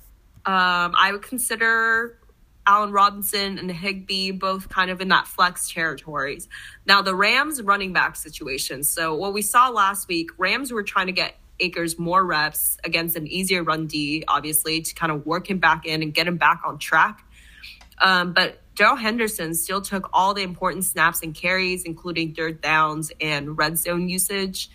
Um, 0.46 0.96
I 0.98 1.12
would 1.12 1.22
consider 1.22 2.18
Allen 2.66 2.92
Robinson 2.92 3.60
and 3.60 3.70
Higbee 3.70 4.32
both 4.32 4.70
kind 4.70 4.90
of 4.90 5.02
in 5.02 5.10
that 5.10 5.28
flex 5.28 5.70
territories. 5.70 6.48
Now, 6.86 7.02
the 7.02 7.14
Rams 7.14 7.62
running 7.62 7.94
back 7.94 8.16
situation. 8.16 8.84
So, 8.84 9.14
what 9.14 9.34
we 9.34 9.42
saw 9.42 9.70
last 9.70 10.08
week, 10.08 10.32
Rams 10.38 10.72
were 10.72 10.84
trying 10.84 11.08
to 11.08 11.12
get 11.12 11.36
Akers 11.60 11.98
more 11.98 12.24
reps 12.24 12.78
against 12.84 13.16
an 13.16 13.28
easier 13.28 13.64
run 13.64 13.88
D, 13.88 14.24
obviously, 14.28 14.82
to 14.82 14.94
kind 14.94 15.12
of 15.12 15.26
work 15.26 15.50
him 15.50 15.60
back 15.60 15.86
in 15.86 16.02
and 16.02 16.14
get 16.14 16.28
him 16.28 16.38
back 16.38 16.62
on 16.66 16.78
track. 16.78 17.24
Um, 18.00 18.34
but 18.34 18.62
Darrell 18.76 18.96
Henderson 18.96 19.56
still 19.56 19.82
took 19.82 20.10
all 20.14 20.34
the 20.34 20.44
important 20.44 20.86
snaps 20.86 21.24
and 21.24 21.34
carries, 21.34 21.84
including 21.84 22.36
third 22.36 22.62
downs 22.62 23.12
and 23.20 23.58
red 23.58 23.78
zone 23.78 24.08
usage. 24.08 24.70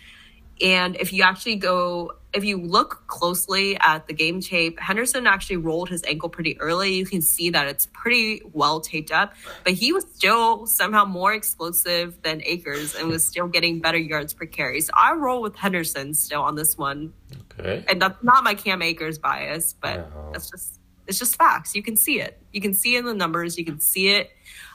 And 0.61 0.95
if 0.97 1.11
you 1.11 1.23
actually 1.23 1.55
go, 1.55 2.13
if 2.33 2.43
you 2.43 2.57
look 2.57 3.03
closely 3.07 3.77
at 3.79 4.07
the 4.07 4.13
game 4.13 4.39
tape, 4.39 4.79
Henderson 4.79 5.27
actually 5.27 5.57
rolled 5.57 5.89
his 5.89 6.03
ankle 6.05 6.29
pretty 6.29 6.59
early. 6.59 6.93
You 6.95 7.05
can 7.05 7.21
see 7.21 7.49
that 7.51 7.67
it's 7.67 7.87
pretty 7.93 8.41
well 8.53 8.79
taped 8.79 9.11
up, 9.11 9.33
but 9.63 9.73
he 9.73 9.91
was 9.91 10.05
still 10.13 10.65
somehow 10.67 11.05
more 11.05 11.33
explosive 11.33 12.21
than 12.21 12.41
Akers 12.43 12.95
and 12.95 13.07
was 13.07 13.25
still 13.25 13.47
getting 13.47 13.79
better 13.79 13.97
yards 13.97 14.33
per 14.33 14.45
carry. 14.45 14.81
So 14.81 14.91
I 14.95 15.13
roll 15.13 15.41
with 15.41 15.55
Henderson 15.55 16.13
still 16.13 16.41
on 16.41 16.55
this 16.55 16.77
one. 16.77 17.13
Okay. 17.59 17.83
And 17.87 18.01
that's 18.01 18.23
not 18.23 18.43
my 18.43 18.53
Cam 18.53 18.81
Akers 18.81 19.17
bias, 19.17 19.73
but 19.73 20.09
No. 20.13 20.29
that's 20.33 20.49
just 20.49 20.79
it's 21.05 21.19
just 21.19 21.35
facts. 21.35 21.75
You 21.75 21.83
can 21.83 21.97
see 21.97 22.21
it. 22.21 22.39
You 22.53 22.61
can 22.61 22.73
see 22.73 22.95
it 22.95 22.99
in 22.99 23.05
the 23.05 23.13
numbers. 23.13 23.57
You 23.57 23.65
can 23.65 23.79
see 23.79 24.09
it 24.13 24.29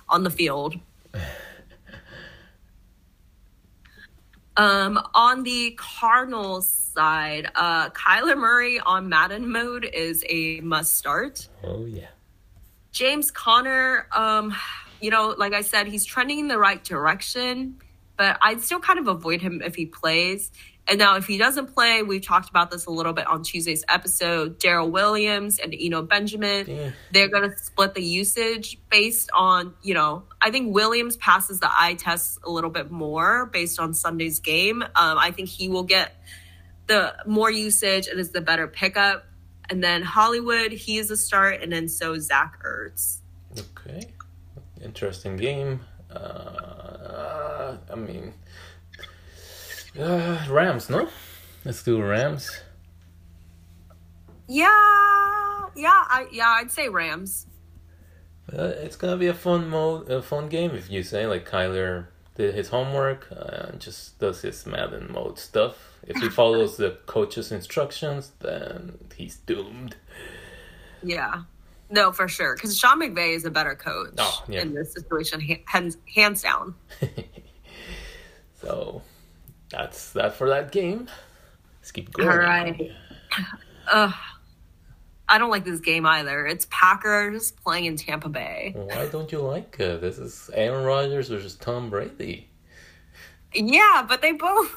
on 0.09 0.25
the 0.25 0.31
field. 0.31 0.77
Um, 4.59 5.01
on 5.15 5.45
the 5.45 5.79
Cardinals 5.79 6.69
side, 6.69 7.49
uh, 7.55 7.91
Kyler 7.91 8.37
Murray 8.37 8.81
on 8.81 9.09
Madden 9.09 9.53
mode 9.53 9.85
is 9.85 10.25
a 10.29 10.59
must 10.61 10.97
start. 10.97 11.49
Oh 11.63 11.85
yeah. 11.87 12.09
James 12.91 13.31
Conner, 13.31 14.09
um, 14.13 14.53
you 15.01 15.11
know, 15.11 15.33
like 15.39 15.53
I 15.53 15.61
said, 15.61 15.87
he's 15.87 16.05
trending 16.05 16.41
in 16.41 16.49
the 16.49 16.59
right 16.59 16.83
direction, 16.83 17.81
but 18.17 18.37
I'd 18.43 18.61
still 18.61 18.81
kind 18.81 18.99
of 18.99 19.07
avoid 19.07 19.41
him 19.41 19.63
if 19.65 19.77
he 19.77 19.87
plays. 19.87 20.51
And 20.89 20.99
now, 20.99 21.17
if 21.17 21.27
he 21.27 21.37
doesn't 21.37 21.75
play, 21.75 22.03
we've 22.03 22.25
talked 22.25 22.49
about 22.49 22.71
this 22.71 22.87
a 22.87 22.91
little 22.91 23.13
bit 23.13 23.27
on 23.27 23.43
Tuesday's 23.43 23.85
episode. 23.89 24.59
Darrel 24.59 24.91
Williams 24.91 25.59
and 25.59 25.75
Eno 25.79 26.01
Benjamin, 26.03 26.65
Yeah. 26.67 26.91
they're 27.13 27.29
going 27.29 27.51
to 27.51 27.57
split 27.59 27.93
the 27.95 28.03
usage 28.03 28.79
based 28.89 29.29
on, 29.35 29.75
you 29.83 29.93
know, 29.93 30.23
I 30.41 30.51
think 30.51 30.75
Williams 30.75 31.17
passes 31.19 31.61
the 31.61 31.69
eye 31.71 31.95
test 31.95 32.39
a 32.43 32.51
little 32.51 32.71
bit 32.71 32.91
more 32.91 33.47
based 33.47 33.79
on 33.79 33.93
Sunday's 33.93 34.41
game. 34.41 34.83
Um, 34.83 35.19
I 35.19 35.31
think 35.31 35.51
he 35.51 35.69
will 35.69 35.83
get 35.85 36.15
the 36.87 37.15
more 37.27 37.51
usage 37.51 38.09
and 38.09 38.19
is 38.19 38.31
the 38.31 38.41
better 38.41 38.67
pickup. 38.67 39.27
And 39.69 39.85
then 39.85 40.01
Hollywood, 40.03 40.73
he 40.73 40.97
is 40.97 41.11
a 41.11 41.17
start, 41.19 41.63
and 41.63 41.71
then 41.71 41.89
so 41.89 42.19
Zach 42.19 42.63
Ertz. 42.65 43.19
Okay. 43.59 44.07
Interesting 44.83 45.37
game. 45.37 45.81
Uh, 46.11 47.77
I 47.91 47.95
mean, 47.95 48.33
uh, 49.99 50.47
Rams, 50.51 50.89
no? 50.91 51.09
Let's 51.65 51.83
do 51.83 52.01
Rams. 52.03 52.61
Yeah, 54.49 54.67
yeah, 55.77 56.05
I, 56.09 56.27
yeah, 56.33 56.49
I'd 56.49 56.71
say 56.71 56.89
Rams. 56.89 57.47
Uh, 58.51 58.73
it's 58.77 58.97
gonna 58.97 59.17
be 59.17 59.27
a 59.27 59.35
fun 59.35 59.69
mode, 59.69 60.09
a 60.11 60.23
fun 60.23 60.49
game 60.49 60.71
if 60.71 60.91
you 60.91 61.03
say 61.03 61.27
like 61.27 61.47
Kyler 61.49 62.07
did 62.35 62.55
his 62.55 62.69
homework 62.69 63.29
uh, 63.31 63.67
and 63.69 63.81
just 63.81 64.19
does 64.21 64.41
his 64.41 64.65
Madden 64.65 65.13
mode 65.13 65.39
stuff. 65.39 65.99
If 66.07 66.17
he 66.17 66.29
follows 66.31 66.77
the 66.79 66.97
coach's 67.07 67.53
instructions, 67.53 68.33
then 68.41 68.97
he's 69.15 69.37
doomed. 69.37 69.97
Yeah. 71.03 71.43
No, 71.91 72.13
for 72.13 72.29
sure. 72.29 72.55
Because 72.55 72.79
Sean 72.79 73.01
McVay 73.01 73.35
is 73.35 73.45
a 73.45 73.51
better 73.51 73.75
coach 73.75 74.13
Oh, 74.19 74.45
yeah. 74.49 74.61
in 74.63 74.75
this 74.75 74.93
situation, 74.93 75.41
hands, 75.67 75.97
hands 76.15 76.43
down. 76.43 76.75
So 78.61 79.03
that's 79.71 80.13
that 80.13 80.35
for 80.35 80.49
that 80.49 80.73
game. 80.73 81.09
Let's 81.81 81.93
keep 81.93 82.13
going. 82.13 82.29
All 82.29 82.39
right. 82.39 82.91
Ugh. 83.91 84.15
I 85.31 85.37
don't 85.37 85.51
like 85.51 85.65
this 85.65 85.81
game 85.81 86.07
either. 86.07 86.47
It's 86.47 86.67
Packers 86.71 87.51
playing 87.51 87.85
in 87.85 87.97
Tampa 87.97 88.31
Bay. 88.31 88.73
Why 88.75 89.09
don't 89.09 89.31
you 89.31 89.41
like 89.41 89.77
it? 89.79 90.01
This 90.01 90.19
is 90.19 90.51
Aaron 90.55 90.85
Rodgers 90.85 91.29
versus 91.29 91.55
Tom 91.55 91.91
Brady. 91.91 92.49
Yeah, 93.55 94.07
but 94.09 94.23
they 94.23 94.33
both 94.33 94.75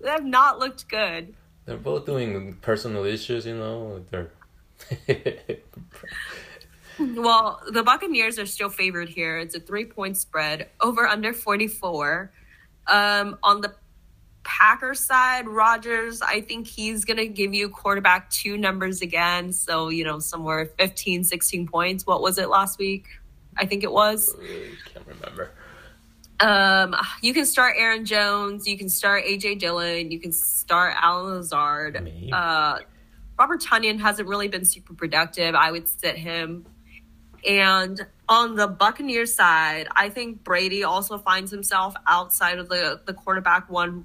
they 0.00 0.10
have 0.10 0.24
not 0.24 0.60
looked 0.60 0.88
good. 0.88 1.34
They're 1.64 1.76
both 1.76 2.06
doing 2.06 2.54
personal 2.62 3.04
issues, 3.04 3.46
you 3.46 3.56
know. 3.56 4.04
They're 4.10 4.30
Well, 6.98 7.62
the 7.70 7.82
Buccaneers 7.82 8.38
are 8.38 8.46
still 8.46 8.70
favored 8.70 9.08
here. 9.08 9.38
It's 9.38 9.54
a 9.54 9.60
three 9.60 9.84
point 9.84 10.16
spread 10.16 10.68
over 10.80 11.06
under 11.06 11.32
44. 11.32 12.32
Um, 12.88 13.38
on 13.42 13.60
the 13.60 13.74
Packers 14.42 15.00
side, 15.00 15.46
Rodgers, 15.46 16.22
I 16.22 16.40
think 16.40 16.66
he's 16.66 17.04
going 17.04 17.18
to 17.18 17.26
give 17.26 17.54
you 17.54 17.68
quarterback 17.68 18.30
two 18.30 18.56
numbers 18.56 19.02
again. 19.02 19.52
So, 19.52 19.88
you 19.88 20.04
know, 20.04 20.18
somewhere 20.18 20.66
15, 20.78 21.24
16 21.24 21.68
points. 21.68 22.06
What 22.06 22.22
was 22.22 22.38
it 22.38 22.48
last 22.48 22.78
week? 22.78 23.06
I 23.56 23.66
think 23.66 23.82
it 23.82 23.92
was. 23.92 24.34
I 24.34 24.90
can't 24.92 25.06
remember. 25.06 25.50
Um, 26.40 26.94
you 27.20 27.34
can 27.34 27.46
start 27.46 27.74
Aaron 27.76 28.04
Jones. 28.04 28.66
You 28.66 28.78
can 28.78 28.88
start 28.88 29.24
AJ 29.24 29.58
Dillon. 29.58 30.10
You 30.10 30.20
can 30.20 30.32
start 30.32 30.94
Allen 30.96 31.34
Lazard. 31.34 31.94
Maybe. 32.02 32.30
Uh, 32.32 32.78
Robert 33.38 33.60
Tonyan 33.60 34.00
hasn't 34.00 34.28
really 34.28 34.48
been 34.48 34.64
super 34.64 34.94
productive. 34.94 35.54
I 35.54 35.70
would 35.70 35.88
sit 35.88 36.16
him. 36.16 36.66
And 37.46 38.04
on 38.28 38.56
the 38.56 38.66
Buccaneers 38.66 39.34
side, 39.34 39.88
I 39.94 40.08
think 40.08 40.42
Brady 40.42 40.84
also 40.84 41.18
finds 41.18 41.50
himself 41.50 41.94
outside 42.06 42.58
of 42.58 42.68
the, 42.68 43.00
the 43.04 43.14
quarterback 43.14 43.70
one 43.70 44.04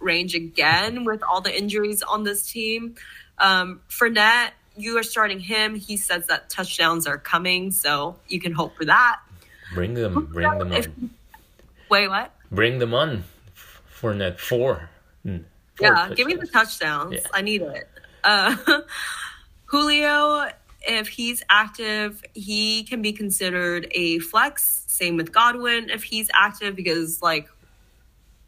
range 0.00 0.34
again 0.34 1.04
with 1.04 1.22
all 1.22 1.40
the 1.40 1.56
injuries 1.56 2.02
on 2.02 2.24
this 2.24 2.50
team. 2.50 2.94
Um, 3.38 3.80
Fournette, 3.88 4.50
you 4.76 4.98
are 4.98 5.02
starting 5.02 5.40
him. 5.40 5.74
He 5.74 5.96
says 5.96 6.26
that 6.26 6.50
touchdowns 6.50 7.06
are 7.06 7.18
coming, 7.18 7.70
so 7.70 8.16
you 8.28 8.40
can 8.40 8.52
hope 8.52 8.76
for 8.76 8.84
that. 8.86 9.20
Bring 9.74 9.94
them, 9.94 10.26
bring 10.32 10.58
them 10.58 10.72
If- 10.72 10.86
on. 10.88 11.10
Wait, 11.90 12.08
what? 12.08 12.32
Bring 12.50 12.78
them 12.78 12.94
on 12.94 13.24
Fournette 14.00 14.38
four. 14.38 14.90
Mm, 15.26 15.44
four 15.76 15.88
Yeah, 15.88 16.10
give 16.14 16.26
me 16.26 16.34
the 16.34 16.46
touchdowns. 16.46 17.10
touchdowns. 17.10 17.14
Yeah. 17.14 17.20
I 17.32 17.42
need 17.42 17.62
it. 17.62 17.88
Uh, 18.24 18.56
Julio, 19.66 20.50
if 20.82 21.08
he's 21.08 21.42
active, 21.48 22.22
he 22.34 22.82
can 22.84 23.02
be 23.02 23.12
considered 23.12 23.86
a 23.92 24.18
flex. 24.20 24.84
Same 24.88 25.16
with 25.16 25.32
Godwin 25.32 25.90
if 25.90 26.02
he's 26.02 26.28
active, 26.34 26.74
because 26.76 27.22
like, 27.22 27.48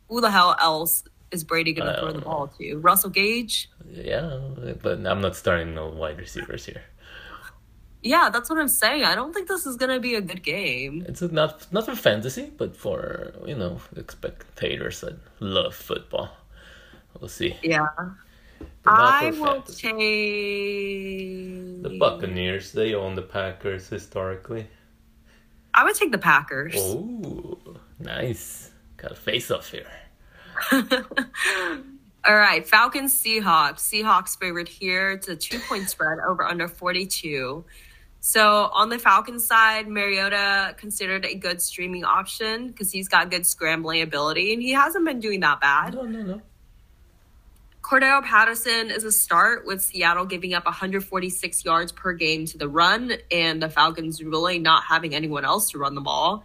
who 0.08 0.20
the 0.20 0.30
hell 0.30 0.56
else 0.60 1.04
is 1.32 1.42
Brady 1.44 1.72
going 1.72 1.92
to 1.92 1.98
throw 1.98 2.12
the 2.12 2.18
uh, 2.18 2.24
ball 2.24 2.48
to? 2.58 2.76
Russell 2.76 3.10
Gage? 3.10 3.70
Yeah, 3.90 4.38
but 4.82 5.06
I'm 5.06 5.20
not 5.20 5.34
starting 5.34 5.74
no 5.74 5.88
wide 5.88 6.18
receivers 6.18 6.66
here. 6.66 6.82
Yeah, 8.02 8.30
that's 8.30 8.50
what 8.50 8.58
I'm 8.58 8.68
saying. 8.68 9.04
I 9.04 9.14
don't 9.14 9.32
think 9.32 9.48
this 9.48 9.64
is 9.64 9.76
going 9.76 9.90
to 9.90 10.00
be 10.00 10.16
a 10.16 10.20
good 10.20 10.42
game. 10.42 11.04
It's 11.08 11.22
not 11.22 11.72
not 11.72 11.86
for 11.86 11.94
fantasy, 11.94 12.52
but 12.56 12.76
for 12.76 13.32
you 13.46 13.54
know 13.54 13.80
the 13.92 14.04
spectators 14.08 15.00
that 15.02 15.18
love 15.40 15.74
football. 15.74 16.30
We'll 17.20 17.28
see. 17.28 17.56
Yeah. 17.62 17.86
I 18.84 19.30
will 19.38 19.62
take 19.62 19.96
The 21.82 21.96
Buccaneers, 21.98 22.72
they 22.72 22.94
own 22.94 23.14
the 23.14 23.22
Packers 23.22 23.88
historically. 23.88 24.66
I 25.74 25.84
would 25.84 25.94
take 25.94 26.12
the 26.12 26.18
Packers. 26.18 26.74
Oh, 26.76 27.58
nice. 27.98 28.70
Got 28.96 29.12
a 29.12 29.14
face 29.14 29.50
off 29.50 29.70
here. 29.70 29.86
All 32.24 32.36
right, 32.36 32.66
Falcons 32.66 33.12
Seahawks. 33.20 33.80
Seahawks 33.80 34.38
favorite 34.38 34.68
here. 34.68 35.10
It's 35.12 35.28
a 35.28 35.34
two 35.36 35.58
point 35.60 35.88
spread 35.90 36.18
over 36.20 36.44
under 36.44 36.68
42. 36.68 37.64
So 38.20 38.70
on 38.72 38.88
the 38.88 38.98
Falcons 39.00 39.44
side, 39.44 39.88
Mariota 39.88 40.76
considered 40.78 41.24
a 41.24 41.34
good 41.34 41.60
streaming 41.60 42.04
option 42.04 42.68
because 42.68 42.92
he's 42.92 43.08
got 43.08 43.30
good 43.30 43.44
scrambling 43.44 44.02
ability 44.02 44.52
and 44.52 44.62
he 44.62 44.70
hasn't 44.70 45.04
been 45.04 45.18
doing 45.18 45.40
that 45.40 45.60
bad. 45.60 45.94
No, 45.94 46.02
no, 46.02 46.22
no. 46.22 46.42
Cordarrelle 47.82 48.22
Patterson 48.22 48.92
is 48.92 49.02
a 49.02 49.10
start 49.10 49.66
with 49.66 49.82
Seattle 49.82 50.24
giving 50.24 50.54
up 50.54 50.64
146 50.64 51.64
yards 51.64 51.90
per 51.90 52.12
game 52.12 52.46
to 52.46 52.56
the 52.56 52.68
run 52.68 53.14
and 53.32 53.60
the 53.60 53.68
Falcons 53.68 54.22
really 54.22 54.60
not 54.60 54.84
having 54.84 55.16
anyone 55.16 55.44
else 55.44 55.70
to 55.72 55.78
run 55.78 55.96
the 55.96 56.00
ball. 56.00 56.44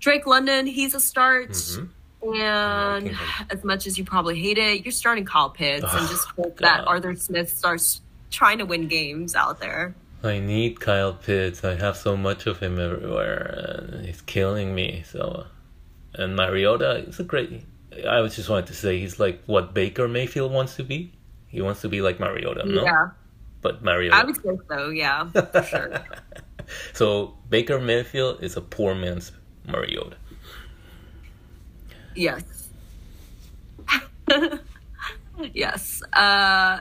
Drake 0.00 0.26
London, 0.26 0.66
he's 0.66 0.94
a 0.94 1.00
start. 1.00 1.52
Mhm. 1.52 1.88
And 2.22 3.16
as 3.50 3.64
much 3.64 3.86
as 3.86 3.96
you 3.96 4.04
probably 4.04 4.38
hate 4.38 4.58
it, 4.58 4.84
you're 4.84 4.92
starting 4.92 5.24
Kyle 5.24 5.50
Pitts 5.50 5.84
and 5.84 6.08
just 6.08 6.28
hope 6.28 6.58
that 6.58 6.86
Arthur 6.86 7.14
Smith 7.16 7.56
starts 7.56 8.00
trying 8.30 8.58
to 8.58 8.66
win 8.66 8.88
games 8.88 9.34
out 9.34 9.60
there. 9.60 9.94
I 10.22 10.40
need 10.40 10.80
Kyle 10.80 11.14
Pitts. 11.14 11.64
I 11.64 11.76
have 11.76 11.96
so 11.96 12.16
much 12.16 12.46
of 12.46 12.58
him 12.58 12.78
everywhere, 12.80 13.86
and 13.92 14.04
he's 14.04 14.20
killing 14.22 14.74
me. 14.74 15.04
So, 15.06 15.46
and 16.14 16.34
Mariota 16.34 17.04
is 17.06 17.20
a 17.20 17.24
great. 17.24 17.64
I 18.08 18.20
was 18.20 18.34
just 18.34 18.48
wanted 18.48 18.66
to 18.66 18.74
say 18.74 18.98
he's 18.98 19.20
like 19.20 19.42
what 19.46 19.74
Baker 19.74 20.08
Mayfield 20.08 20.52
wants 20.52 20.76
to 20.76 20.82
be. 20.82 21.12
He 21.46 21.62
wants 21.62 21.80
to 21.82 21.88
be 21.88 22.02
like 22.02 22.20
Mariota, 22.20 22.66
no? 22.66 22.82
Yeah, 22.82 23.10
But 23.62 23.82
Mariota. 23.82 24.16
I 24.16 24.24
would 24.24 24.36
say 24.36 24.58
so. 24.68 24.90
Yeah, 24.90 25.28
for 25.28 25.62
sure. 25.62 26.04
so 26.92 27.34
Baker 27.48 27.78
Mayfield 27.78 28.42
is 28.42 28.56
a 28.56 28.60
poor 28.60 28.94
man's 28.94 29.32
Mariota. 29.66 30.16
Yes. 32.18 32.68
yes. 35.54 36.02
Uh, 36.12 36.80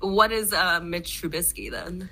what 0.00 0.32
is 0.32 0.52
uh, 0.52 0.80
Mitch 0.80 1.22
Trubisky 1.22 1.70
then? 1.70 2.10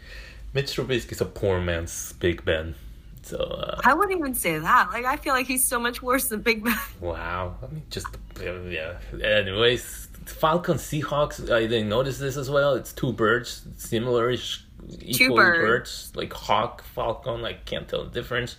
Mitch 0.54 0.74
Trubisky 0.74 1.12
is 1.12 1.20
a 1.20 1.26
poor 1.26 1.60
man's 1.60 2.14
Big 2.14 2.42
Ben. 2.42 2.74
So 3.20 3.36
uh, 3.36 3.82
I 3.84 3.92
wouldn't 3.92 4.18
even 4.18 4.34
say 4.34 4.58
that. 4.58 4.90
Like, 4.92 5.04
I 5.04 5.16
feel 5.16 5.34
like 5.34 5.46
he's 5.46 5.68
so 5.68 5.78
much 5.78 6.00
worse 6.00 6.28
than 6.28 6.40
Big 6.40 6.64
Ben. 6.64 6.74
wow. 7.02 7.54
I 7.62 7.66
mean, 7.66 7.82
just 7.90 8.06
yeah. 8.40 8.96
Anyways, 9.22 10.08
Falcons 10.24 10.80
Seahawks. 10.80 11.52
I 11.52 11.66
didn't 11.66 11.90
notice 11.90 12.16
this 12.16 12.38
as 12.38 12.48
well. 12.48 12.76
It's 12.76 12.94
two 12.94 13.12
birds, 13.12 13.66
similar-ish, 13.76 14.64
equal 15.00 15.36
birds. 15.36 15.58
birds, 15.58 16.12
like 16.16 16.32
hawk, 16.32 16.82
falcon. 16.82 17.44
I 17.44 17.52
can't 17.52 17.86
tell 17.86 18.04
the 18.04 18.10
difference. 18.10 18.56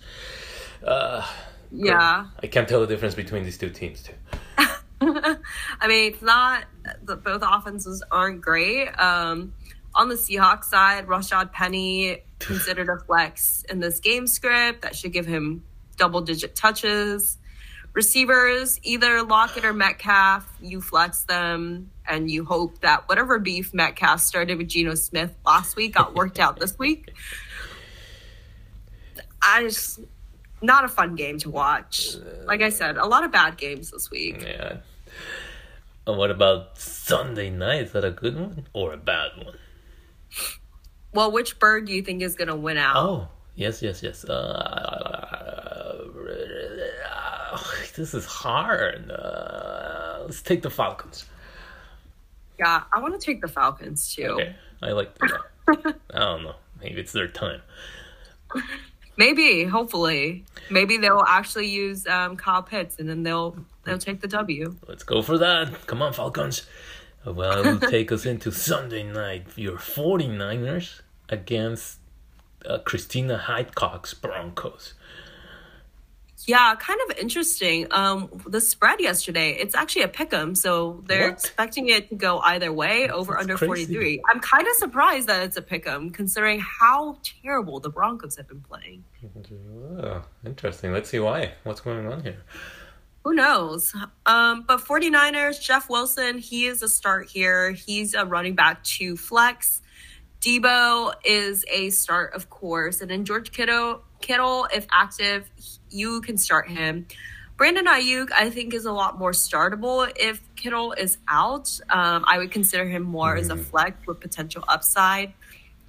Uh, 0.80 1.26
Yeah. 1.74 2.26
I 2.42 2.46
can't 2.46 2.68
tell 2.68 2.80
the 2.80 2.86
difference 2.86 3.14
between 3.14 3.44
these 3.44 3.58
two 3.58 3.70
teams 3.70 4.02
too. 4.02 4.14
I 5.00 5.88
mean, 5.88 6.12
it's 6.12 6.22
not 6.22 6.64
that 7.02 7.24
both 7.24 7.42
offenses 7.44 8.02
aren't 8.10 8.40
great. 8.40 8.88
Um, 8.98 9.52
on 9.94 10.08
the 10.08 10.14
Seahawks 10.14 10.64
side, 10.64 11.06
Rashaad 11.06 11.52
Penny 11.52 12.22
considered 12.38 12.88
a 12.88 12.98
flex 13.04 13.64
in 13.68 13.80
this 13.80 14.00
game 14.00 14.26
script 14.26 14.82
that 14.82 14.94
should 14.94 15.12
give 15.12 15.26
him 15.26 15.64
double 15.96 16.20
digit 16.20 16.54
touches. 16.54 17.38
Receivers, 17.92 18.80
either 18.82 19.22
Lockett 19.22 19.64
or 19.64 19.72
Metcalf, 19.72 20.48
you 20.60 20.80
flex 20.80 21.24
them 21.24 21.90
and 22.08 22.28
you 22.28 22.44
hope 22.44 22.80
that 22.80 23.08
whatever 23.08 23.38
beef 23.38 23.72
Metcalf 23.72 24.20
started 24.20 24.58
with 24.58 24.68
Geno 24.68 24.94
Smith 24.94 25.34
last 25.46 25.76
week 25.76 25.94
got 25.94 26.14
worked 26.14 26.40
out 26.40 26.58
this 26.58 26.76
week. 26.78 27.12
I 29.42 29.64
just 29.64 30.00
not 30.64 30.84
a 30.84 30.88
fun 30.88 31.14
game 31.14 31.38
to 31.38 31.50
watch. 31.50 32.16
Like 32.44 32.62
I 32.62 32.70
said, 32.70 32.96
a 32.96 33.06
lot 33.06 33.24
of 33.24 33.32
bad 33.32 33.56
games 33.56 33.90
this 33.90 34.10
week. 34.10 34.42
Yeah. 34.42 34.78
And 36.06 36.18
what 36.18 36.30
about 36.30 36.78
Sunday 36.78 37.50
night? 37.50 37.82
Is 37.84 37.92
that 37.92 38.04
a 38.04 38.10
good 38.10 38.38
one 38.38 38.66
or 38.72 38.92
a 38.92 38.96
bad 38.96 39.30
one? 39.36 39.56
Well, 41.12 41.30
which 41.30 41.58
bird 41.58 41.86
do 41.86 41.92
you 41.92 42.02
think 42.02 42.22
is 42.22 42.34
going 42.34 42.48
to 42.48 42.56
win 42.56 42.76
out? 42.76 42.96
Oh, 42.96 43.28
yes, 43.54 43.82
yes, 43.82 44.02
yes. 44.02 44.24
Uh, 44.24 46.10
this 47.96 48.14
is 48.14 48.24
hard. 48.24 49.10
Uh, 49.10 50.24
let's 50.24 50.42
take 50.42 50.62
the 50.62 50.70
Falcons. 50.70 51.26
Yeah, 52.58 52.82
I 52.92 53.00
want 53.00 53.18
to 53.18 53.24
take 53.24 53.40
the 53.40 53.48
Falcons 53.48 54.14
too. 54.14 54.26
Okay, 54.26 54.54
I 54.82 54.92
like 54.92 55.16
that. 55.18 55.40
I 56.14 56.18
don't 56.18 56.42
know. 56.44 56.54
Maybe 56.80 57.00
it's 57.00 57.12
their 57.12 57.28
time. 57.28 57.62
Maybe, 59.16 59.64
hopefully, 59.64 60.44
maybe 60.70 60.96
they'll 60.96 61.24
actually 61.26 61.68
use 61.68 62.06
um, 62.06 62.36
Kyle 62.36 62.62
Pitts, 62.62 62.98
and 62.98 63.08
then 63.08 63.22
they'll 63.22 63.56
they'll 63.84 63.98
take 63.98 64.20
the 64.20 64.28
W. 64.28 64.76
Let's 64.88 65.04
go 65.04 65.22
for 65.22 65.38
that. 65.38 65.86
Come 65.86 66.02
on, 66.02 66.12
Falcons. 66.12 66.66
Well, 67.24 67.60
it 67.60 67.80
will 67.80 67.90
take 67.90 68.12
us 68.12 68.26
into 68.26 68.50
Sunday 68.50 69.02
night. 69.02 69.46
Your 69.56 69.78
49ers 69.78 71.00
against 71.28 71.98
uh, 72.66 72.78
Christina 72.78 73.42
Heidcock's 73.46 74.14
Broncos. 74.14 74.94
Yeah, 76.46 76.74
kind 76.78 77.00
of 77.08 77.16
interesting. 77.18 77.86
Um, 77.90 78.28
the 78.46 78.60
spread 78.60 79.00
yesterday, 79.00 79.52
it's 79.52 79.74
actually 79.74 80.02
a 80.02 80.08
pick 80.08 80.32
'em, 80.32 80.54
so 80.54 81.02
they're 81.06 81.28
What? 81.30 81.32
expecting 81.38 81.88
it 81.88 82.10
to 82.10 82.14
go 82.16 82.38
either 82.40 82.72
way, 82.72 83.08
over 83.08 83.32
That's 83.32 83.42
under 83.42 83.56
crazy. 83.56 83.66
43. 83.94 84.22
I'm 84.30 84.40
kind 84.40 84.66
of 84.66 84.74
surprised 84.76 85.26
that 85.28 85.42
it's 85.42 85.56
a 85.56 85.62
pick 85.62 85.86
'em, 85.86 86.10
considering 86.10 86.60
how 86.60 87.18
terrible 87.42 87.80
the 87.80 87.88
Broncos 87.90 88.36
have 88.36 88.48
been 88.48 88.60
playing. 88.60 89.04
Oh, 90.02 90.22
interesting. 90.44 90.92
Let's 90.92 91.08
see 91.08 91.18
why. 91.20 91.54
What's 91.64 91.80
going 91.80 92.06
on 92.06 92.22
here? 92.22 92.42
Who 93.24 93.32
knows? 93.32 93.94
Um, 94.26 94.62
but 94.68 94.80
49ers, 94.82 95.58
Jeff 95.58 95.88
Wilson, 95.88 96.36
he 96.36 96.66
is 96.66 96.82
a 96.82 96.88
start 96.88 97.30
here. 97.30 97.70
He's 97.72 98.12
a 98.12 98.26
running 98.26 98.54
back 98.54 98.84
to 98.84 99.16
flex. 99.16 99.80
Debo 100.42 101.14
is 101.24 101.64
a 101.72 101.88
start, 101.88 102.34
of 102.34 102.50
course. 102.50 103.00
And 103.00 103.10
then 103.10 103.24
George 103.24 103.50
Kittle, 103.50 104.02
Kittle, 104.20 104.68
if 104.74 104.86
active, 104.92 105.50
you 105.94 106.20
can 106.20 106.36
start 106.36 106.68
him. 106.68 107.06
Brandon 107.56 107.86
Aiyuk, 107.86 108.30
I 108.36 108.50
think, 108.50 108.74
is 108.74 108.84
a 108.84 108.92
lot 108.92 109.16
more 109.16 109.30
startable 109.30 110.10
if 110.16 110.40
Kittle 110.56 110.92
is 110.92 111.18
out. 111.28 111.78
Um, 111.88 112.24
I 112.26 112.38
would 112.38 112.50
consider 112.50 112.84
him 112.88 113.02
more 113.04 113.36
as 113.36 113.48
a 113.48 113.56
flex 113.56 114.04
with 114.06 114.18
potential 114.18 114.64
upside. 114.66 115.32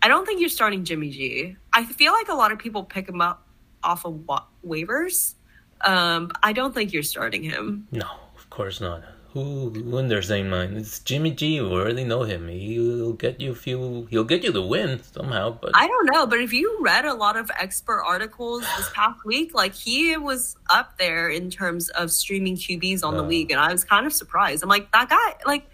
I 0.02 0.08
don't 0.08 0.28
think 0.28 0.40
you're 0.40 0.50
starting 0.50 0.86
Jimmy 0.86 1.10
G. 1.10 1.56
I 1.74 1.84
feel 1.84 2.14
like 2.14 2.30
a 2.30 2.36
lot 2.36 2.52
of 2.52 2.60
people 2.60 2.84
pick 2.84 3.10
him 3.10 3.20
up 3.20 3.48
off 3.84 4.06
of 4.06 4.28
wa- 4.28 4.44
waivers. 4.66 5.34
Um, 5.82 6.32
I 6.44 6.54
don't 6.54 6.74
think 6.74 6.94
you're 6.94 7.02
starting 7.02 7.42
him. 7.42 7.88
No, 7.92 8.06
of 8.38 8.48
course 8.52 8.80
not. 8.80 9.04
Who, 9.36 9.98
in 10.00 10.08
their 10.08 10.22
sane 10.22 10.50
mind? 10.50 10.78
It's 10.78 11.00
Jimmy 11.00 11.32
G. 11.32 11.56
You 11.56 11.68
already 11.68 12.06
know 12.06 12.24
him. 12.24 12.48
He'll 12.48 13.12
get 13.12 13.42
you 13.42 13.52
a 13.52 13.56
few. 13.56 14.08
He'll 14.10 14.24
get 14.24 14.46
you 14.46 14.52
the 14.54 14.62
win 14.66 15.04
somehow. 15.04 15.58
But 15.62 15.72
I 15.76 15.86
don't 15.88 16.10
know, 16.14 16.26
but 16.26 16.40
if 16.40 16.54
you 16.54 16.78
read 16.80 17.04
a 17.04 17.14
lot 17.14 17.36
of 17.36 17.52
expert 17.60 18.02
articles 18.02 18.62
this 18.78 18.90
past 18.94 19.26
week, 19.26 19.54
like 19.54 19.74
he 19.74 20.16
was 20.16 20.56
up 20.70 20.98
there 20.98 21.28
in 21.28 21.50
terms 21.50 21.90
of 21.90 22.12
streaming 22.12 22.56
QBs 22.56 23.04
on 23.04 23.16
the 23.18 23.24
Uh. 23.24 23.28
league, 23.28 23.52
and 23.52 23.60
I 23.60 23.74
was 23.74 23.84
kind 23.84 24.06
of 24.08 24.14
surprised. 24.14 24.64
I'm 24.64 24.70
like, 24.70 24.90
that 24.94 25.10
guy, 25.10 25.36
like, 25.46 25.70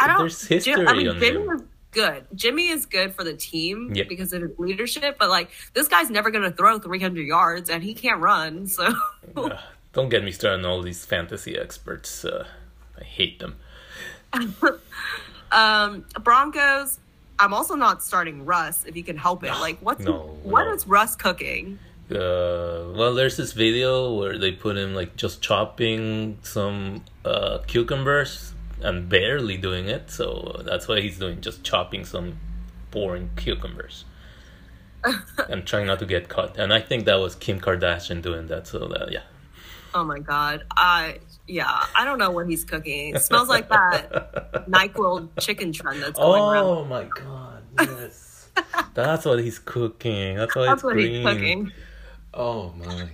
I 0.00 0.06
don't. 0.06 0.18
There's 0.20 0.46
history 0.46 0.86
I 0.86 0.94
mean, 0.94 1.08
on 1.08 1.20
Jimmy 1.20 1.42
him. 1.42 1.50
is 1.50 1.62
good. 1.90 2.26
Jimmy 2.34 2.68
is 2.68 2.86
good 2.86 3.14
for 3.14 3.24
the 3.24 3.34
team 3.34 3.92
Yeah. 3.94 4.04
because 4.08 4.32
of 4.32 4.40
his 4.40 4.58
leadership, 4.58 5.16
but 5.18 5.28
like, 5.28 5.50
this 5.74 5.86
guy's 5.86 6.08
never 6.08 6.30
going 6.30 6.44
to 6.44 6.56
throw 6.56 6.78
300 6.78 7.26
yards, 7.26 7.68
and 7.68 7.82
he 7.82 7.92
can't 7.92 8.22
run. 8.22 8.66
So, 8.66 8.94
uh, 9.36 9.50
don't 9.92 10.08
get 10.08 10.22
me 10.24 10.32
started 10.32 10.64
on 10.64 10.70
all 10.70 10.82
these 10.82 11.04
fantasy 11.04 11.56
experts. 11.56 12.24
Uh, 12.24 12.46
I 12.98 13.04
hate 13.04 13.38
them. 13.38 13.56
um, 15.52 16.04
Broncos. 16.22 16.98
I'm 17.40 17.54
also 17.54 17.76
not 17.76 18.02
starting 18.02 18.44
Russ 18.44 18.84
if 18.84 18.96
you 18.96 19.04
can 19.04 19.16
help 19.16 19.44
it. 19.44 19.50
Like, 19.52 19.78
what's 19.78 20.04
No, 20.04 20.38
what 20.42 20.64
no. 20.64 20.72
is 20.74 20.86
Russ 20.88 21.14
cooking? 21.14 21.78
Uh, 22.10 22.90
well, 22.96 23.14
there's 23.14 23.36
this 23.36 23.52
video 23.52 24.12
where 24.14 24.38
they 24.38 24.50
put 24.50 24.76
him 24.76 24.94
like 24.94 25.14
just 25.14 25.40
chopping 25.42 26.38
some 26.42 27.04
uh, 27.24 27.58
cucumbers 27.66 28.54
and 28.80 29.08
barely 29.08 29.56
doing 29.56 29.88
it. 29.88 30.10
So 30.10 30.62
that's 30.64 30.88
what 30.88 31.02
he's 31.02 31.18
doing, 31.18 31.40
just 31.40 31.62
chopping 31.62 32.04
some 32.04 32.38
boring 32.90 33.30
cucumbers 33.36 34.04
and 35.48 35.64
trying 35.66 35.86
not 35.86 35.98
to 36.00 36.06
get 36.06 36.28
caught. 36.28 36.56
And 36.56 36.72
I 36.72 36.80
think 36.80 37.04
that 37.04 37.16
was 37.20 37.34
Kim 37.34 37.60
Kardashian 37.60 38.20
doing 38.22 38.48
that. 38.48 38.66
So 38.66 38.88
that 38.88 39.12
yeah, 39.12 39.22
Oh 39.98 40.04
my 40.04 40.20
god. 40.20 40.64
I 40.76 41.18
yeah, 41.48 41.84
I 41.96 42.04
don't 42.04 42.18
know 42.18 42.30
what 42.30 42.48
he's 42.48 42.64
cooking. 42.64 43.16
It 43.16 43.22
smells 43.22 43.48
like 43.48 43.68
that 43.68 44.10
NyQuil 44.70 45.28
chicken 45.40 45.72
trend 45.72 46.02
that's 46.02 46.18
going 46.18 46.40
around. 46.40 46.64
Oh 46.64 46.84
my 46.84 47.04
god, 47.04 47.62
yes, 47.80 48.48
that's 48.94 49.24
what 49.24 49.40
he's 49.40 49.58
cooking. 49.58 50.36
That's 50.36 50.54
why 50.54 50.66
That's 50.66 50.84
what 50.84 50.96
he's 50.98 51.24
cooking. 51.24 51.72
Oh 52.32 52.72
my. 52.74 53.08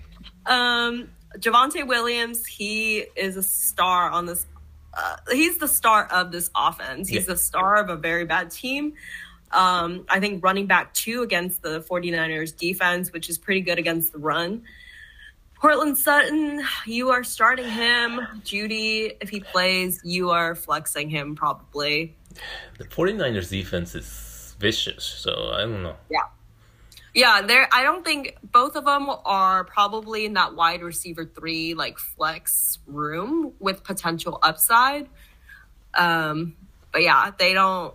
Um 0.45 1.09
Javonte 1.39 1.87
Williams, 1.87 2.45
he 2.45 2.99
is 3.17 3.37
a 3.37 3.43
star 3.43 4.11
on 4.11 4.27
this 4.27 4.47
uh, 4.97 5.17
he's 5.33 5.57
the 5.59 5.67
star 5.67 6.05
of 6.13 6.31
this 6.31 6.51
offense. 6.55 7.09
He's 7.09 7.27
Yeah. 7.27 7.33
the 7.35 7.37
star 7.39 7.77
of 7.77 7.89
a 7.89 7.97
very 7.97 8.27
bad 8.27 8.51
team. 8.51 8.93
Um, 9.51 10.05
I 10.09 10.21
think 10.21 10.45
running 10.45 10.67
back 10.67 10.93
two 10.95 11.23
against 11.23 11.63
the 11.63 11.81
49ers 11.81 12.57
defense, 12.57 13.13
which 13.13 13.29
is 13.31 13.39
pretty 13.39 13.61
good 13.63 13.79
against 13.79 14.13
the 14.13 14.19
run. 14.19 14.63
Courtland 15.65 15.97
Sutton, 15.97 16.63
you 16.85 17.09
are 17.09 17.25
starting 17.25 17.67
him. 17.67 18.21
Jeudy, 18.45 19.17
if 19.23 19.31
he 19.31 19.41
plays, 19.41 19.99
you 20.05 20.29
are 20.29 20.55
flexing 20.55 21.09
him 21.09 21.35
probably. 21.35 22.15
The 22.77 22.85
49ers 22.85 23.49
defense 23.49 23.95
is 23.95 24.55
vicious. 24.59 25.03
So 25.05 25.53
I 25.55 25.63
don't 25.63 25.83
know. 25.83 25.97
Yeah. 26.11 26.25
Yeah, 27.15 27.41
there 27.41 27.67
I 27.73 27.83
don't 27.83 28.05
think 28.05 28.37
both 28.53 28.77
of 28.77 28.85
them 28.85 29.09
are 29.25 29.65
probably 29.65 30.27
in 30.27 30.35
that 30.35 30.55
wide 30.55 30.83
receiver 30.83 31.25
3 31.25 31.73
like 31.73 31.99
flex 31.99 32.81
room 32.87 33.55
with 33.59 33.83
potential 33.85 34.39
upside. 34.43 35.09
Um 35.95 36.57
but 36.93 37.03
yeah, 37.03 37.31
they 37.39 37.55
don't 37.55 37.95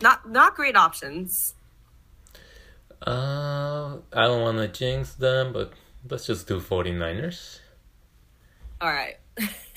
not 0.00 0.26
not 0.30 0.56
great 0.56 0.76
options. 0.76 1.56
Uh, 3.06 3.98
I 4.14 4.24
don't 4.24 4.40
want 4.40 4.56
to 4.56 4.68
jinx 4.68 5.12
them, 5.14 5.52
but 5.52 5.74
let's 6.08 6.26
just 6.26 6.46
do 6.46 6.60
49ers. 6.60 7.58
All 8.80 8.88
right. 8.88 9.16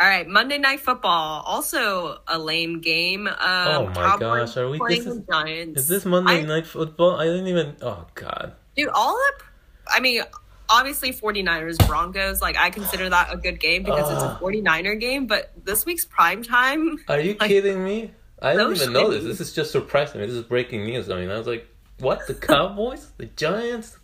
All 0.00 0.06
right, 0.08 0.26
Monday 0.26 0.56
Night 0.56 0.80
Football, 0.80 1.42
also 1.44 2.20
a 2.26 2.38
lame 2.38 2.80
game. 2.80 3.26
Um, 3.26 3.34
Oh 3.38 3.86
my 3.88 3.92
Cowboys 3.92 4.48
gosh, 4.48 4.56
are 4.56 4.70
we- 4.70 4.78
playing 4.78 5.04
this 5.04 5.14
is- 5.14 5.22
Giants. 5.30 5.80
Is 5.82 5.88
this 5.88 6.06
Monday 6.06 6.38
I- 6.40 6.42
Night 6.46 6.66
Football? 6.66 7.16
I 7.20 7.24
didn't 7.26 7.48
even. 7.48 7.76
Oh 7.82 8.06
God. 8.14 8.54
Dude, 8.74 8.88
all 8.88 9.14
up. 9.28 9.42
I 9.86 10.00
mean, 10.00 10.22
obviously 10.70 11.12
49ers 11.12 11.86
Broncos, 11.86 12.40
like 12.40 12.56
I 12.56 12.70
consider 12.70 13.10
that 13.10 13.30
a 13.30 13.36
good 13.36 13.60
game 13.60 13.82
because 13.82 14.10
it's 14.10 14.22
a 14.22 14.38
49er 14.40 14.98
game, 14.98 15.26
but 15.26 15.52
this 15.64 15.84
week's 15.84 16.06
prime 16.06 16.42
time. 16.42 16.96
Are 17.06 17.20
you 17.20 17.36
Like- 17.38 17.50
kidding 17.50 17.84
me? 17.84 18.12
I 18.40 18.56
didn't 18.56 18.76
even 18.76 18.92
know 18.94 19.10
this. 19.10 19.22
This 19.22 19.38
is 19.42 19.52
just 19.52 19.70
surprising 19.70 20.22
me. 20.22 20.26
This 20.26 20.36
is 20.36 20.44
breaking 20.44 20.86
news. 20.86 21.10
I 21.10 21.20
mean, 21.20 21.30
I 21.30 21.36
was 21.36 21.46
like, 21.46 21.68
what? 21.98 22.26
The 22.26 22.32
Cowboys? 22.48 23.12
the 23.18 23.26
Giants? 23.26 23.98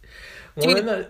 Dude, 0.58 0.84
not? 0.84 1.06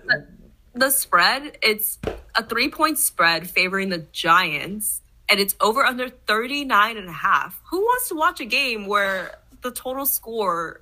The 0.74 0.90
spread, 0.90 1.56
it's 1.62 1.98
a 2.34 2.44
three 2.44 2.68
point 2.68 2.98
spread 2.98 3.48
favoring 3.48 3.88
the 3.88 4.04
Giants, 4.12 5.00
and 5.28 5.40
it's 5.40 5.54
over 5.60 5.84
under 5.84 6.08
39 6.08 6.96
and 6.96 7.08
a 7.08 7.12
half. 7.12 7.60
Who 7.70 7.80
wants 7.80 8.08
to 8.08 8.14
watch 8.14 8.40
a 8.40 8.44
game 8.44 8.86
where 8.86 9.38
the 9.62 9.70
total 9.70 10.04
score 10.04 10.80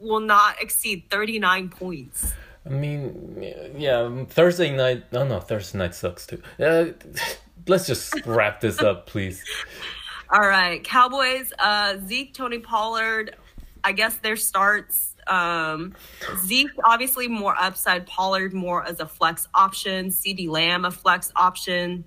will 0.00 0.20
not 0.20 0.60
exceed 0.60 1.04
39 1.10 1.68
points? 1.68 2.32
I 2.66 2.70
mean, 2.70 3.74
yeah, 3.76 4.24
Thursday 4.28 4.74
night. 4.74 5.10
No, 5.12 5.24
no, 5.24 5.40
Thursday 5.40 5.78
night 5.78 5.94
sucks 5.94 6.26
too. 6.26 6.42
Uh, 6.58 6.86
let's 7.66 7.86
just 7.86 8.14
wrap 8.26 8.60
this 8.60 8.80
up, 8.80 9.06
please. 9.06 9.42
All 10.30 10.46
right, 10.46 10.82
Cowboys. 10.84 11.52
Uh, 11.58 11.96
Zeke, 12.06 12.34
Tony 12.34 12.58
Pollard. 12.58 13.36
I 13.84 13.92
guess 13.92 14.16
their 14.16 14.36
starts. 14.36 15.14
Um, 15.28 15.94
Zeke 16.38 16.70
obviously 16.84 17.28
more 17.28 17.54
upside. 17.58 18.06
Pollard 18.06 18.54
more 18.54 18.84
as 18.84 19.00
a 19.00 19.06
flex 19.06 19.46
option. 19.54 20.08
CeeDee 20.08 20.48
Lamb 20.48 20.84
a 20.84 20.90
flex 20.90 21.30
option. 21.36 22.04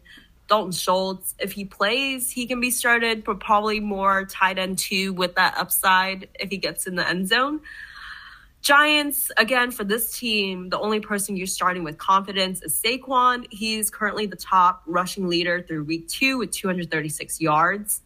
Dalton 0.47 0.73
Schultz, 0.73 1.33
if 1.39 1.53
he 1.53 1.63
plays, 1.63 2.29
he 2.29 2.45
can 2.45 2.59
be 2.59 2.71
started, 2.71 3.23
but 3.23 3.39
probably 3.39 3.79
more 3.79 4.25
tight 4.25 4.57
end 4.59 4.77
two 4.77 5.13
with 5.13 5.35
that 5.35 5.57
upside 5.57 6.27
if 6.41 6.49
he 6.49 6.57
gets 6.57 6.87
in 6.87 6.95
the 6.95 7.07
end 7.07 7.29
zone. 7.29 7.61
Giants, 8.61 9.31
again, 9.37 9.71
for 9.71 9.83
this 9.83 10.17
team, 10.17 10.69
the 10.69 10.77
only 10.77 10.99
person 10.99 11.35
you're 11.35 11.47
starting 11.47 11.83
with 11.83 11.97
confidence 11.97 12.61
is 12.61 12.79
Saquon. 12.79 13.47
He's 13.49 13.89
currently 13.89 14.25
the 14.25 14.35
top 14.35 14.83
rushing 14.85 15.27
leader 15.27 15.63
through 15.63 15.85
week 15.85 16.07
two 16.09 16.37
with 16.37 16.51
236 16.51 17.41
yards. 17.41 18.01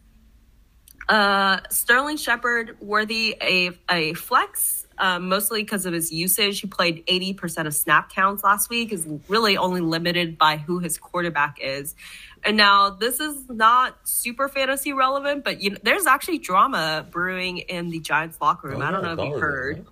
Uh, 1.09 1.59
Sterling 1.69 2.17
Shepard, 2.17 2.77
worthy 2.79 3.35
a, 3.41 3.71
a 3.89 4.13
flex, 4.13 4.84
um, 4.97 5.29
mostly 5.29 5.61
because 5.61 5.85
of 5.85 5.93
his 5.93 6.11
usage. 6.11 6.61
He 6.61 6.67
played 6.67 7.05
80% 7.07 7.67
of 7.67 7.73
snap 7.73 8.11
counts 8.11 8.43
last 8.43 8.69
week, 8.69 8.91
is 8.91 9.07
really 9.27 9.57
only 9.57 9.81
limited 9.81 10.37
by 10.37 10.57
who 10.57 10.79
his 10.79 10.97
quarterback 10.97 11.57
is. 11.61 11.95
And 12.43 12.57
now 12.57 12.91
this 12.91 13.19
is 13.19 13.49
not 13.49 13.97
super 14.07 14.47
fantasy 14.47 14.93
relevant, 14.93 15.43
but 15.43 15.61
you 15.61 15.71
know, 15.71 15.77
there's 15.81 16.05
actually 16.05 16.37
drama 16.37 17.05
brewing 17.09 17.57
in 17.57 17.89
the 17.89 17.99
Giants 17.99 18.39
locker 18.39 18.69
room. 18.69 18.81
Oh, 18.81 18.85
I 18.85 18.91
don't 18.91 19.03
yeah, 19.03 19.13
know 19.15 19.23
if 19.23 19.29
you 19.29 19.37
heard. 19.39 19.85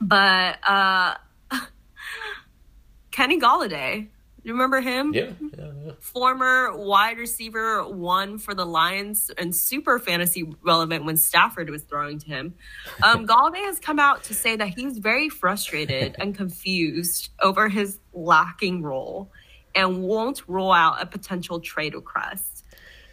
But 0.00 0.58
uh 0.66 1.14
Kenny 3.10 3.40
Golladay, 3.40 4.08
you 4.46 4.52
remember 4.52 4.80
him? 4.80 5.12
Yeah, 5.12 5.30
yeah, 5.58 5.72
yeah. 5.84 5.92
Former 5.98 6.76
wide 6.76 7.18
receiver 7.18 7.86
one 7.88 8.38
for 8.38 8.54
the 8.54 8.64
Lions 8.64 9.28
and 9.36 9.54
super 9.54 9.98
fantasy 9.98 10.48
relevant 10.62 11.04
when 11.04 11.16
Stafford 11.16 11.68
was 11.68 11.82
throwing 11.82 12.20
to 12.20 12.26
him. 12.26 12.54
Um, 13.02 13.26
Golladay 13.28 13.64
has 13.64 13.80
come 13.80 13.98
out 13.98 14.22
to 14.24 14.34
say 14.34 14.54
that 14.54 14.68
he's 14.68 14.98
very 14.98 15.28
frustrated 15.28 16.14
and 16.20 16.32
confused 16.32 17.30
over 17.42 17.68
his 17.68 17.98
lacking 18.12 18.82
role 18.82 19.32
and 19.74 20.02
won't 20.04 20.48
rule 20.48 20.70
out 20.70 21.02
a 21.02 21.06
potential 21.06 21.58
trade 21.58 21.94
request. 21.94 22.64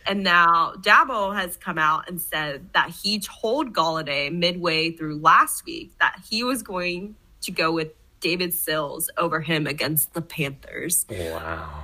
And 0.05 0.21
now 0.23 0.73
Daboll 0.81 1.35
has 1.35 1.57
come 1.57 1.79
out 1.79 2.07
and 2.07 2.21
said 2.21 2.69
that 2.73 2.89
he 2.89 3.19
told 3.19 3.73
Golladay 3.73 4.31
midway 4.31 4.91
through 4.91 5.17
last 5.17 5.65
week 5.65 5.93
that 5.99 6.21
he 6.29 6.43
was 6.43 6.61
going 6.61 7.15
to 7.41 7.51
go 7.51 7.71
with 7.71 7.93
David 8.23 8.53
Sills 8.53 9.09
over 9.17 9.41
him 9.41 9.67
against 9.67 10.13
the 10.15 10.21
Panthers. 10.21 11.05
Wow. 11.09 11.83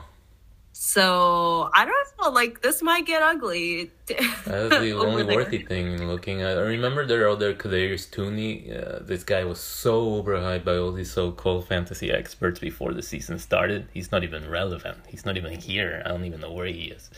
So 0.71 1.69
I 1.75 1.83
don't 1.83 2.07
know, 2.21 2.29
like 2.29 2.61
this 2.61 2.81
might 2.81 3.05
get 3.05 3.21
ugly. 3.21 3.91
That's 4.07 4.79
the 4.79 4.93
only 4.93 5.23
worthy 5.25 5.61
thing 5.63 6.07
looking 6.07 6.41
at. 6.41 6.57
I 6.57 6.61
remember 6.61 7.05
their 7.05 7.27
other 7.27 7.53
Kadarius 7.53 8.09
Toney. 8.09 8.71
Uh, 8.73 8.99
this 9.01 9.25
guy 9.25 9.43
was 9.43 9.59
so 9.59 10.23
overhyped 10.23 10.63
by 10.63 10.77
all 10.77 10.93
these 10.93 11.11
so-called 11.11 11.67
fantasy 11.67 12.09
experts 12.11 12.59
before 12.59 12.93
the 12.93 13.01
season 13.03 13.39
started. 13.39 13.89
He's 13.93 14.09
not 14.13 14.23
even 14.23 14.49
relevant. 14.49 14.99
He's 15.07 15.25
not 15.25 15.35
even 15.35 15.59
here. 15.59 16.01
I 16.05 16.09
don't 16.09 16.23
even 16.23 16.39
know 16.39 16.53
where 16.53 16.67
he 16.67 16.85
is. 16.85 17.09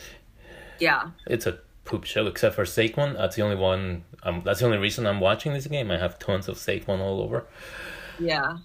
Yeah, 0.80 1.10
It's 1.28 1.46
a 1.46 1.60
poop 1.84 2.02
show, 2.04 2.26
except 2.26 2.56
for 2.56 2.64
Saquon. 2.64 3.16
That's 3.16 3.36
the 3.36 3.42
only 3.42 3.54
one. 3.56 4.02
Um, 4.24 4.42
that's 4.44 4.58
the 4.58 4.66
only 4.66 4.78
reason 4.78 5.06
I'm 5.06 5.20
watching 5.20 5.52
this 5.52 5.68
game. 5.68 5.92
I 5.92 5.98
have 5.98 6.18
tons 6.18 6.48
of 6.48 6.56
Saquon 6.56 6.98
all 6.98 7.20
over. 7.22 7.44
yeah. 8.18 8.58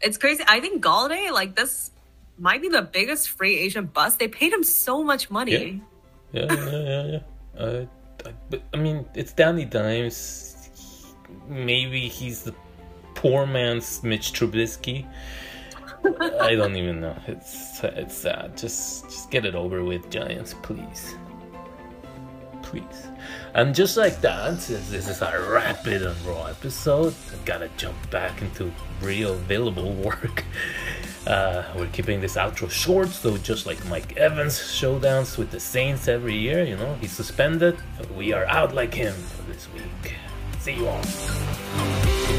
It's 0.00 0.18
crazy. 0.18 0.44
I 0.46 0.60
think 0.60 0.82
Golladay, 0.82 1.32
like 1.32 1.56
this, 1.56 1.90
might 2.38 2.60
be 2.60 2.68
the 2.68 2.82
biggest 2.82 3.30
free 3.30 3.58
agent 3.58 3.92
bust. 3.92 4.18
They 4.18 4.28
paid 4.28 4.52
him 4.52 4.62
so 4.62 5.02
much 5.02 5.30
money. 5.30 5.82
Yeah, 6.32 6.52
yeah, 6.52 6.70
yeah, 6.70 7.06
yeah. 7.06 7.60
Uh, 7.60 7.86
I, 8.26 8.32
but 8.50 8.62
I 8.74 8.76
mean, 8.76 9.06
it's 9.14 9.32
Danny 9.32 9.64
Dimes. 9.64 11.14
Maybe 11.48 12.08
he's 12.08 12.42
the 12.42 12.54
poor 13.14 13.46
man's 13.46 14.02
Mitch 14.02 14.32
Trubisky. 14.32 15.06
I 16.20 16.54
don't 16.54 16.76
even 16.76 17.00
know. 17.00 17.16
It's 17.26 17.82
it's 17.82 18.14
sad. 18.14 18.56
Just 18.56 19.04
just 19.04 19.30
get 19.30 19.44
it 19.44 19.54
over 19.54 19.82
with, 19.82 20.08
Giants, 20.10 20.54
please, 20.62 21.16
And 23.54 23.74
just 23.74 23.96
like 23.96 24.20
that, 24.20 24.60
since 24.60 24.90
this 24.90 25.08
is 25.08 25.22
a 25.22 25.48
rapid 25.50 26.02
and 26.02 26.20
raw 26.26 26.46
episode, 26.46 27.14
I've 27.32 27.44
gotta 27.44 27.70
jump 27.76 27.96
back 28.10 28.42
into 28.42 28.72
real 29.00 29.32
available 29.32 29.92
work. 30.08 30.44
Uh, 31.26 31.64
we're 31.74 31.88
keeping 31.88 32.20
this 32.20 32.36
outro 32.36 32.70
short, 32.70 33.08
so 33.08 33.36
just 33.38 33.66
like 33.66 33.84
Mike 33.86 34.16
Evans' 34.16 34.58
showdowns 34.58 35.36
with 35.38 35.50
the 35.50 35.58
Saints 35.58 36.06
every 36.06 36.36
year, 36.36 36.64
you 36.64 36.76
know, 36.76 36.94
he's 37.00 37.12
suspended. 37.12 37.76
We 38.16 38.32
are 38.32 38.46
out 38.46 38.74
like 38.74 38.94
him 38.94 39.14
for 39.14 39.42
this 39.50 39.68
week. 39.72 40.14
See 40.60 40.74
you 40.74 40.86
all. 40.88 42.35